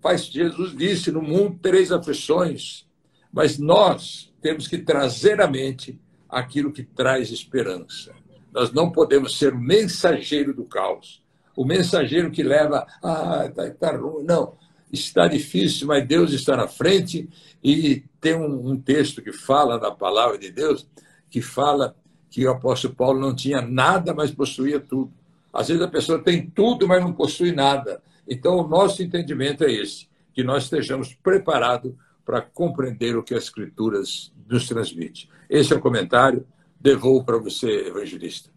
Faz 0.00 0.26
Jesus 0.26 0.76
disse: 0.76 1.12
no 1.12 1.22
mundo 1.22 1.58
três 1.62 1.92
aflições, 1.92 2.84
mas 3.32 3.58
nós 3.58 4.34
temos 4.42 4.66
que 4.66 4.78
trazer 4.78 5.40
à 5.40 5.46
mente 5.46 6.00
aquilo 6.28 6.72
que 6.72 6.82
traz 6.82 7.30
esperança. 7.30 8.12
Nós 8.52 8.72
não 8.72 8.90
podemos 8.90 9.38
ser 9.38 9.52
o 9.52 9.58
mensageiro 9.58 10.52
do 10.52 10.64
caos, 10.64 11.22
o 11.54 11.64
mensageiro 11.64 12.30
que 12.30 12.42
leva, 12.42 12.86
ah, 13.02 13.46
está 13.46 13.70
tá 13.70 13.96
ruim. 13.96 14.24
Não, 14.24 14.54
está 14.92 15.28
difícil, 15.28 15.86
mas 15.86 16.06
Deus 16.06 16.32
está 16.32 16.56
na 16.56 16.66
frente. 16.66 17.28
E 17.62 18.02
tem 18.20 18.34
um, 18.34 18.70
um 18.70 18.80
texto 18.80 19.22
que 19.22 19.32
fala 19.32 19.78
da 19.78 19.90
palavra 19.90 20.38
de 20.38 20.50
Deus, 20.50 20.88
que 21.30 21.40
fala 21.40 21.94
que 22.30 22.46
o 22.46 22.50
apóstolo 22.50 22.94
Paulo 22.94 23.20
não 23.20 23.34
tinha 23.34 23.60
nada, 23.60 24.12
mas 24.12 24.30
possuía 24.30 24.80
tudo. 24.80 25.12
Às 25.56 25.68
vezes 25.68 25.82
a 25.82 25.88
pessoa 25.88 26.22
tem 26.22 26.48
tudo, 26.48 26.86
mas 26.86 27.02
não 27.02 27.12
possui 27.12 27.52
nada. 27.52 28.02
Então, 28.28 28.58
o 28.58 28.68
nosso 28.68 29.02
entendimento 29.02 29.64
é 29.64 29.72
esse: 29.72 30.08
que 30.32 30.44
nós 30.44 30.64
estejamos 30.64 31.14
preparados 31.14 31.94
para 32.24 32.42
compreender 32.42 33.16
o 33.16 33.22
que 33.22 33.34
as 33.34 33.44
Escrituras 33.44 34.32
nos 34.48 34.68
transmite. 34.68 35.30
Esse 35.48 35.72
é 35.72 35.76
o 35.76 35.80
comentário. 35.80 36.46
Devolvo 36.78 37.24
para 37.24 37.38
você, 37.38 37.88
evangelista. 37.88 38.50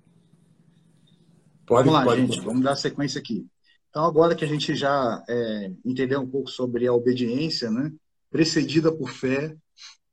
Pode, 1.65 1.87
vamos 1.87 1.93
lá, 1.93 2.03
pode... 2.03 2.21
gente. 2.21 2.41
Vamos 2.41 2.63
dar 2.63 2.75
sequência 2.75 3.19
aqui. 3.19 3.47
Então, 3.89 4.03
agora 4.03 4.35
que 4.35 4.43
a 4.43 4.47
gente 4.47 4.75
já 4.75 5.23
é, 5.27 5.71
entendeu 5.85 6.19
um 6.19 6.27
pouco 6.29 6.49
sobre 6.49 6.85
a 6.85 6.93
obediência, 6.93 7.71
né, 7.71 7.91
precedida 8.29 8.91
por 8.91 9.09
fé, 9.09 9.55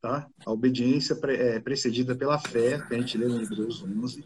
tá? 0.00 0.26
A 0.46 0.52
obediência 0.52 1.16
pre, 1.16 1.34
é, 1.34 1.60
precedida 1.60 2.14
pela 2.14 2.38
fé, 2.38 2.80
que 2.86 2.94
a 2.94 2.98
gente 2.98 3.18
lê 3.18 3.26
no 3.26 3.42
Hebreus 3.42 3.82
11. 3.82 4.24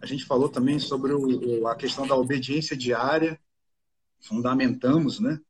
A 0.00 0.06
gente 0.06 0.24
falou 0.24 0.48
também 0.48 0.78
sobre 0.78 1.12
o, 1.12 1.66
a 1.66 1.74
questão 1.74 2.06
da 2.06 2.14
obediência 2.14 2.76
diária, 2.76 3.38
fundamentamos, 4.20 5.18
né? 5.18 5.40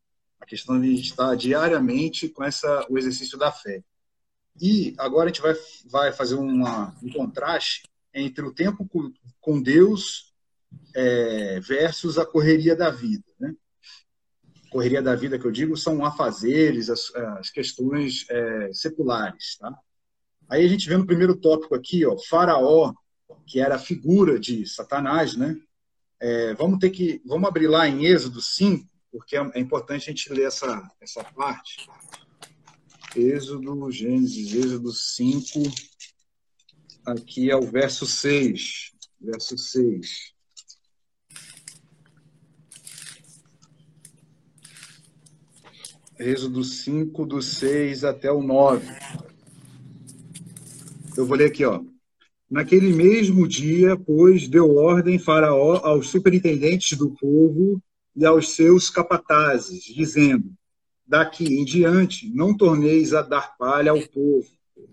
a 0.40 0.46
questão 0.46 0.80
de 0.80 0.94
estar 0.94 1.34
diariamente 1.36 2.28
com 2.28 2.44
essa, 2.44 2.86
o 2.88 2.96
exercício 2.96 3.38
da 3.38 3.51
fé. 3.51 3.82
E 4.61 4.94
agora 4.99 5.24
a 5.24 5.32
gente 5.32 5.42
vai, 5.42 5.55
vai 5.86 6.12
fazer 6.12 6.34
uma, 6.34 6.94
um 7.03 7.11
contraste 7.11 7.82
entre 8.12 8.44
o 8.44 8.53
tempo 8.53 8.88
com, 9.40 9.62
Deus 9.62 10.34
é, 10.94 11.61
versus 11.61 12.18
a 12.18 12.26
correria 12.26 12.74
da 12.74 12.90
vida. 12.90 13.24
Né? 13.38 13.55
Correria 14.70 15.03
da 15.03 15.14
vida 15.14 15.38
que 15.38 15.44
eu 15.44 15.53
digo 15.53 15.76
são 15.76 16.05
afazeres, 16.05 16.90
as, 16.90 17.14
as 17.14 17.51
questões 17.51 18.26
é, 18.28 18.72
seculares. 18.72 19.57
Tá? 19.59 19.76
Aí 20.49 20.64
a 20.64 20.68
gente 20.68 20.88
vê 20.88 20.96
no 20.96 21.07
primeiro 21.07 21.36
tópico 21.36 21.74
aqui, 21.74 22.05
ó, 22.05 22.16
Faraó, 22.18 22.92
que 23.47 23.61
era 23.61 23.76
a 23.76 23.79
figura 23.79 24.39
de 24.39 24.66
Satanás, 24.66 25.37
né? 25.37 25.57
É, 26.20 26.55
vamos 26.55 26.79
ter 26.79 26.91
que 26.91 27.22
vamos 27.24 27.49
abrir 27.49 27.68
lá 27.68 27.89
em 27.89 28.05
Êxodo 28.05 28.41
5, 28.41 28.89
porque 29.11 29.37
é, 29.37 29.51
é 29.55 29.61
importante 29.61 30.03
a 30.03 30.12
gente 30.12 30.33
ler 30.33 30.47
essa, 30.47 30.91
essa 31.01 31.22
parte. 31.24 31.89
Êxodo, 33.16 33.91
Gênesis, 33.91 34.53
Êxodo 34.53 34.93
5, 34.93 35.62
aqui 37.07 37.51
é 37.51 37.57
o 37.57 37.62
verso 37.62 38.07
6. 38.07 38.93
Verso 39.20 39.57
6. 39.57 40.35
Êxodo 46.18 46.64
5, 46.64 47.26
do 47.26 47.41
6 47.41 48.03
até 48.03 48.31
o 48.31 48.43
9. 48.43 48.87
Eu 51.16 51.24
vou 51.24 51.37
ler 51.37 51.47
aqui, 51.47 51.64
ó. 51.64 51.83
Naquele 52.51 52.92
mesmo 52.94 53.46
dia, 53.46 53.94
pois, 53.94 54.49
deu 54.49 54.74
ordem 54.76 55.18
Faraó 55.18 55.80
aos 55.84 56.09
superintendentes 56.09 56.96
do 56.96 57.11
povo 57.11 57.82
e 58.16 58.24
aos 58.24 58.51
seus 58.51 58.88
capatazes, 58.88 59.84
dizendo: 59.84 60.51
Daqui 61.07 61.44
em 61.44 61.64
diante 61.64 62.30
não 62.34 62.57
torneis 62.57 63.12
a 63.12 63.20
dar 63.20 63.57
palha 63.59 63.90
ao 63.90 64.01
povo 64.09 64.49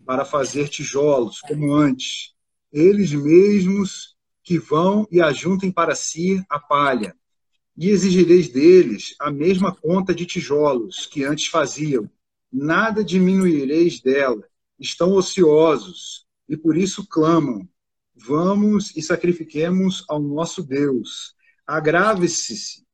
para 0.06 0.26
fazer 0.26 0.68
tijolos, 0.68 1.39
como 1.39 1.74
antes. 1.74 2.34
Eles 2.74 3.14
mesmos 3.14 4.16
que 4.43 4.60
vão 4.60 5.08
e 5.10 5.22
ajuntem 5.22 5.72
para 5.72 5.95
si 5.95 6.43
a 6.49 6.60
palha. 6.60 7.16
E 7.78 7.89
exigireis 7.89 8.49
deles 8.49 9.16
a 9.20 9.32
mesma 9.32 9.74
conta 9.74 10.14
de 10.14 10.26
tijolos 10.26 11.06
que 11.06 11.24
antes 11.24 11.47
faziam. 11.47 12.10
Nada 12.51 13.03
diminuireis 13.03 14.01
dela. 14.01 14.43
Estão 14.78 15.14
ociosos 15.14 16.25
e 16.48 16.58
por 16.58 16.78
isso 16.78 17.08
clamam: 17.08 17.68
Vamos 18.16 18.96
e 18.96 19.02
sacrifiquemos 19.02 20.06
ao 20.08 20.20
nosso 20.20 20.64
Deus. 20.64 21.36
Agrave-se 21.66 22.86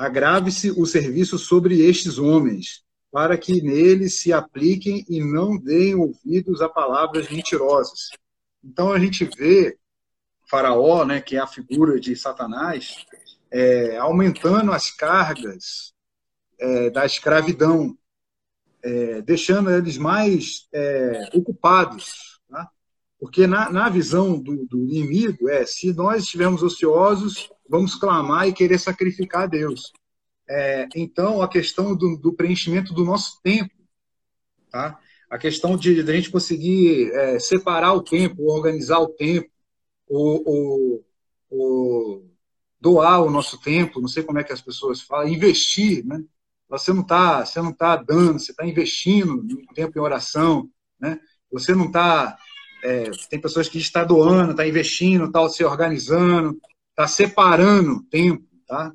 agrave-se 0.00 0.70
o 0.70 0.86
serviço 0.86 1.38
sobre 1.38 1.82
estes 1.82 2.18
homens, 2.18 2.82
para 3.12 3.36
que 3.36 3.60
neles 3.60 4.20
se 4.20 4.32
apliquem 4.32 5.04
e 5.08 5.22
não 5.22 5.58
deem 5.58 5.94
ouvidos 5.94 6.62
a 6.62 6.68
palavras 6.68 7.28
mentirosas. 7.28 8.08
Então 8.64 8.92
a 8.92 8.98
gente 8.98 9.28
vê 9.36 9.76
Faraó, 10.48 11.04
né, 11.04 11.20
que 11.20 11.36
é 11.36 11.40
a 11.40 11.46
figura 11.46 12.00
de 12.00 12.16
Satanás, 12.16 13.04
é, 13.50 13.96
aumentando 13.98 14.72
as 14.72 14.90
cargas 14.90 15.92
é, 16.58 16.88
da 16.88 17.04
escravidão, 17.04 17.96
é, 18.82 19.20
deixando 19.20 19.70
eles 19.70 19.98
mais 19.98 20.66
é, 20.72 21.28
ocupados. 21.34 22.29
Porque 23.20 23.46
na, 23.46 23.70
na 23.70 23.88
visão 23.90 24.40
do, 24.40 24.64
do, 24.66 24.78
inimigo 24.78 25.48
é, 25.50 25.66
se 25.66 25.92
nós 25.92 26.24
estivermos 26.24 26.62
ociosos, 26.62 27.50
vamos 27.68 27.94
clamar 27.94 28.48
e 28.48 28.52
querer 28.52 28.78
sacrificar 28.78 29.42
a 29.42 29.46
Deus. 29.46 29.92
É, 30.48 30.88
então, 30.96 31.42
a 31.42 31.48
questão 31.48 31.94
do, 31.94 32.16
do, 32.16 32.32
preenchimento 32.32 32.94
do 32.94 33.04
nosso 33.04 33.38
tempo, 33.42 33.74
tá? 34.70 34.98
a 35.28 35.38
questão 35.38 35.76
de, 35.76 36.02
de 36.02 36.10
a 36.10 36.14
gente 36.14 36.30
conseguir 36.30 37.12
é, 37.12 37.38
separar 37.38 37.92
o 37.92 38.02
tempo, 38.02 38.50
organizar 38.50 38.98
o 38.98 39.08
tempo, 39.08 39.48
ou, 40.08 40.42
ou, 40.44 41.06
ou, 41.50 42.30
doar 42.80 43.22
o 43.22 43.30
nosso 43.30 43.60
tempo, 43.60 44.00
não 44.00 44.08
sei 44.08 44.22
como 44.22 44.38
é 44.38 44.44
que 44.44 44.52
as 44.52 44.62
pessoas 44.62 45.02
falam, 45.02 45.28
investir, 45.28 46.04
né? 46.04 46.24
Você 46.70 46.92
não 46.92 47.02
está, 47.02 47.44
você 47.44 47.60
não 47.60 47.72
tá 47.72 47.96
dando, 47.96 48.38
você 48.38 48.52
está 48.52 48.64
investindo 48.64 49.44
tempo 49.74 49.98
em 49.98 50.02
oração, 50.02 50.68
né? 50.98 51.20
Você 51.52 51.74
não 51.74 51.86
está, 51.86 52.36
é, 52.82 53.10
tem 53.28 53.40
pessoas 53.40 53.68
que 53.68 53.78
está 53.78 54.04
doando, 54.04 54.52
está 54.52 54.66
investindo, 54.66 55.24
está 55.26 55.48
se 55.48 55.64
organizando, 55.64 56.60
está 56.90 57.06
separando 57.06 58.02
tempo, 58.04 58.44
tá? 58.66 58.92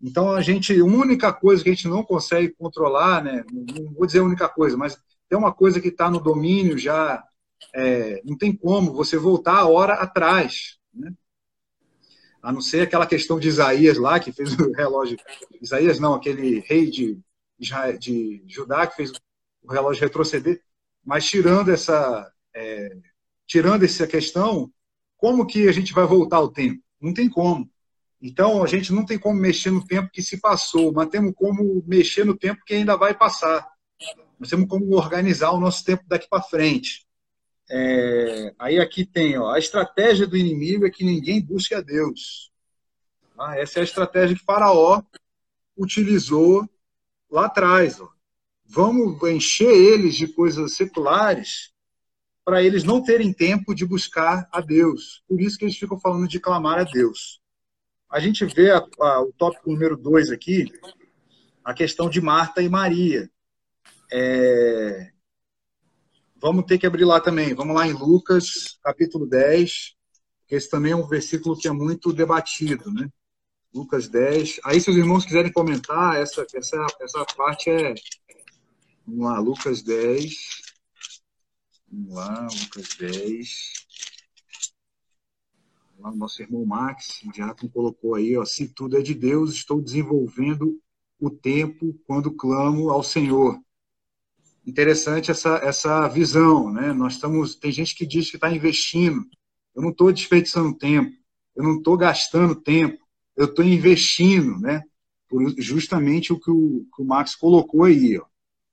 Então 0.00 0.32
a 0.32 0.40
gente, 0.40 0.78
a 0.78 0.84
única 0.84 1.32
coisa 1.32 1.62
que 1.62 1.70
a 1.70 1.72
gente 1.72 1.88
não 1.88 2.02
consegue 2.02 2.54
controlar, 2.58 3.22
né? 3.24 3.44
Não 3.50 3.92
vou 3.94 4.06
dizer 4.06 4.20
a 4.20 4.24
única 4.24 4.48
coisa, 4.48 4.76
mas 4.76 4.98
tem 5.28 5.38
uma 5.38 5.52
coisa 5.52 5.80
que 5.80 5.88
está 5.88 6.10
no 6.10 6.20
domínio 6.20 6.78
já, 6.78 7.24
é, 7.74 8.20
não 8.24 8.36
tem 8.36 8.54
como 8.54 8.92
você 8.92 9.16
voltar 9.16 9.58
a 9.58 9.66
hora 9.66 9.94
atrás, 9.94 10.78
né? 10.94 11.12
a 12.42 12.52
não 12.52 12.60
ser 12.60 12.82
aquela 12.82 13.06
questão 13.06 13.40
de 13.40 13.48
Isaías 13.48 13.98
lá, 13.98 14.20
que 14.20 14.30
fez 14.30 14.52
o 14.52 14.70
relógio. 14.72 15.18
Isaías 15.60 15.98
não, 15.98 16.14
aquele 16.14 16.60
rei 16.60 16.88
de, 16.88 17.18
de 17.98 18.44
Judá 18.46 18.86
que 18.86 18.94
fez 18.94 19.10
o 19.64 19.72
relógio 19.72 20.02
retroceder. 20.02 20.62
Mas 21.04 21.26
tirando 21.26 21.70
essa, 21.70 22.32
é, 22.54 22.96
tirando 23.46 23.84
essa 23.84 24.06
questão, 24.06 24.70
como 25.16 25.46
que 25.46 25.68
a 25.68 25.72
gente 25.72 25.92
vai 25.92 26.06
voltar 26.06 26.38
ao 26.38 26.50
tempo? 26.50 26.82
Não 27.00 27.14
tem 27.14 27.28
como. 27.28 27.70
Então, 28.20 28.62
a 28.62 28.66
gente 28.66 28.92
não 28.92 29.04
tem 29.04 29.18
como 29.18 29.38
mexer 29.38 29.70
no 29.70 29.84
tempo 29.84 30.10
que 30.10 30.22
se 30.22 30.40
passou, 30.40 30.92
mas 30.92 31.08
temos 31.08 31.32
como 31.34 31.82
mexer 31.86 32.24
no 32.24 32.36
tempo 32.36 32.64
que 32.64 32.74
ainda 32.74 32.96
vai 32.96 33.14
passar. 33.14 33.66
Nós 34.38 34.50
temos 34.50 34.68
como 34.68 34.94
organizar 34.94 35.52
o 35.52 35.60
nosso 35.60 35.84
tempo 35.84 36.04
daqui 36.06 36.28
para 36.28 36.42
frente. 36.42 37.06
É, 37.68 38.54
aí 38.58 38.78
aqui 38.78 39.04
tem 39.04 39.36
ó, 39.36 39.50
a 39.50 39.58
estratégia 39.58 40.26
do 40.26 40.36
inimigo 40.36 40.86
é 40.86 40.90
que 40.90 41.04
ninguém 41.04 41.42
busque 41.42 41.74
a 41.74 41.80
Deus. 41.80 42.52
Ah, 43.38 43.58
essa 43.58 43.78
é 43.78 43.82
a 43.82 43.84
estratégia 43.84 44.36
que 44.36 44.44
Faraó 44.44 45.02
utilizou 45.76 46.68
lá 47.30 47.46
atrás. 47.46 48.00
Ó. 48.00 48.08
Vamos 48.64 49.22
encher 49.28 49.72
eles 49.72 50.14
de 50.14 50.28
coisas 50.28 50.74
seculares 50.74 51.72
para 52.46 52.62
eles 52.62 52.84
não 52.84 53.02
terem 53.02 53.32
tempo 53.32 53.74
de 53.74 53.84
buscar 53.84 54.48
a 54.52 54.60
Deus. 54.60 55.20
Por 55.28 55.40
isso 55.40 55.58
que 55.58 55.64
eles 55.64 55.76
ficam 55.76 55.98
falando 55.98 56.28
de 56.28 56.38
clamar 56.38 56.78
a 56.78 56.84
Deus. 56.84 57.40
A 58.08 58.20
gente 58.20 58.44
vê 58.46 58.70
a, 58.70 58.78
a, 59.00 59.20
o 59.20 59.32
tópico 59.32 59.68
número 59.68 59.96
2 59.96 60.30
aqui, 60.30 60.72
a 61.64 61.74
questão 61.74 62.08
de 62.08 62.20
Marta 62.20 62.62
e 62.62 62.68
Maria. 62.68 63.28
É, 64.12 65.10
vamos 66.40 66.66
ter 66.66 66.78
que 66.78 66.86
abrir 66.86 67.04
lá 67.04 67.20
também. 67.20 67.52
Vamos 67.52 67.74
lá 67.74 67.84
em 67.84 67.92
Lucas, 67.92 68.78
capítulo 68.80 69.26
10, 69.26 69.96
que 70.46 70.54
esse 70.54 70.70
também 70.70 70.92
é 70.92 70.96
um 70.96 71.08
versículo 71.08 71.58
que 71.58 71.66
é 71.66 71.72
muito 71.72 72.12
debatido, 72.12 72.92
né? 72.92 73.08
Lucas 73.74 74.06
10. 74.06 74.60
Aí, 74.64 74.80
se 74.80 74.88
os 74.88 74.96
irmãos 74.96 75.24
quiserem 75.24 75.50
comentar, 75.50 76.14
essa, 76.14 76.46
essa, 76.54 76.86
essa 77.00 77.24
parte 77.36 77.70
é. 77.70 77.92
Vamos 79.04 79.24
lá, 79.24 79.40
Lucas 79.40 79.82
10. 79.82 80.65
Vamos 81.90 82.14
lá, 82.14 82.48
Lucas 82.62 82.88
10. 82.98 83.72
Lá, 85.98 86.10
o 86.10 86.16
nosso 86.16 86.42
irmão 86.42 86.64
Max, 86.66 87.22
o 87.24 87.32
Diácono, 87.32 87.70
colocou 87.70 88.14
aí: 88.14 88.36
ó, 88.36 88.44
se 88.44 88.68
tudo 88.68 88.98
é 88.98 89.02
de 89.02 89.14
Deus, 89.14 89.54
estou 89.54 89.80
desenvolvendo 89.80 90.80
o 91.18 91.30
tempo 91.30 91.98
quando 92.06 92.30
clamo 92.30 92.90
ao 92.90 93.02
Senhor 93.02 93.58
interessante 94.66 95.30
essa, 95.30 95.56
essa 95.58 96.08
visão, 96.08 96.72
né? 96.72 96.92
Nós 96.92 97.14
estamos, 97.14 97.54
tem 97.54 97.70
gente 97.70 97.94
que 97.94 98.04
diz 98.04 98.28
que 98.28 98.36
está 98.36 98.50
investindo. 98.50 99.24
Eu 99.74 99.82
não 99.82 99.90
estou 99.90 100.12
desperdiçando 100.12 100.76
tempo, 100.76 101.16
eu 101.54 101.62
não 101.62 101.76
estou 101.76 101.96
gastando 101.96 102.56
tempo, 102.56 102.98
eu 103.36 103.44
estou 103.44 103.64
investindo, 103.64 104.58
né? 104.58 104.82
Por 105.28 105.54
justamente 105.58 106.32
o 106.32 106.40
que 106.40 106.50
o, 106.50 106.86
que 106.94 107.02
o 107.02 107.04
Max 107.04 107.36
colocou 107.36 107.84
aí, 107.84 108.18
ó, 108.18 108.24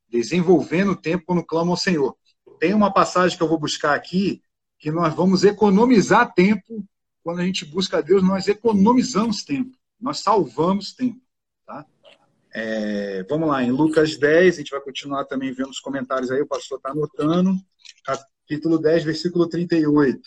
desenvolvendo 0.09 0.95
tempo 0.95 1.25
quando 1.25 1.45
clama 1.45 1.71
ao 1.71 1.77
Senhor. 1.77 2.15
Tem 2.59 2.73
uma 2.73 2.91
passagem 2.91 3.37
que 3.37 3.43
eu 3.43 3.47
vou 3.47 3.59
buscar 3.59 3.95
aqui 3.95 4.41
que 4.79 4.91
nós 4.91 5.13
vamos 5.13 5.43
economizar 5.43 6.33
tempo 6.33 6.85
quando 7.23 7.39
a 7.39 7.45
gente 7.45 7.63
busca 7.63 7.99
a 7.99 8.01
Deus, 8.01 8.21
nós 8.21 8.47
economizamos 8.49 9.43
tempo, 9.43 9.77
nós 9.99 10.19
salvamos 10.19 10.93
tempo. 10.93 11.21
É, 12.55 13.23
vamos 13.23 13.49
lá, 13.49 13.63
em 13.63 13.71
Lucas 13.71 14.15
10, 14.15 14.55
a 14.55 14.57
gente 14.59 14.69
vai 14.69 14.81
continuar 14.81 15.25
também 15.25 15.51
vendo 15.51 15.69
os 15.69 15.79
comentários 15.79 16.29
aí, 16.29 16.39
o 16.39 16.47
pastor 16.47 16.77
está 16.77 16.91
anotando. 16.91 17.57
Capítulo 18.05 18.77
10, 18.77 19.05
versículo 19.05 19.47
38. 19.47 20.21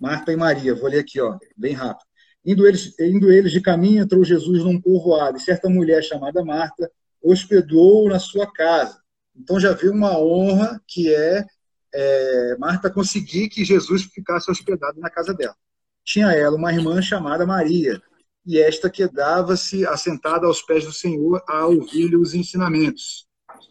Marta 0.00 0.32
e 0.32 0.36
Maria, 0.36 0.74
vou 0.74 0.88
ler 0.88 1.00
aqui, 1.00 1.20
ó, 1.20 1.38
bem 1.54 1.74
rápido. 1.74 2.06
Indo 2.42 2.66
eles, 2.66 2.98
indo 2.98 3.30
eles 3.30 3.52
de 3.52 3.60
caminho, 3.60 4.02
entrou 4.02 4.24
Jesus 4.24 4.64
num 4.64 4.80
povoado, 4.80 5.36
e 5.36 5.40
certa 5.40 5.68
mulher 5.68 6.02
chamada 6.02 6.42
Marta 6.42 6.90
hospedou 7.22 8.08
na 8.08 8.18
sua 8.18 8.50
casa. 8.50 9.03
Então 9.36 9.58
já 9.58 9.72
viu 9.72 9.92
uma 9.92 10.18
honra 10.18 10.80
que 10.86 11.12
é, 11.14 11.44
é 11.92 12.56
Marta 12.58 12.90
conseguir 12.90 13.48
que 13.48 13.64
Jesus 13.64 14.04
ficasse 14.04 14.50
hospedado 14.50 15.00
na 15.00 15.10
casa 15.10 15.34
dela. 15.34 15.56
Tinha 16.04 16.32
ela 16.32 16.56
uma 16.56 16.72
irmã 16.72 17.00
chamada 17.00 17.46
Maria, 17.46 18.00
e 18.46 18.58
esta 18.58 18.90
quedava-se 18.90 19.86
assentada 19.86 20.46
aos 20.46 20.60
pés 20.62 20.84
do 20.84 20.92
Senhor 20.92 21.42
a 21.48 21.66
ouvir-lhe 21.66 22.16
os 22.16 22.34
ensinamentos. 22.34 23.26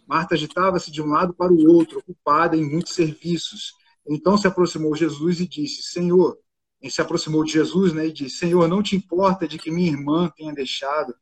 Marta 0.08 0.34
agitava-se 0.34 0.92
de 0.92 1.02
um 1.02 1.08
lado 1.08 1.34
para 1.34 1.54
o 1.54 1.68
outro, 1.72 2.00
ocupada 2.00 2.58
em 2.58 2.68
muitos 2.68 2.94
serviços. 2.94 3.74
Então 4.08 4.38
se 4.38 4.48
aproximou 4.48 4.96
Jesus 4.96 5.40
e 5.40 5.48
disse: 5.48 5.84
Senhor, 5.84 6.38
e 6.82 6.90
se 6.90 7.02
aproximou 7.02 7.44
de 7.44 7.54
Jesus, 7.54 7.94
né, 7.94 8.08
e 8.08 8.12
disse: 8.12 8.38
Senhor, 8.38 8.68
não 8.68 8.84
te 8.84 8.96
importa 8.96 9.48
de 9.48 9.58
que 9.58 9.72
minha 9.72 9.92
irmã 9.92 10.30
tenha 10.36 10.54
deixado 10.54 11.14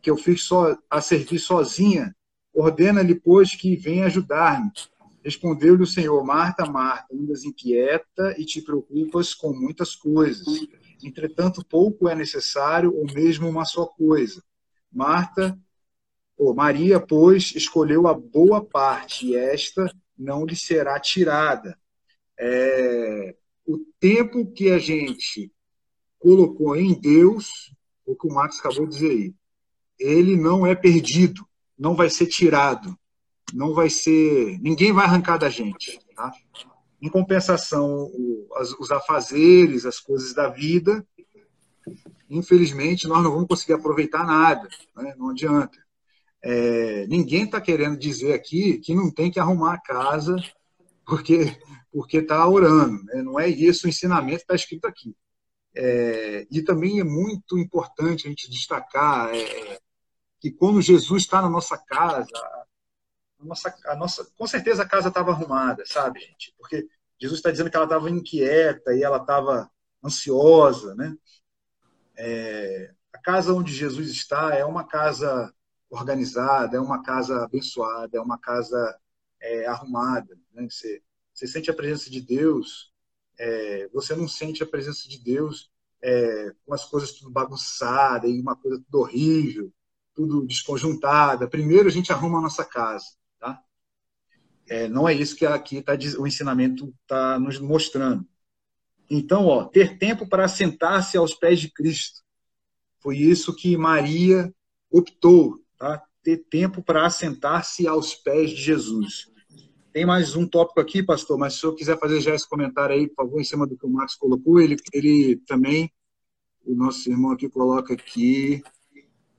que 0.00 0.10
eu 0.10 0.16
fique 0.16 0.40
só 0.40 0.76
a 0.88 1.00
servir 1.00 1.38
sozinha? 1.38 2.14
Ordena-lhe, 2.52 3.14
pois, 3.14 3.54
que 3.54 3.76
venha 3.76 4.06
ajudar-me. 4.06 4.70
Respondeu-lhe 5.24 5.82
o 5.82 5.86
Senhor: 5.86 6.24
Marta, 6.24 6.64
Marta, 6.66 7.14
andas 7.14 7.44
inquieta 7.44 8.34
e 8.38 8.44
te 8.44 8.62
preocupas 8.62 9.34
com 9.34 9.52
muitas 9.52 9.94
coisas 9.94 10.46
Entretanto, 11.02 11.64
pouco 11.64 12.08
é 12.08 12.14
necessário, 12.14 12.94
ou 12.94 13.06
mesmo 13.12 13.48
uma 13.48 13.64
só 13.64 13.86
coisa. 13.86 14.42
Marta, 14.90 15.58
ou 16.36 16.54
Maria, 16.54 16.98
pois, 16.98 17.54
escolheu 17.54 18.08
a 18.08 18.14
boa 18.14 18.64
parte, 18.64 19.26
e 19.26 19.36
esta 19.36 19.92
não 20.16 20.44
lhe 20.44 20.56
será 20.56 20.98
tirada. 20.98 21.78
É, 22.38 23.36
o 23.66 23.78
tempo 24.00 24.50
que 24.50 24.70
a 24.70 24.78
gente 24.78 25.52
colocou 26.18 26.74
em 26.74 26.98
Deus, 26.98 27.72
o 28.04 28.16
que 28.16 28.26
o 28.26 28.32
Max 28.32 28.58
acabou 28.58 28.86
de 28.86 28.94
dizer 28.94 29.10
aí, 29.10 29.34
ele 29.98 30.36
não 30.36 30.66
é 30.66 30.74
perdido, 30.74 31.46
não 31.78 31.94
vai 31.94 32.10
ser 32.10 32.26
tirado, 32.26 32.96
não 33.52 33.72
vai 33.72 33.88
ser. 33.88 34.58
Ninguém 34.60 34.92
vai 34.92 35.04
arrancar 35.04 35.38
da 35.38 35.48
gente. 35.48 35.98
Tá? 36.14 36.32
Em 37.00 37.08
compensação, 37.08 38.10
os 38.80 38.90
afazeres, 38.90 39.86
as 39.86 40.00
coisas 40.00 40.34
da 40.34 40.48
vida, 40.48 41.06
infelizmente, 42.28 43.06
nós 43.06 43.22
não 43.22 43.30
vamos 43.30 43.48
conseguir 43.48 43.74
aproveitar 43.74 44.26
nada, 44.26 44.68
né? 44.96 45.14
não 45.16 45.30
adianta. 45.30 45.78
É, 46.42 47.06
ninguém 47.06 47.44
está 47.44 47.60
querendo 47.60 47.98
dizer 47.98 48.32
aqui 48.32 48.78
que 48.78 48.94
não 48.94 49.10
tem 49.10 49.30
que 49.30 49.40
arrumar 49.40 49.74
a 49.74 49.80
casa 49.80 50.36
porque 51.04 51.58
porque 51.90 52.18
está 52.18 52.46
orando. 52.46 53.02
Né? 53.04 53.22
Não 53.22 53.40
é 53.40 53.48
isso 53.48 53.86
o 53.86 53.88
ensinamento 53.88 54.42
está 54.42 54.54
escrito 54.54 54.86
aqui. 54.86 55.16
É, 55.74 56.46
e 56.50 56.62
também 56.62 57.00
é 57.00 57.04
muito 57.04 57.58
importante 57.58 58.26
a 58.26 58.30
gente 58.30 58.50
destacar 58.50 59.34
é, 59.34 59.78
que 60.40 60.50
quando 60.50 60.80
Jesus 60.80 61.22
está 61.22 61.42
na 61.42 61.48
nossa 61.48 61.76
casa, 61.76 62.26
a 63.40 63.44
nossa, 63.44 63.74
a 63.86 63.96
nossa, 63.96 64.24
com 64.36 64.46
certeza 64.46 64.82
a 64.82 64.88
casa 64.88 65.08
estava 65.08 65.30
arrumada, 65.30 65.84
sabe, 65.86 66.20
gente? 66.20 66.54
Porque 66.56 66.88
Jesus 67.20 67.38
está 67.38 67.50
dizendo 67.50 67.70
que 67.70 67.76
ela 67.76 67.86
estava 67.86 68.10
inquieta 68.10 68.94
e 68.94 69.02
ela 69.02 69.18
estava 69.18 69.70
ansiosa, 70.04 70.94
né? 70.94 71.16
É, 72.16 72.92
a 73.12 73.18
casa 73.18 73.52
onde 73.52 73.72
Jesus 73.72 74.10
está 74.10 74.54
é 74.54 74.64
uma 74.64 74.84
casa 74.84 75.52
organizada, 75.90 76.76
é 76.76 76.80
uma 76.80 77.02
casa 77.02 77.44
abençoada, 77.44 78.16
é 78.16 78.20
uma 78.20 78.38
casa 78.38 78.98
é, 79.40 79.66
arrumada. 79.66 80.36
Né? 80.52 80.68
Você, 80.68 81.02
você, 81.32 81.46
sente 81.46 81.70
a 81.70 81.74
presença 81.74 82.10
de 82.10 82.20
Deus 82.20 82.92
é, 83.38 83.88
você 83.88 84.16
não 84.16 84.26
sente 84.26 84.62
a 84.62 84.66
presença 84.66 85.08
de 85.08 85.18
Deus 85.18 85.70
é, 86.02 86.52
com 86.66 86.74
as 86.74 86.84
coisas 86.84 87.12
tudo 87.12 87.30
bagunçadas 87.30 88.30
e 88.30 88.40
uma 88.40 88.56
coisa 88.56 88.82
tudo 88.82 89.00
horrível, 89.00 89.72
tudo 90.18 90.44
desconjuntada. 90.44 91.48
Primeiro 91.48 91.86
a 91.86 91.92
gente 91.92 92.12
arruma 92.12 92.38
a 92.38 92.42
nossa 92.42 92.64
casa, 92.64 93.06
tá? 93.38 93.62
É, 94.68 94.88
não 94.88 95.08
é 95.08 95.14
isso 95.14 95.36
que 95.36 95.46
aqui 95.46 95.80
tá, 95.80 95.92
o 96.18 96.26
ensinamento 96.26 96.92
está 97.02 97.38
nos 97.38 97.60
mostrando. 97.60 98.26
Então, 99.08 99.46
ó, 99.46 99.64
ter 99.64 99.96
tempo 99.96 100.28
para 100.28 100.48
sentar-se 100.48 101.16
aos 101.16 101.34
pés 101.34 101.60
de 101.60 101.70
Cristo. 101.70 102.20
Foi 102.98 103.16
isso 103.16 103.54
que 103.54 103.76
Maria 103.76 104.52
optou, 104.90 105.64
tá? 105.78 106.02
ter 106.20 106.38
tempo 106.50 106.82
para 106.82 107.06
assentar-se 107.06 107.86
aos 107.86 108.12
pés 108.12 108.50
de 108.50 108.56
Jesus. 108.56 109.30
Tem 109.92 110.04
mais 110.04 110.34
um 110.34 110.48
tópico 110.48 110.80
aqui, 110.80 111.00
pastor, 111.00 111.38
mas 111.38 111.54
se 111.54 111.60
senhor 111.60 111.76
quiser 111.76 111.98
fazer 112.00 112.20
já 112.20 112.34
esse 112.34 112.46
comentário 112.46 112.96
aí, 112.96 113.06
por 113.06 113.24
favor, 113.24 113.40
em 113.40 113.44
cima 113.44 113.68
do 113.68 113.78
que 113.78 113.86
o 113.86 113.88
Marcos 113.88 114.16
colocou, 114.16 114.60
ele, 114.60 114.76
ele 114.92 115.36
também, 115.46 115.88
o 116.66 116.74
nosso 116.74 117.08
irmão 117.08 117.30
aqui 117.30 117.48
coloca 117.48 117.94
aqui. 117.94 118.64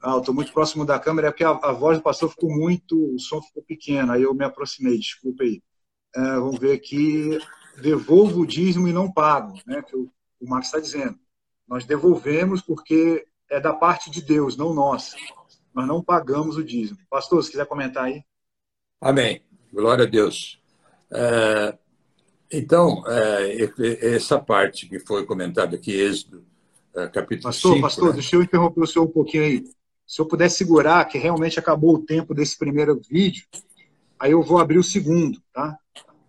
Ah, 0.01 0.11
eu 0.11 0.19
estou 0.19 0.33
muito 0.33 0.53
próximo 0.53 0.85
da 0.85 0.97
câmera, 0.97 1.27
é 1.27 1.31
porque 1.31 1.43
a, 1.43 1.51
a, 1.51 1.71
voz 1.71 1.97
do 1.97 2.03
pastor 2.03 2.29
ficou 2.29 2.49
muito, 2.49 3.15
o 3.15 3.19
som 3.19 3.41
ficou 3.41 3.61
pequeno, 3.63 4.13
aí 4.13 4.23
eu 4.23 4.33
me 4.33 4.45
aproximei, 4.45 4.97
desculpa 4.97 5.43
aí. 5.43 5.61
É, 6.15 6.21
vamos 6.35 6.57
ver 6.57 6.73
aqui, 6.73 7.37
devolvo 7.81 8.41
o 8.41 8.45
dízimo 8.45 8.87
e 8.87 8.93
não 8.93 9.11
pago, 9.11 9.59
né, 9.65 9.81
que 9.81 9.95
o, 9.95 10.09
o 10.39 10.47
Marcos 10.47 10.67
está 10.67 10.79
dizendo. 10.79 11.19
Nós 11.67 11.85
devolvemos 11.85 12.61
porque 12.61 13.27
é 13.49 13.59
da 13.59 13.73
parte 13.73 14.09
de 14.09 14.21
Deus, 14.21 14.55
não 14.55 14.73
nossa. 14.73 15.17
Nós 15.73 15.87
não 15.87 16.03
pagamos 16.03 16.57
o 16.57 16.63
dízimo. 16.63 16.99
Pastor, 17.09 17.43
se 17.43 17.51
quiser 17.51 17.65
comentar 17.65 18.05
aí. 18.05 18.23
Amém. 19.01 19.43
Glória 19.71 20.05
a 20.05 20.07
Deus. 20.07 20.61
É, 21.11 21.77
então, 22.51 23.03
é, 23.07 24.15
essa 24.15 24.39
parte 24.39 24.87
que 24.87 24.99
foi 24.99 25.25
comentada 25.25 25.75
aqui, 25.75 25.91
Êxodo, 25.91 26.43
é, 26.95 27.07
capítulo 27.07 27.43
pastor, 27.43 27.73
5... 27.73 27.81
Pastor, 27.81 28.07
né? 28.09 28.13
deixa 28.13 28.35
eu 28.35 28.41
interromper 28.43 28.81
o 28.81 28.87
senhor 28.87 29.05
um 29.05 29.11
pouquinho 29.11 29.43
aí. 29.43 29.63
Se 30.09 30.19
eu 30.19 30.25
puder 30.25 30.49
segurar, 30.49 31.05
que 31.05 31.19
realmente 31.19 31.59
acabou 31.59 31.93
o 31.93 32.03
tempo 32.03 32.33
desse 32.33 32.57
primeiro 32.57 32.99
vídeo, 33.07 33.45
aí 34.19 34.31
eu 34.31 34.41
vou 34.41 34.57
abrir 34.57 34.79
o 34.79 34.83
segundo, 34.83 35.39
tá? 35.53 35.77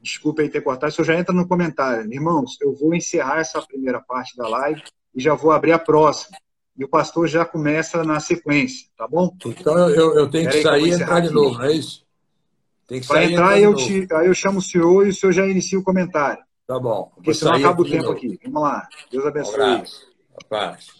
Desculpa 0.02 0.42
aí 0.42 0.50
ter 0.50 0.60
cortado, 0.60 0.92
o 0.92 0.94
senhor 0.94 1.06
já 1.06 1.18
entra 1.18 1.34
no 1.34 1.48
comentário. 1.48 2.12
Irmãos, 2.12 2.58
eu 2.60 2.74
vou 2.74 2.94
encerrar 2.94 3.40
essa 3.40 3.62
primeira 3.62 3.98
parte 3.98 4.36
da 4.36 4.46
live 4.46 4.82
e 5.14 5.22
já 5.22 5.34
vou 5.34 5.50
abrir 5.50 5.72
a 5.72 5.78
próxima 5.78 6.36
e 6.76 6.84
o 6.84 6.88
pastor 6.88 7.26
já 7.26 7.42
começa 7.46 8.04
na 8.04 8.20
sequência, 8.20 8.86
tá 8.98 9.08
bom? 9.08 9.34
Então 9.46 9.88
eu, 9.88 10.14
eu 10.14 10.28
tenho 10.28 10.50
que 10.50 10.60
sair 10.60 10.88
e 10.88 10.92
entrar 10.92 11.20
de 11.20 11.30
novo, 11.30 11.56
não 11.56 11.64
é 11.64 11.72
isso? 11.72 12.04
Tem 12.86 13.00
que 13.00 13.06
Para 13.06 13.16
sair 13.16 13.32
entrar, 13.32 13.58
eu 13.58 13.74
te, 13.74 14.06
aí 14.12 14.26
eu 14.26 14.34
chamo 14.34 14.58
o 14.58 14.62
senhor 14.62 15.06
e 15.06 15.08
o 15.08 15.14
senhor 15.14 15.32
já 15.32 15.46
inicia 15.46 15.78
o 15.78 15.82
comentário. 15.82 16.44
Tá 16.66 16.78
bom. 16.78 17.10
Porque 17.14 17.32
senão 17.32 17.54
acaba 17.54 17.80
o 17.80 17.88
tempo 17.88 18.10
aqui. 18.10 18.38
Vamos 18.44 18.62
lá. 18.62 18.86
Deus 19.10 19.24
abençoe. 19.24 19.62
Um 19.62 20.48
Paz. 20.50 20.99